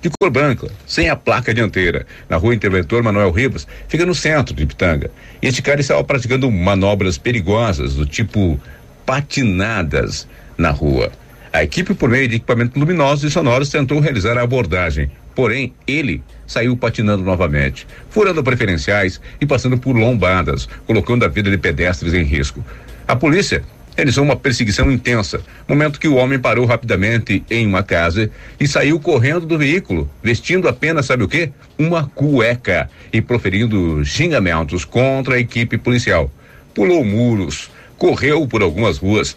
[0.00, 4.52] de cor branca, sem a placa dianteira, na rua Interventor Manuel Ribas, fica no centro
[4.52, 5.08] de Pitanga.
[5.40, 8.60] Este cara estava praticando manobras perigosas do tipo
[9.06, 10.26] patinadas
[10.58, 11.12] na rua.
[11.52, 15.08] A equipe, por meio de equipamentos luminosos e sonoros, tentou realizar a abordagem.
[15.34, 21.58] Porém, ele saiu patinando novamente, furando preferenciais e passando por lombadas, colocando a vida de
[21.58, 22.64] pedestres em risco.
[23.08, 23.64] A polícia
[23.96, 28.98] realizou uma perseguição intensa, momento que o homem parou rapidamente em uma casa e saiu
[28.98, 31.50] correndo do veículo, vestindo apenas, sabe o quê?
[31.78, 36.30] Uma cueca e proferindo xingamentos contra a equipe policial.
[36.74, 39.36] Pulou muros, correu por algumas ruas,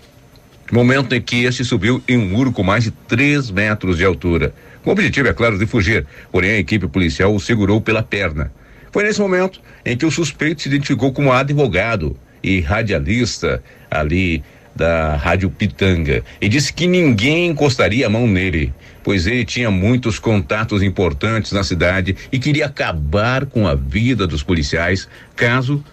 [0.71, 4.53] momento em que este subiu em um muro com mais de 3 metros de altura.
[4.85, 8.53] Com o objetivo, é claro, de fugir, porém a equipe policial o segurou pela perna.
[8.91, 14.43] Foi nesse momento em que o suspeito se identificou como advogado e radialista ali
[14.75, 18.71] da Rádio Pitanga e disse que ninguém encostaria a mão nele,
[19.03, 24.43] pois ele tinha muitos contatos importantes na cidade e queria acabar com a vida dos
[24.43, 25.83] policiais caso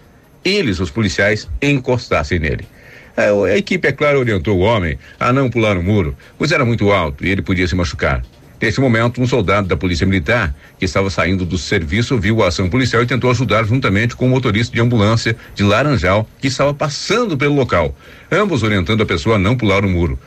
[0.45, 2.67] eles, os policiais, encostassem nele.
[3.17, 6.63] A, a equipe, é claro, orientou o homem a não pular o muro, pois era
[6.63, 8.21] muito alto e ele podia se machucar.
[8.63, 12.69] Nesse momento, um soldado da Polícia Militar, que estava saindo do serviço, viu a ação
[12.69, 17.37] policial e tentou ajudar juntamente com o motorista de ambulância de Laranjal, que estava passando
[17.37, 17.93] pelo local,
[18.31, 20.17] ambos orientando a pessoa a não pular o muro.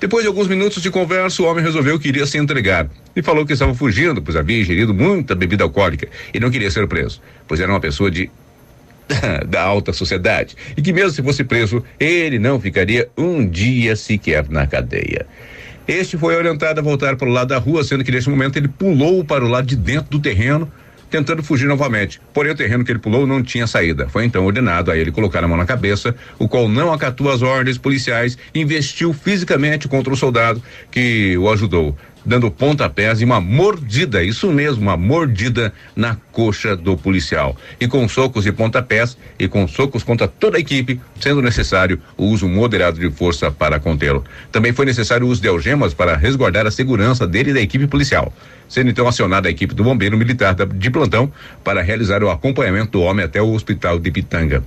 [0.00, 3.46] Depois de alguns minutos de conversa, o homem resolveu que iria se entregar e falou
[3.46, 7.60] que estava fugindo, pois havia ingerido muita bebida alcoólica e não queria ser preso, pois
[7.60, 8.28] era uma pessoa de
[9.46, 14.48] da alta sociedade e que mesmo se fosse preso, ele não ficaria um dia sequer
[14.48, 15.28] na cadeia.
[15.86, 18.68] Este foi orientado a voltar para o lado da rua, sendo que nesse momento ele
[18.68, 20.70] pulou para o lado de dentro do terreno,
[21.10, 22.18] tentando fugir novamente.
[22.32, 24.08] Porém, o terreno que ele pulou não tinha saída.
[24.08, 27.42] Foi então ordenado a ele colocar a mão na cabeça, o qual não acatou as
[27.42, 34.22] ordens policiais, investiu fisicamente contra o soldado que o ajudou dando pontapés e uma mordida,
[34.22, 37.56] isso mesmo, uma mordida na coxa do policial.
[37.80, 42.26] E com socos e pontapés e com socos contra toda a equipe, sendo necessário o
[42.26, 44.24] uso moderado de força para contê-lo.
[44.50, 47.86] Também foi necessário o uso de algemas para resguardar a segurança dele e da equipe
[47.86, 48.32] policial.
[48.68, 51.30] Sendo então acionada a equipe do bombeiro militar de plantão
[51.62, 54.64] para realizar o acompanhamento do homem até o hospital de Pitanga.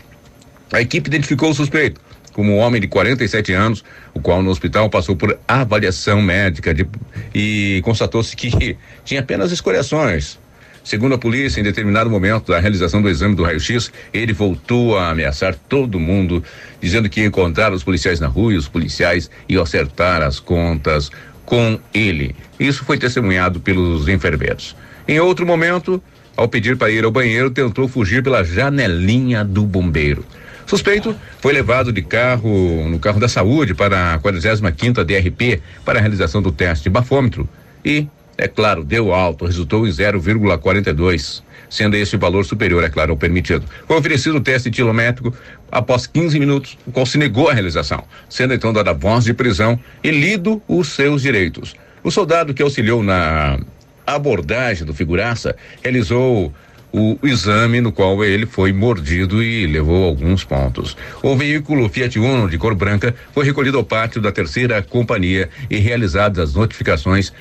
[0.71, 1.99] A equipe identificou o suspeito,
[2.37, 3.83] como um homem de 47 anos,
[4.13, 6.85] o qual no hospital passou por avaliação médica de,
[7.33, 10.37] e constatou-se que tinha apenas escoriações.
[10.83, 15.09] Segundo a polícia, em determinado momento da realização do exame do raio-x, ele voltou a
[15.09, 16.43] ameaçar todo mundo,
[16.79, 21.09] dizendo que ia encontrar os policiais na rua e os policiais iam acertar as contas
[21.43, 22.35] com ele.
[22.59, 24.75] Isso foi testemunhado pelos enfermeiros.
[25.07, 25.99] Em outro momento,
[26.35, 30.23] ao pedir para ir ao banheiro, tentou fugir pela janelinha do bombeiro.
[30.67, 36.01] Suspeito foi levado de carro, no carro da saúde, para a 45 DRP para a
[36.01, 37.47] realização do teste de bafômetro
[37.83, 38.05] e,
[38.37, 43.17] é claro, deu alto, resultou em 0,42 sendo esse o valor superior, é claro, ao
[43.17, 43.65] permitido.
[43.87, 45.33] Foi oferecido o teste quilométrico
[45.71, 49.79] após 15 minutos, o qual se negou a realização, sendo então dada voz de prisão
[50.03, 51.75] e lido os seus direitos.
[52.03, 53.59] O soldado que auxiliou na
[54.05, 56.53] abordagem do figuraça realizou
[56.97, 60.97] o exame no qual ele foi mordido e levou alguns pontos.
[61.21, 65.77] O veículo Fiat Uno de cor branca foi recolhido ao pátio da terceira companhia e
[65.77, 67.31] realizadas as notificações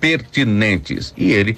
[0.00, 1.14] pertinentes.
[1.16, 1.56] E ele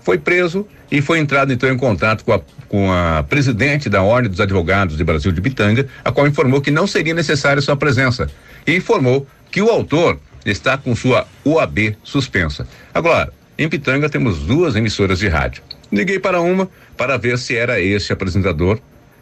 [0.00, 4.30] foi preso e foi entrado então em contato com a, com a presidente da Ordem
[4.30, 8.28] dos Advogados de Brasil de Pitanga, a qual informou que não seria necessária sua presença
[8.66, 12.66] e informou que o autor está com sua UAB suspensa.
[12.94, 15.62] Agora, em Pitanga temos duas emissoras de rádio.
[15.90, 18.78] Liguei para uma para ver se era esse apresentador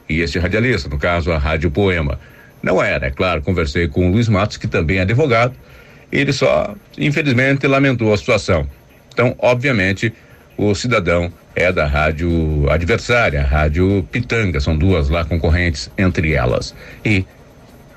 [0.08, 2.18] e esse radialista, no caso a Rádio Poema.
[2.62, 5.54] Não era, é claro, conversei com o Luiz Matos, que também é advogado,
[6.10, 8.66] ele só, infelizmente, lamentou a situação.
[9.12, 10.12] Então, obviamente,
[10.56, 16.74] o cidadão é da rádio adversária, Rádio Pitanga, são duas lá concorrentes entre elas.
[17.04, 17.24] E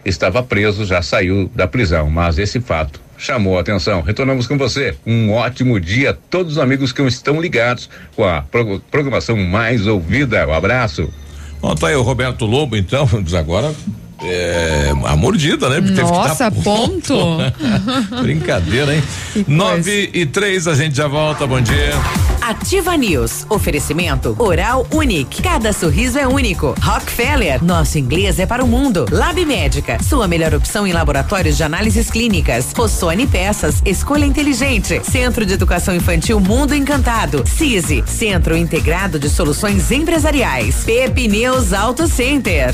[0.04, 4.02] estava preso, já saiu da prisão, mas esse fato chamou a atenção.
[4.02, 4.96] Retornamos com você.
[5.06, 8.44] Um ótimo dia a todos os amigos que estão ligados com a
[8.90, 10.48] programação mais ouvida.
[10.48, 11.14] Um abraço.
[11.62, 13.76] Bom, tá aí o Roberto Lobo, então, agora
[14.22, 15.82] é, a mordida, né?
[15.82, 17.38] Porque Nossa, ponto.
[18.22, 19.04] Brincadeira, hein?
[19.48, 21.48] Nove e três, a gente já volta.
[21.48, 21.94] Bom dia.
[22.42, 23.46] Ativa News.
[23.50, 25.42] Oferecimento Oral Unique.
[25.42, 26.74] Cada sorriso é único.
[26.82, 27.64] Rockefeller.
[27.64, 29.06] Nosso inglês é para o mundo.
[29.12, 30.02] Lab Médica.
[30.02, 32.74] Sua melhor opção em laboratórios de análises clínicas.
[32.76, 33.82] Rossoni Peças.
[33.86, 35.02] Escolha inteligente.
[35.04, 37.44] Centro de Educação Infantil Mundo Encantado.
[37.46, 38.04] CISI.
[38.08, 40.84] Centro Integrado de Soluções Empresariais.
[40.86, 42.74] Pepineus Auto Center.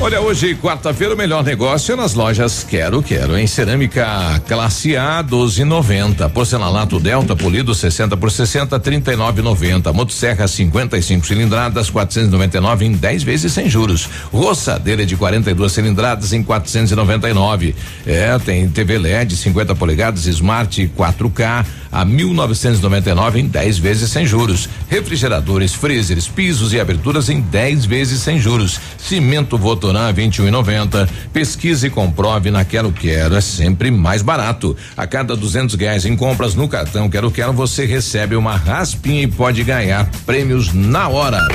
[0.00, 5.22] Olha, hoje, quarta-feira, o melhor negócio é nas lojas Quero Quero, em cerâmica classe A
[5.22, 6.28] 12,90.
[6.30, 9.92] Porcelanato Delta polido 60 por 60 39,90.
[9.94, 14.08] Motosserra 55 cilindradas 499 em 10 vezes sem juros.
[14.32, 17.74] Roçadeira de 42 cilindradas em 499.
[18.04, 24.68] É, tem TV LED 50 polegadas Smart 4K a 1999 em 10 vezes sem juros.
[24.88, 28.80] Refrigeradores, freezers, pisos e aberturas em 10 vezes sem juros.
[28.98, 31.06] Cimento Votoran 21,90.
[31.32, 34.74] Pesquise e comprove na Quero Quero, é sempre mais barato.
[34.96, 39.26] A cada 200 reais em compras no cartão Quero Quero você recebe uma raspinha e
[39.26, 41.46] pode ganhar prêmios na hora.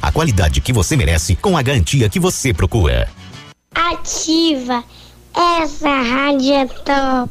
[0.00, 3.08] a qualidade que você merece com a garantia que você procura.
[3.74, 4.82] Ativa.
[5.34, 7.30] Essa rádio é top.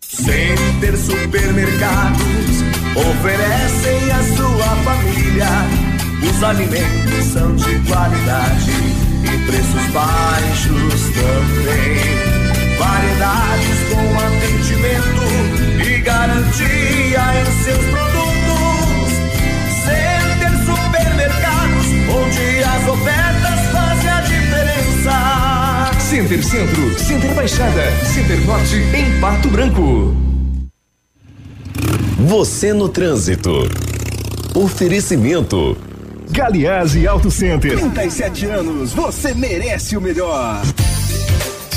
[0.00, 2.62] Center Supermercados
[2.96, 5.48] oferecem à sua família.
[6.22, 8.70] Os alimentos são de qualidade
[9.24, 12.44] e preços baixos também.
[12.78, 15.24] Variedades com atendimento
[15.86, 18.13] e garantia em seus produtos.
[22.08, 26.00] Onde as ofertas fazem a diferença.
[26.00, 30.14] Center Centro, Center Baixada, Center Norte, em Pato Branco.
[32.18, 33.68] Você no trânsito.
[34.54, 35.76] Oferecimento.
[36.30, 37.78] Galiase Auto Center.
[37.78, 40.62] 37 anos, você merece o melhor.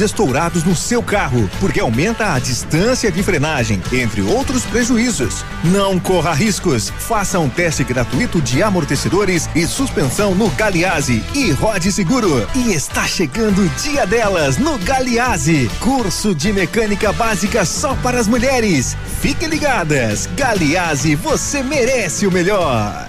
[0.00, 5.44] estourados no seu carro, porque aumenta a distância de frenagem, entre outros prejuízos.
[5.64, 6.90] Não corra riscos.
[6.90, 12.46] Faça um teste gratuito de amortecedores e suspensão no Galiase e rode seguro.
[12.54, 15.70] E está chegando o dia delas no Galiase.
[15.80, 18.96] Curso de mecânica básica só para as mulheres.
[19.20, 20.28] Fiquem ligadas.
[20.36, 23.08] Galiase, você merece o melhor.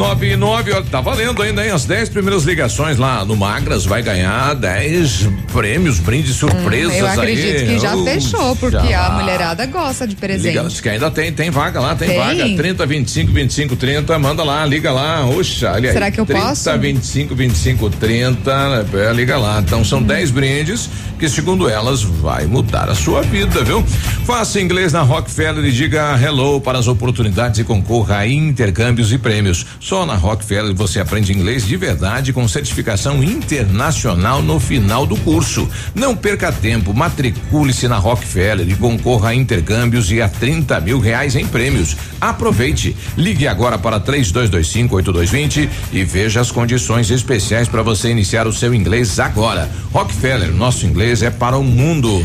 [0.00, 1.72] 9 e 9, olha, tá valendo ainda, hein?
[1.72, 7.06] As 10 primeiras ligações lá no Magras vai ganhar 10 prêmios, brindes, surpresas Hum, Eu
[7.06, 7.66] acredito aí.
[7.66, 9.06] que já Uh, fechou, porque já.
[9.06, 10.56] a mulherada gosta de presente.
[10.56, 12.16] Liga, que ainda tem, tem vaga lá, tem, Tem?
[12.18, 12.56] vaga.
[12.56, 15.26] 30, 25, 25, 30, manda lá, liga lá.
[15.26, 15.92] Oxa, olha aí.
[15.92, 16.78] Será que eu 30, posso?
[16.78, 19.60] 25, 25, 30, é, liga lá.
[19.60, 23.84] Então são 10 brindes que, segundo elas, vai mudar a sua vida, viu?
[24.24, 29.18] Faça inglês na Rockefeller e diga hello para as oportunidades e concorra a intercâmbios e
[29.18, 29.66] prêmios.
[29.90, 35.68] Só na Rockefeller você aprende inglês de verdade com certificação internacional no final do curso.
[35.96, 41.34] Não perca tempo, matricule-se na Rockefeller e concorra a intercâmbios e a 30 mil reais
[41.34, 41.96] em prêmios.
[42.20, 42.96] Aproveite.
[43.16, 49.18] Ligue agora para 3225-8220 e veja as condições especiais para você iniciar o seu inglês
[49.18, 49.68] agora.
[49.92, 52.24] Rockefeller, nosso inglês é para o mundo.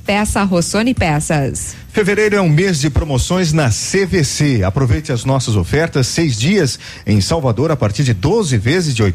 [0.05, 1.75] Peça Rossoni Peças.
[1.93, 4.63] Fevereiro é um mês de promoções na CVC.
[4.63, 9.11] Aproveite as nossas ofertas, seis dias em Salvador a partir de 12 vezes de R$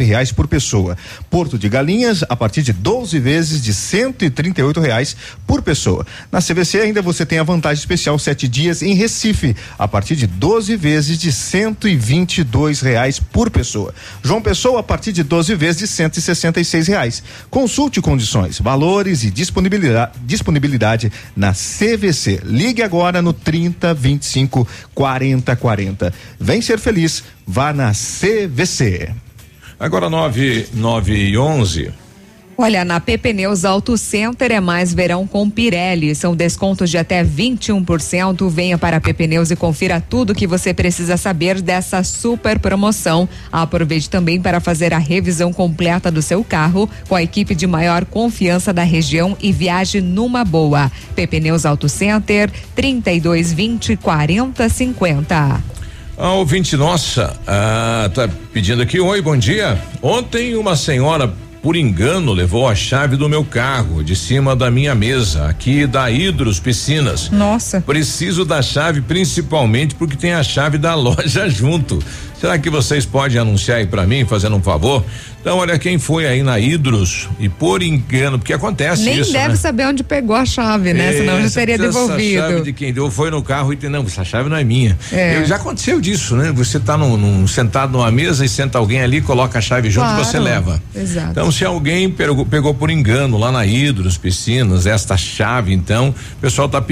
[0.00, 0.98] reais por pessoa.
[1.30, 5.16] Porto de Galinhas a partir de 12 vezes de R$ reais
[5.46, 6.06] por pessoa.
[6.30, 10.26] Na CVC ainda você tem a vantagem especial sete dias em Recife a partir de
[10.26, 12.46] 12 vezes de R$
[12.82, 13.94] reais por pessoa.
[14.22, 17.22] João Pessoa a partir de 12 vezes de R$ reais.
[17.48, 22.40] Consulte condições, valores e disponibilidade, disponibilidade na CVC.
[22.44, 26.14] Ligue agora no 30 25 40 40.
[26.38, 29.10] Vem ser feliz, vá na CVC.
[29.78, 32.03] Agora 9, 9 e 11.
[32.56, 36.14] Olha, na PP Neus Auto Center é mais verão com Pirelli.
[36.14, 38.48] São descontos de até 21%.
[38.48, 43.28] Venha para a PP Neus e confira tudo que você precisa saber dessa super promoção.
[43.50, 48.04] Aproveite também para fazer a revisão completa do seu carro com a equipe de maior
[48.04, 50.92] confiança da região e viaje numa boa.
[51.16, 55.60] PP Neus Auto Center 3220 4050.
[56.16, 59.76] A ouvinte nossa, ah, tá pedindo aqui, oi, bom dia.
[60.00, 64.94] Ontem uma senhora por engano, levou a chave do meu carro de cima da minha
[64.94, 67.30] mesa, aqui da Hidros Piscinas.
[67.30, 67.80] Nossa.
[67.80, 71.98] Preciso da chave principalmente porque tem a chave da loja junto.
[72.44, 75.02] Será que vocês podem anunciar aí para mim, fazendo um favor?
[75.44, 79.30] Então, olha, quem foi aí na Hidros e por engano, porque acontece Nem isso.
[79.30, 79.56] Nem deve né?
[79.56, 81.12] saber onde pegou a chave, né?
[81.12, 82.38] Senão já teria devolvido.
[82.38, 84.64] Essa chave de quem deu foi no carro e tem, não, essa chave não é
[84.64, 84.98] minha.
[85.12, 85.36] É.
[85.36, 86.50] Eu, já aconteceu disso, né?
[86.52, 90.06] Você tá num, num, sentado numa mesa e senta alguém ali, coloca a chave junto
[90.06, 90.22] claro.
[90.22, 90.82] e você leva.
[90.94, 91.32] Exato.
[91.32, 96.40] Então, se alguém pegou, pegou por engano lá na Hidros, piscinas, esta chave, então, o
[96.40, 96.82] pessoal tá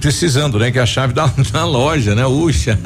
[0.00, 0.72] precisando, né?
[0.72, 2.26] Que é a chave da, da loja, né?
[2.26, 2.76] Uxa.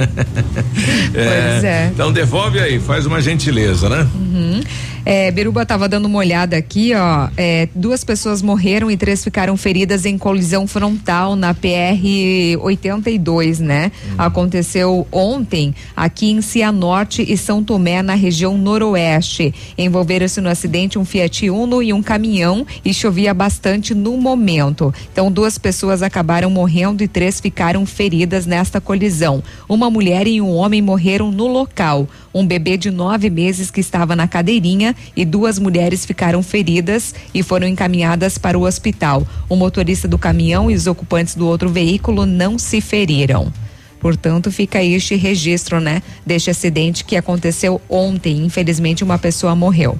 [1.14, 1.92] é, pois é.
[1.98, 4.06] Então, devolve aí, faz uma gentileza, né?
[4.14, 4.60] Uhum.
[5.10, 7.30] É, Beruba estava dando uma olhada aqui, ó.
[7.34, 13.90] É, duas pessoas morreram e três ficaram feridas em colisão frontal na PR 82, né?
[14.04, 14.14] Hum.
[14.18, 19.54] Aconteceu ontem aqui em Cianorte e São Tomé, na região noroeste.
[19.78, 24.92] Envolveram-se no acidente um Fiat Uno e um caminhão e chovia bastante no momento.
[25.10, 29.42] Então, duas pessoas acabaram morrendo e três ficaram feridas nesta colisão.
[29.66, 32.06] Uma mulher e um homem morreram no local.
[32.38, 37.42] Um bebê de nove meses que estava na cadeirinha e duas mulheres ficaram feridas e
[37.42, 39.26] foram encaminhadas para o hospital.
[39.48, 43.52] O motorista do caminhão e os ocupantes do outro veículo não se feriram.
[43.98, 46.00] Portanto, fica este registro, né?
[46.24, 48.44] Deste acidente que aconteceu ontem.
[48.44, 49.98] Infelizmente, uma pessoa morreu.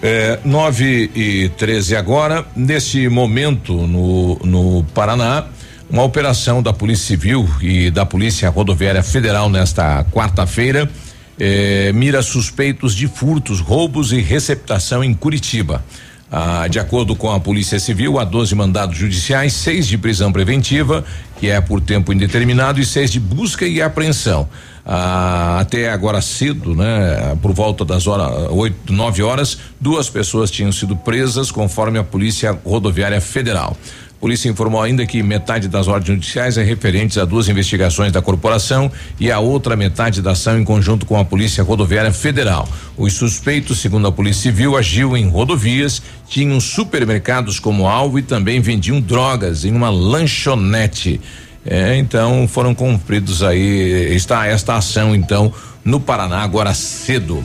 [0.00, 2.46] É, 9 e 13 agora.
[2.54, 5.44] Neste momento, no, no Paraná,
[5.92, 10.90] uma operação da Polícia Civil e da Polícia Rodoviária Federal nesta quarta-feira
[11.38, 15.84] eh, mira suspeitos de furtos, roubos e receptação em Curitiba.
[16.30, 21.04] Ah, de acordo com a Polícia Civil, há 12 mandados judiciais, seis de prisão preventiva,
[21.38, 24.48] que é por tempo indeterminado, e seis de busca e apreensão.
[24.86, 27.36] Ah, até agora cedo, né?
[27.42, 32.58] Por volta das horas oito, nove horas, duas pessoas tinham sido presas, conforme a Polícia
[32.64, 33.76] Rodoviária Federal
[34.22, 38.88] polícia informou ainda que metade das ordens judiciais é referentes a duas investigações da corporação
[39.18, 42.68] e a outra metade da ação em conjunto com a Polícia Rodoviária Federal.
[42.96, 48.60] Os suspeitos, segundo a Polícia Civil, agiu em rodovias, tinham supermercados como alvo e também
[48.60, 51.20] vendiam drogas em uma lanchonete.
[51.66, 55.52] É, então foram cumpridos aí está esta ação então
[55.84, 57.42] no Paraná agora cedo.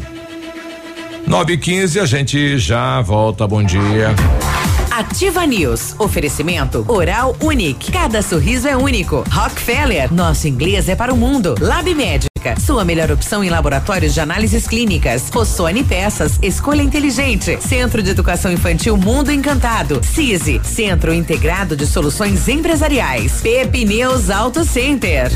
[1.26, 3.48] 9 e 15 a gente já volta.
[3.48, 4.14] Bom dia.
[4.98, 5.94] Ativa News.
[6.00, 7.92] Oferecimento Oral Unique.
[7.92, 9.24] Cada sorriso é único.
[9.30, 10.12] Rockefeller.
[10.12, 11.54] Nosso inglês é para o mundo.
[11.62, 12.60] Lab Médica.
[12.60, 15.30] Sua melhor opção em laboratórios de análises clínicas.
[15.30, 16.40] Rossoni Peças.
[16.42, 17.60] Escolha inteligente.
[17.62, 20.02] Centro de Educação Infantil Mundo Encantado.
[20.04, 20.62] CISI.
[20.64, 23.40] Centro Integrado de Soluções Empresariais.
[23.42, 25.32] Pepineus Auto Center.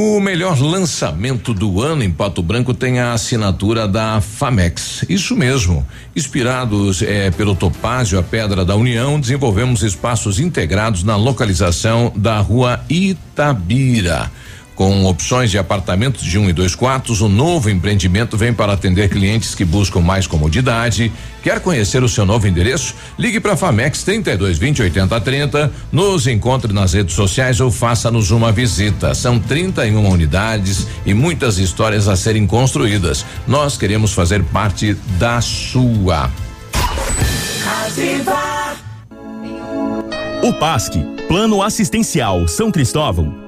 [0.00, 5.04] O melhor lançamento do ano em Pato Branco tem a assinatura da Famex.
[5.08, 5.84] Isso mesmo.
[6.14, 12.78] Inspirados eh, pelo Topázio, a Pedra da União, desenvolvemos espaços integrados na localização da rua
[12.88, 14.30] Itabira
[14.78, 19.08] Com opções de apartamentos de um e dois quartos, o novo empreendimento vem para atender
[19.08, 21.10] clientes que buscam mais comodidade.
[21.42, 22.94] Quer conhecer o seu novo endereço?
[23.18, 29.16] Ligue para Famex 3220 8030, nos encontre nas redes sociais ou faça-nos uma visita.
[29.16, 33.26] São 31 unidades e muitas histórias a serem construídas.
[33.48, 36.30] Nós queremos fazer parte da sua.
[37.84, 38.76] Ativa.
[40.40, 40.94] O PASC,
[41.26, 43.47] Plano Assistencial São Cristóvão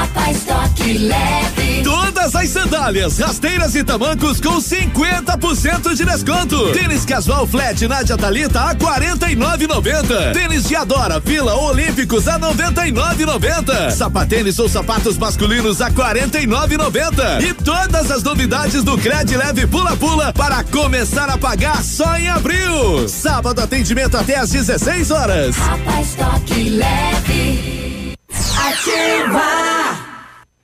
[0.00, 1.82] Rapaz, toque leve.
[1.84, 6.72] Todas as sandálias, rasteiras e tamancos com 50% de desconto.
[6.72, 10.32] Tênis casual flat Nádia Talita a 49,90.
[10.32, 13.90] Tênis de Adora Vila Olímpicos a 99,90.
[13.90, 17.42] Sapatênis ou sapatos masculinos a 49,90.
[17.42, 22.26] E todas as novidades do Cred Leve Pula Pula para começar a pagar só em
[22.26, 23.06] abril.
[23.06, 25.56] Sábado atendimento até às 16 horas.
[25.56, 28.16] Rapaz, toque leve.
[28.56, 29.69] Ativa!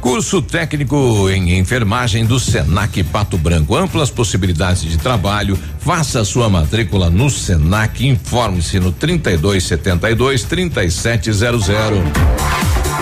[0.00, 3.76] Curso técnico em enfermagem do Senac Pato Branco.
[3.76, 5.58] Amplas possibilidades de trabalho.
[5.80, 8.06] Faça sua matrícula no Senac.
[8.06, 12.77] Informe-se no 3272 3700.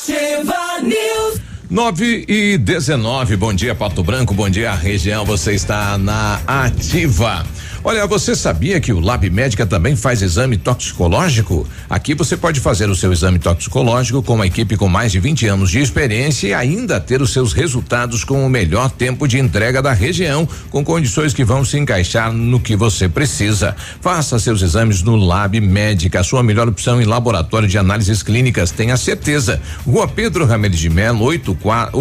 [0.00, 1.40] Ativa News.
[1.68, 3.36] 9 e 19.
[3.36, 4.32] Bom dia, Pato Branco.
[4.32, 5.26] Bom dia, região.
[5.26, 7.44] Você está na Ativa.
[7.82, 11.66] Olha, você sabia que o Lab Médica também faz exame toxicológico?
[11.88, 15.46] Aqui você pode fazer o seu exame toxicológico com uma equipe com mais de 20
[15.46, 19.80] anos de experiência e ainda ter os seus resultados com o melhor tempo de entrega
[19.80, 23.74] da região, com condições que vão se encaixar no que você precisa.
[24.02, 28.70] Faça seus exames no Lab Médica, a sua melhor opção em laboratório de análises clínicas,
[28.70, 29.58] tenha certeza.
[29.86, 31.98] Rua Pedro Ramirez de Melo, 84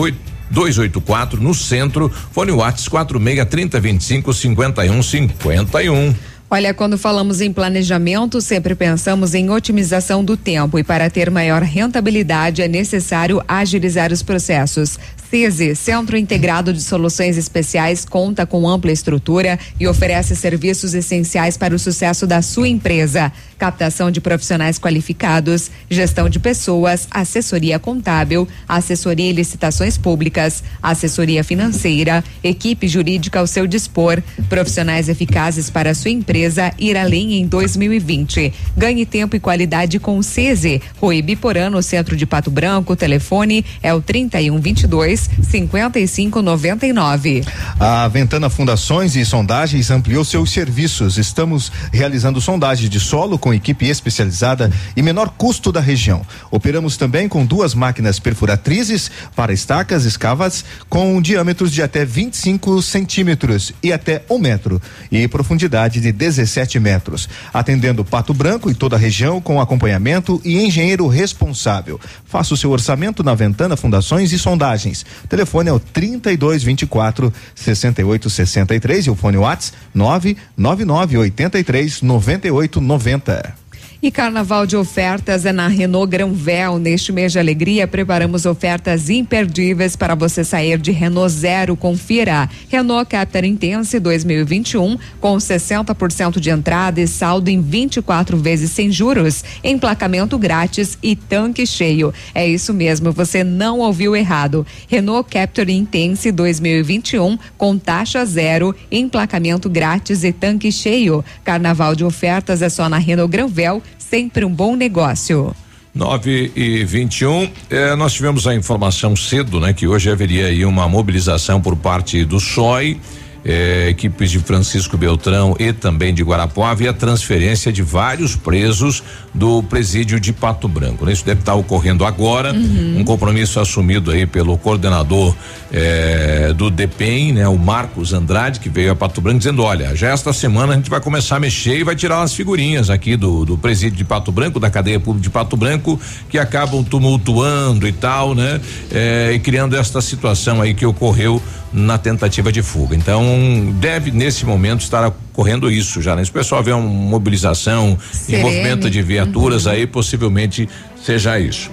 [0.50, 2.10] 284 no centro.
[2.10, 6.16] Fone Whats 46 30 25 51 51.
[6.52, 11.61] Olha, quando falamos em planejamento, sempre pensamos em otimização do tempo e para ter maior
[11.61, 14.98] rentabilidade é necessário agilizar os processos.
[15.30, 21.75] CISI, Centro Integrado de Soluções Especiais, conta com ampla estrutura e oferece serviços essenciais para
[21.75, 23.32] o sucesso da sua empresa.
[23.56, 32.24] Captação de profissionais qualificados, gestão de pessoas, assessoria contábil, assessoria em licitações públicas, assessoria financeira,
[32.43, 38.51] equipe jurídica ao seu dispor, profissionais eficazes para a sua empresa ir além em 2020.
[38.75, 40.82] Ganhe tempo e qualidade com o CISI.
[40.98, 47.43] Rui Biporã, no centro de Pato Branco, telefone é o 3122 5599.
[47.80, 51.17] A Ventana Fundações e Sondagens ampliou seus serviços.
[51.17, 56.22] Estamos realizando sondagens de solo com equipe especializada e menor custo da região.
[56.51, 63.73] Operamos também com duas máquinas perfuratrizes para estacas escavas com diâmetros de até 25 centímetros
[63.81, 64.81] e até um metro
[65.11, 70.64] e profundidade de 17 metros, atendendo Pato Branco e toda a região com acompanhamento e
[70.64, 71.99] engenheiro responsável.
[72.25, 75.06] Faça o seu orçamento na Ventana Fundações e Sondagens.
[75.28, 83.56] Telefone é o 3224 6863 e o fone WhatsApp 999 83 98 90.
[84.02, 86.80] E carnaval de ofertas é na Renault Granvel.
[86.80, 91.76] Neste mês de alegria, preparamos ofertas imperdíveis para você sair de Renault Zero.
[91.76, 92.50] Confira.
[92.69, 99.44] Renault Captur Intense 2021 com 60% de entrada e saldo em 24 vezes sem juros,
[99.61, 102.14] emplacamento grátis e tanque cheio.
[102.34, 104.66] É isso mesmo, você não ouviu errado.
[104.88, 111.22] Renault Captur Intense 2021 com taxa zero, emplacamento grátis e tanque cheio.
[111.44, 115.56] Carnaval de ofertas é só na Renault Granvel sempre um bom negócio.
[115.94, 117.32] 9 e 21.
[117.32, 121.76] Um, eh, nós tivemos a informação cedo, né, que hoje haveria aí uma mobilização por
[121.76, 123.00] parte do SOI
[123.43, 129.03] eh, equipes de Francisco Beltrão e também de Guarapuava e a transferência de vários presos
[129.34, 131.06] do presídio de Pato Branco.
[131.06, 131.14] Né?
[131.14, 133.00] Isso deve estar ocorrendo agora, uhum.
[133.00, 135.35] um compromisso assumido aí pelo coordenador
[135.72, 137.48] eh, do DEPEN, né?
[137.48, 140.90] O Marcos Andrade, que veio a Pato Branco dizendo, olha, já esta semana a gente
[140.90, 144.32] vai começar a mexer e vai tirar as figurinhas aqui do, do presídio de Pato
[144.32, 148.59] Branco, da cadeia pública de Pato Branco, que acabam tumultuando e tal, né?
[148.92, 152.95] Eh, e criando esta situação aí que ocorreu na tentativa de fuga.
[152.95, 156.23] Então, deve nesse momento estar ocorrendo isso já, né?
[156.23, 159.72] Se o pessoal vê uma mobilização e movimento de viaturas uhum.
[159.73, 160.67] aí, possivelmente
[161.03, 161.72] seja isso.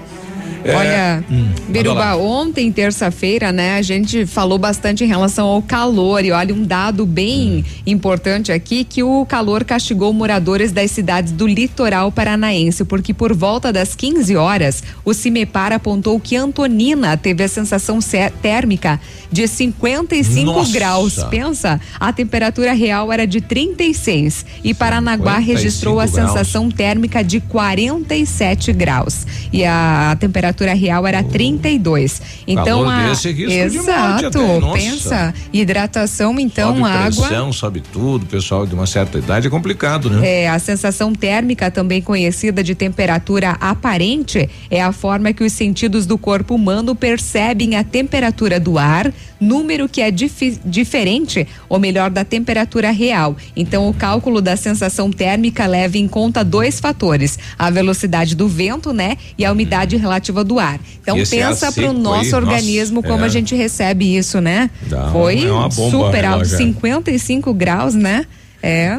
[0.65, 6.25] É, Olha, hum, Biruba, ontem, terça-feira, né, a gente falou bastante em relação ao calor
[6.25, 7.81] e olha um dado bem hum.
[7.87, 13.73] importante aqui que o calor castigou moradores das cidades do litoral paranaense, porque por volta
[13.73, 17.99] das 15 horas, o Cimepar apontou que Antonina teve a sensação
[18.41, 19.01] térmica
[19.31, 20.73] de 55 Nossa.
[20.73, 21.25] graus.
[21.25, 26.31] Pensa, a temperatura real era de 36 e Paranaguá registrou a graus.
[26.31, 29.27] sensação térmica de 47 graus.
[29.53, 31.25] E a, a temperatura temperatura real era oh.
[31.25, 32.23] 32.
[32.47, 34.39] Então a desse, exato,
[34.75, 37.27] pensa, hidratação então sobe água.
[37.27, 40.43] Pressão, sobe tudo, pessoal de uma certa idade é complicado, né?
[40.43, 46.05] É, a sensação térmica também conhecida de temperatura aparente é a forma que os sentidos
[46.05, 52.11] do corpo humano percebem a temperatura do ar, número que é dif diferente, ou melhor,
[52.11, 53.37] da temperatura real.
[53.57, 58.93] Então o cálculo da sensação térmica leva em conta dois fatores: a velocidade do vento,
[58.93, 60.81] né, e a umidade relativa do ar.
[61.01, 63.27] Então pensa para o nosso aí, organismo nossa, como é.
[63.27, 64.71] a gente recebe isso, né?
[64.83, 68.27] Dá, Foi é super alto, 55 graus, né?
[68.63, 68.99] É.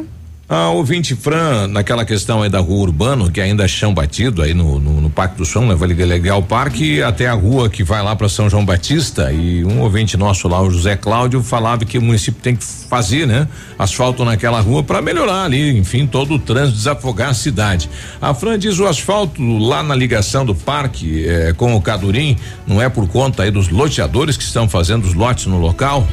[0.49, 4.53] A ouvinte Fran, naquela questão aí da rua Urbano, que ainda é chão batido aí
[4.53, 5.75] no, no, no Parque do Som, né?
[5.75, 9.29] Vale Legal Parque, até a rua que vai lá para São João Batista.
[9.29, 13.27] E um ouvinte nosso lá, o José Cláudio, falava que o município tem que fazer,
[13.27, 13.45] né?
[13.77, 17.89] Asfalto naquela rua para melhorar ali, enfim, todo o trânsito, desafogar a cidade.
[18.21, 22.81] A Fran diz o asfalto lá na ligação do parque eh, com o Cadurim não
[22.81, 26.07] é por conta aí dos loteadores que estão fazendo os lotes no local.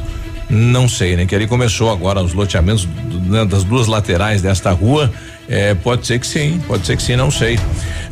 [0.49, 1.25] Não sei, né?
[1.25, 2.87] Que ali começou agora os loteamentos
[3.27, 5.11] né, das duas laterais desta rua
[5.47, 7.59] é, pode ser que sim, pode ser que sim, não sei.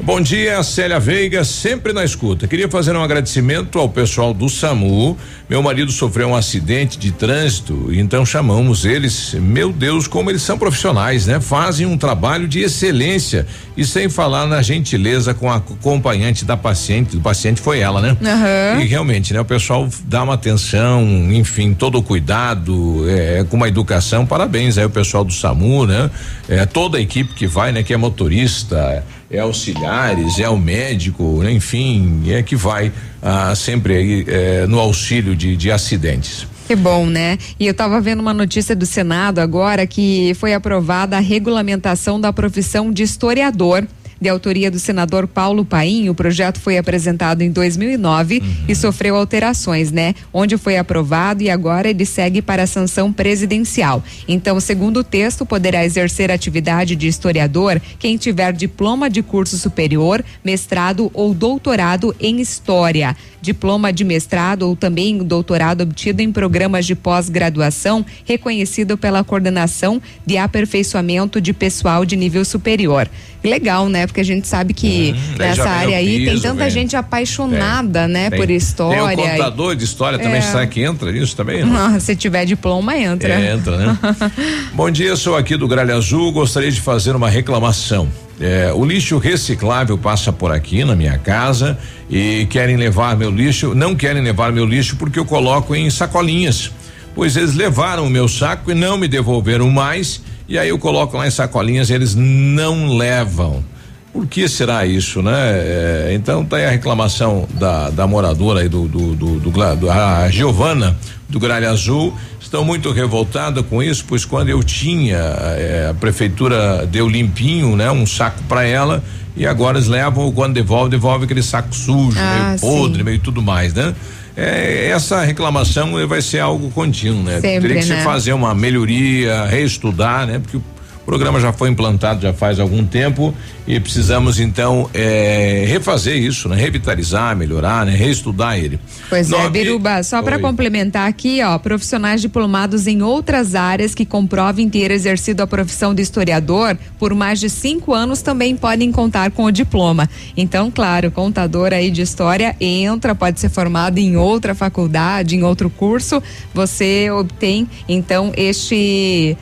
[0.02, 2.48] Bom dia, Célia Veiga, sempre na escuta.
[2.48, 5.18] Queria fazer um agradecimento ao pessoal do SAMU.
[5.54, 9.36] Meu marido sofreu um acidente de trânsito, então chamamos eles.
[9.36, 11.40] Meu Deus, como eles são profissionais, né?
[11.40, 13.46] Fazem um trabalho de excelência
[13.78, 17.18] e sem falar na gentileza com a acompanhante da paciente.
[17.18, 18.18] Do paciente foi ela, né?
[18.20, 18.82] Uhum.
[18.82, 19.42] E realmente, né?
[19.42, 24.26] O pessoal dá uma atenção, enfim, todo o cuidado, é, com uma educação.
[24.26, 26.10] Parabéns aí o pessoal do SAMU, né?
[26.50, 27.84] É, toda a equipe que vai, né?
[27.84, 32.92] Que é motorista, é auxiliares, é o médico, né, enfim, é que vai
[33.24, 36.46] ah, sempre aí eh, no auxílio de, de acidentes.
[36.68, 37.38] Que bom, né?
[37.60, 42.34] E eu estava vendo uma notícia do Senado agora que foi aprovada a regulamentação da
[42.34, 43.88] profissão de historiador
[44.24, 46.10] de autoria do senador Paulo Paim.
[46.10, 48.66] O projeto foi apresentado em 2009 uhum.
[48.68, 50.16] e sofreu alterações, né?
[50.32, 54.02] Onde foi aprovado e agora ele segue para a sanção presidencial.
[54.28, 60.24] Então, segundo o texto, poderá exercer atividade de historiador quem tiver diploma de curso superior,
[60.44, 66.96] mestrado ou doutorado em história diploma de mestrado ou também doutorado obtido em programas de
[66.96, 73.10] pós-graduação reconhecido pela coordenação de aperfeiçoamento de pessoal de nível superior.
[73.44, 74.08] Legal, né?
[74.08, 76.70] Porque a gente sabe que hum, nessa área aí piso, tem tanta vem.
[76.70, 78.40] gente apaixonada, tem, né, tem.
[78.40, 79.16] por história.
[79.16, 80.42] Tem o contador de história também, é.
[80.42, 81.64] sabe que entra nisso também?
[81.66, 82.00] Não?
[82.00, 83.34] se tiver diploma, entra.
[83.34, 83.98] É, entra, né?
[84.74, 88.08] Bom dia, sou aqui do Gralha Azul, gostaria de fazer uma reclamação.
[88.40, 91.78] É, o lixo reciclável passa por aqui na minha casa
[92.10, 96.72] e querem levar meu lixo, não querem levar meu lixo porque eu coloco em sacolinhas.
[97.16, 101.18] Pois eles levaram o meu saco e não me devolveram mais, e aí eu coloco
[101.18, 103.64] lá em sacolinhas e eles não levam.
[104.12, 105.34] Por que será isso, né?
[105.34, 109.92] É, então tá aí a reclamação da, da moradora aí do, do, do, do, do
[109.92, 110.96] a Giovana
[111.28, 116.86] do Gralha Azul estão muito revoltada com isso, pois quando eu tinha é, a prefeitura
[116.86, 119.04] deu limpinho, né, um saco para ela
[119.36, 123.04] e agora eles levam quando devolve devolve aquele saco sujo, ah, meio podre, sim.
[123.04, 123.96] meio tudo mais, né?
[124.36, 127.40] É, essa reclamação vai ser algo contínuo, né?
[127.40, 127.98] Sempre, Teria que né?
[128.00, 130.40] se fazer uma melhoria, reestudar, né?
[130.40, 130.64] Porque o
[131.04, 133.34] o programa já foi implantado já faz algum tempo
[133.68, 136.56] e precisamos então é, refazer isso, né?
[136.56, 137.94] Revitalizar, melhorar, né?
[137.94, 138.80] Reestudar ele.
[139.10, 139.46] Pois é, Nove...
[139.46, 144.92] é, Biruba, só para complementar aqui, ó, profissionais diplomados em outras áreas que comprovem ter
[144.92, 149.52] exercido a profissão de historiador por mais de cinco anos também podem contar com o
[149.52, 150.10] diploma.
[150.38, 155.70] Então, claro, contador aí de história entra, pode ser formado em outra faculdade, em outro
[155.70, 156.24] curso,
[156.54, 159.38] você obtém então este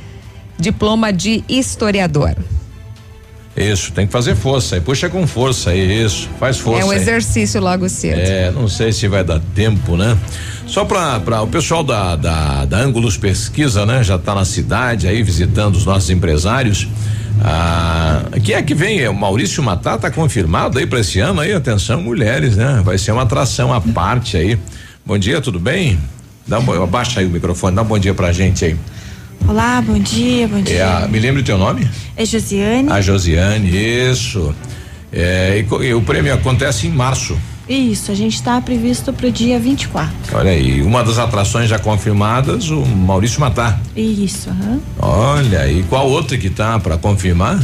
[0.62, 2.36] diploma de historiador.
[3.58, 4.78] Isso, tem que fazer força.
[4.78, 6.30] E puxa com força aí, isso.
[6.40, 6.82] Faz força.
[6.82, 6.98] É um aí.
[6.98, 8.20] exercício logo cedo.
[8.20, 10.18] É, não sei se vai dar tempo, né?
[10.66, 14.04] Só para o pessoal da, da, da Ângulos Pesquisa, né?
[14.04, 16.88] Já está na cidade aí visitando os nossos empresários.
[17.44, 19.02] Ah, quem é que vem?
[19.02, 21.52] É o Maurício Matá, tá confirmado aí para esse ano aí?
[21.52, 22.82] Atenção, mulheres, né?
[22.86, 24.58] Vai ser uma atração à parte aí.
[25.06, 26.00] Bom dia, tudo bem?
[26.48, 28.78] Dá um, abaixa aí o microfone, dá um bom dia pra gente aí.
[29.48, 30.78] Olá, bom dia, bom dia.
[30.78, 31.88] É a, me lembra o teu nome?
[32.16, 32.90] É Josiane.
[32.92, 34.54] A Josiane, isso.
[35.12, 37.38] É, e, e, o prêmio acontece em março.
[37.68, 40.12] Isso, a gente está previsto para o dia 24.
[40.34, 43.80] Olha aí, uma das atrações já confirmadas, o Maurício Matar.
[43.96, 44.80] Isso, aham.
[45.00, 47.60] Olha, e qual outra que tá para confirmar?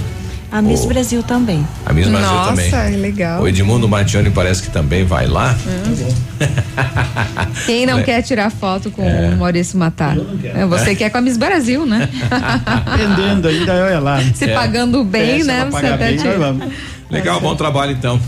[0.51, 1.67] A Miss o, Brasil também.
[1.85, 2.72] A Miss Brasil Nossa, também.
[2.72, 3.42] Nossa, legal.
[3.42, 5.56] O Edmundo Martione parece que também vai lá.
[5.67, 6.14] Hum.
[7.66, 9.30] Quem não quer tirar foto com é.
[9.30, 10.16] o Maurício Matar?
[10.43, 12.08] É, você quer com a Miss Brasil, né?
[12.66, 14.22] Aprendendo ainda, olha lá.
[14.34, 14.53] Se é.
[14.53, 15.67] pagando bem, é, né?
[15.69, 16.56] Você até bem, tira.
[17.09, 18.19] Legal, bom trabalho então.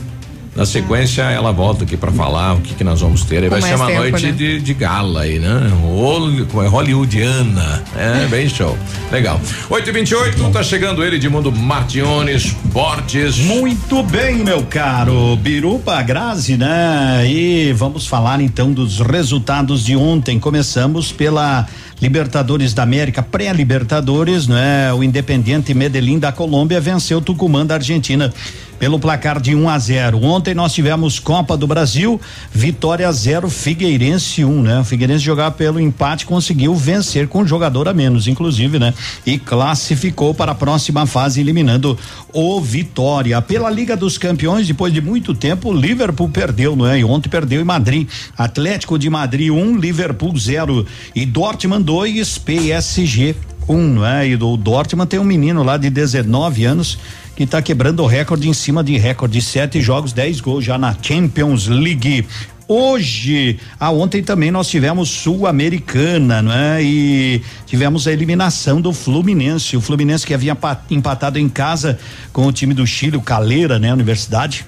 [0.59, 3.41] Na sequência, ela volta aqui para falar o que, que nós vamos ter.
[3.41, 4.31] Aí vai ser uma tempo, noite né?
[4.33, 5.71] de, de gala aí, né?
[5.71, 7.81] É, hollywoodiana.
[7.95, 8.77] É, bem show.
[9.09, 9.39] Legal.
[9.69, 13.37] 8 e 28 tá chegando ele de mundo Martiones Borges.
[13.37, 15.37] Muito bem, meu caro.
[15.37, 17.25] Birupa Grazi, né?
[17.25, 20.37] E vamos falar então dos resultados de ontem.
[20.41, 21.69] Começamos pela
[22.01, 24.91] Libertadores da América, pré-Libertadores, né?
[24.93, 28.33] O Independiente Medellín da Colômbia venceu o Tucumã da Argentina
[28.79, 30.23] pelo placar de 1 um a 0.
[30.23, 32.19] Ontem nós tivemos Copa do Brasil,
[32.51, 34.79] vitória 0, Figueirense 1, um, né?
[34.79, 38.93] O Figueirense jogar pelo empate conseguiu vencer com um jogador a menos, inclusive, né?
[39.25, 41.97] E classificou para a próxima fase eliminando
[42.33, 43.41] o Vitória.
[43.41, 46.99] Pela Liga dos Campeões, depois de muito tempo, o Liverpool perdeu, não é?
[46.99, 48.07] E ontem perdeu em Madrid.
[48.37, 53.35] Atlético de Madrid 1, um, Liverpool 0 e Dortmund 2, PSG
[53.67, 54.27] 1, um, não é?
[54.27, 56.97] E o Dortmund tem um menino lá de 19 anos
[57.39, 60.93] que está quebrando o recorde em cima de recorde, sete jogos, 10 gols já na
[61.01, 62.27] Champions League.
[62.67, 66.83] Hoje, ah, ontem também nós tivemos Sul-Americana, não é?
[66.83, 69.77] E tivemos a eliminação do Fluminense.
[69.77, 70.57] O Fluminense que havia
[70.91, 71.97] empatado em casa
[72.33, 73.93] com o time do Chile, o Caleira, né?
[73.93, 74.65] Universidade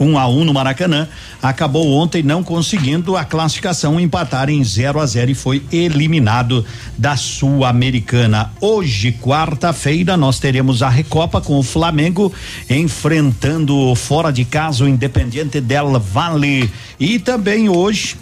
[0.00, 1.06] um a um no Maracanã,
[1.42, 6.64] acabou ontem não conseguindo a classificação, empatar em 0 a 0 e foi eliminado
[6.96, 8.50] da Sul-Americana.
[8.60, 12.32] Hoje, quarta-feira, nós teremos a Recopa com o Flamengo
[12.68, 18.16] enfrentando fora de casa o Independiente del Valle e também hoje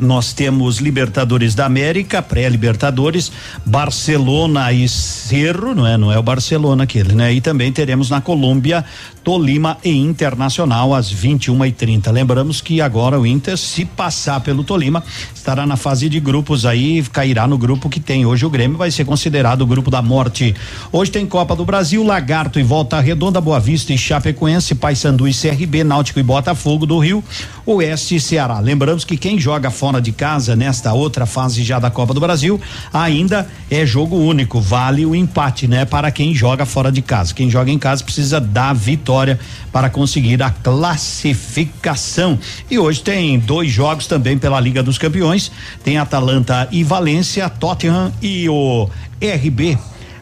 [0.00, 3.32] nós temos Libertadores da América, pré-Libertadores,
[3.64, 5.96] Barcelona e Cerro, não é?
[5.96, 7.32] Não é o Barcelona aquele, né?
[7.32, 8.84] E também teremos na Colômbia
[9.28, 14.64] Tolima e Internacional às 21 e 30 Lembramos que agora o Inter, se passar pelo
[14.64, 18.78] Tolima, estará na fase de grupos aí, cairá no grupo que tem hoje o Grêmio,
[18.78, 20.54] vai ser considerado o grupo da morte.
[20.90, 25.34] Hoje tem Copa do Brasil, Lagarto e Volta Redonda, Boa Vista e Chapecoense, Paysandu e
[25.34, 27.22] CRB, Náutico e Botafogo do Rio,
[27.66, 28.60] Oeste e Ceará.
[28.60, 32.58] Lembramos que quem joga fora de casa nesta outra fase já da Copa do Brasil,
[32.90, 35.84] ainda é jogo único, vale o empate, né?
[35.84, 37.34] Para quem joga fora de casa.
[37.34, 39.38] Quem joga em casa precisa da vitória vitória
[39.72, 42.38] para conseguir a classificação.
[42.70, 45.50] E hoje tem dois jogos também pela Liga dos Campeões:
[45.82, 48.88] tem Atalanta e Valência, Tottenham e o
[49.20, 49.76] RB.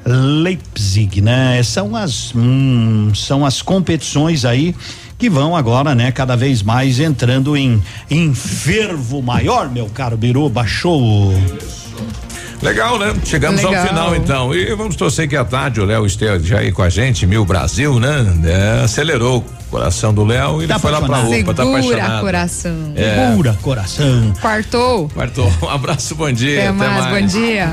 [0.08, 1.60] Leipzig, né?
[1.64, 4.72] São as hum, são as competições aí
[5.18, 10.46] que vão agora, né, cada vez mais entrando em, em fervo maior, meu caro Biru,
[10.50, 11.32] baixou
[12.62, 13.14] Legal, né?
[13.24, 13.82] Chegamos Legal.
[13.82, 14.54] ao final então.
[14.54, 17.44] E vamos torcer que à tarde o Léo esteja já aí com a gente, Mil
[17.44, 18.26] Brasil, né?
[18.44, 22.20] É, acelerou o coração do Léo e ele tá foi lá pra UPA, tá apaixonado.
[22.20, 22.92] coração.
[22.94, 23.28] É.
[23.30, 24.32] Segura coração.
[24.40, 25.08] Quartou.
[25.10, 25.52] Quartou.
[25.62, 26.60] Um abraço, bom dia.
[26.60, 27.72] Até, até mais, mais, bom dia.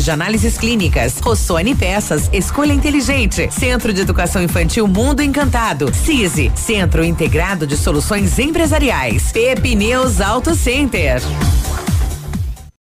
[0.03, 1.19] de análises clínicas.
[1.19, 3.49] Rossoni Peças, escolha inteligente.
[3.51, 5.93] Centro de Educação Infantil Mundo Encantado.
[5.93, 9.31] CISI, Centro Integrado de Soluções Empresariais.
[9.31, 11.21] Pepineus Auto Center.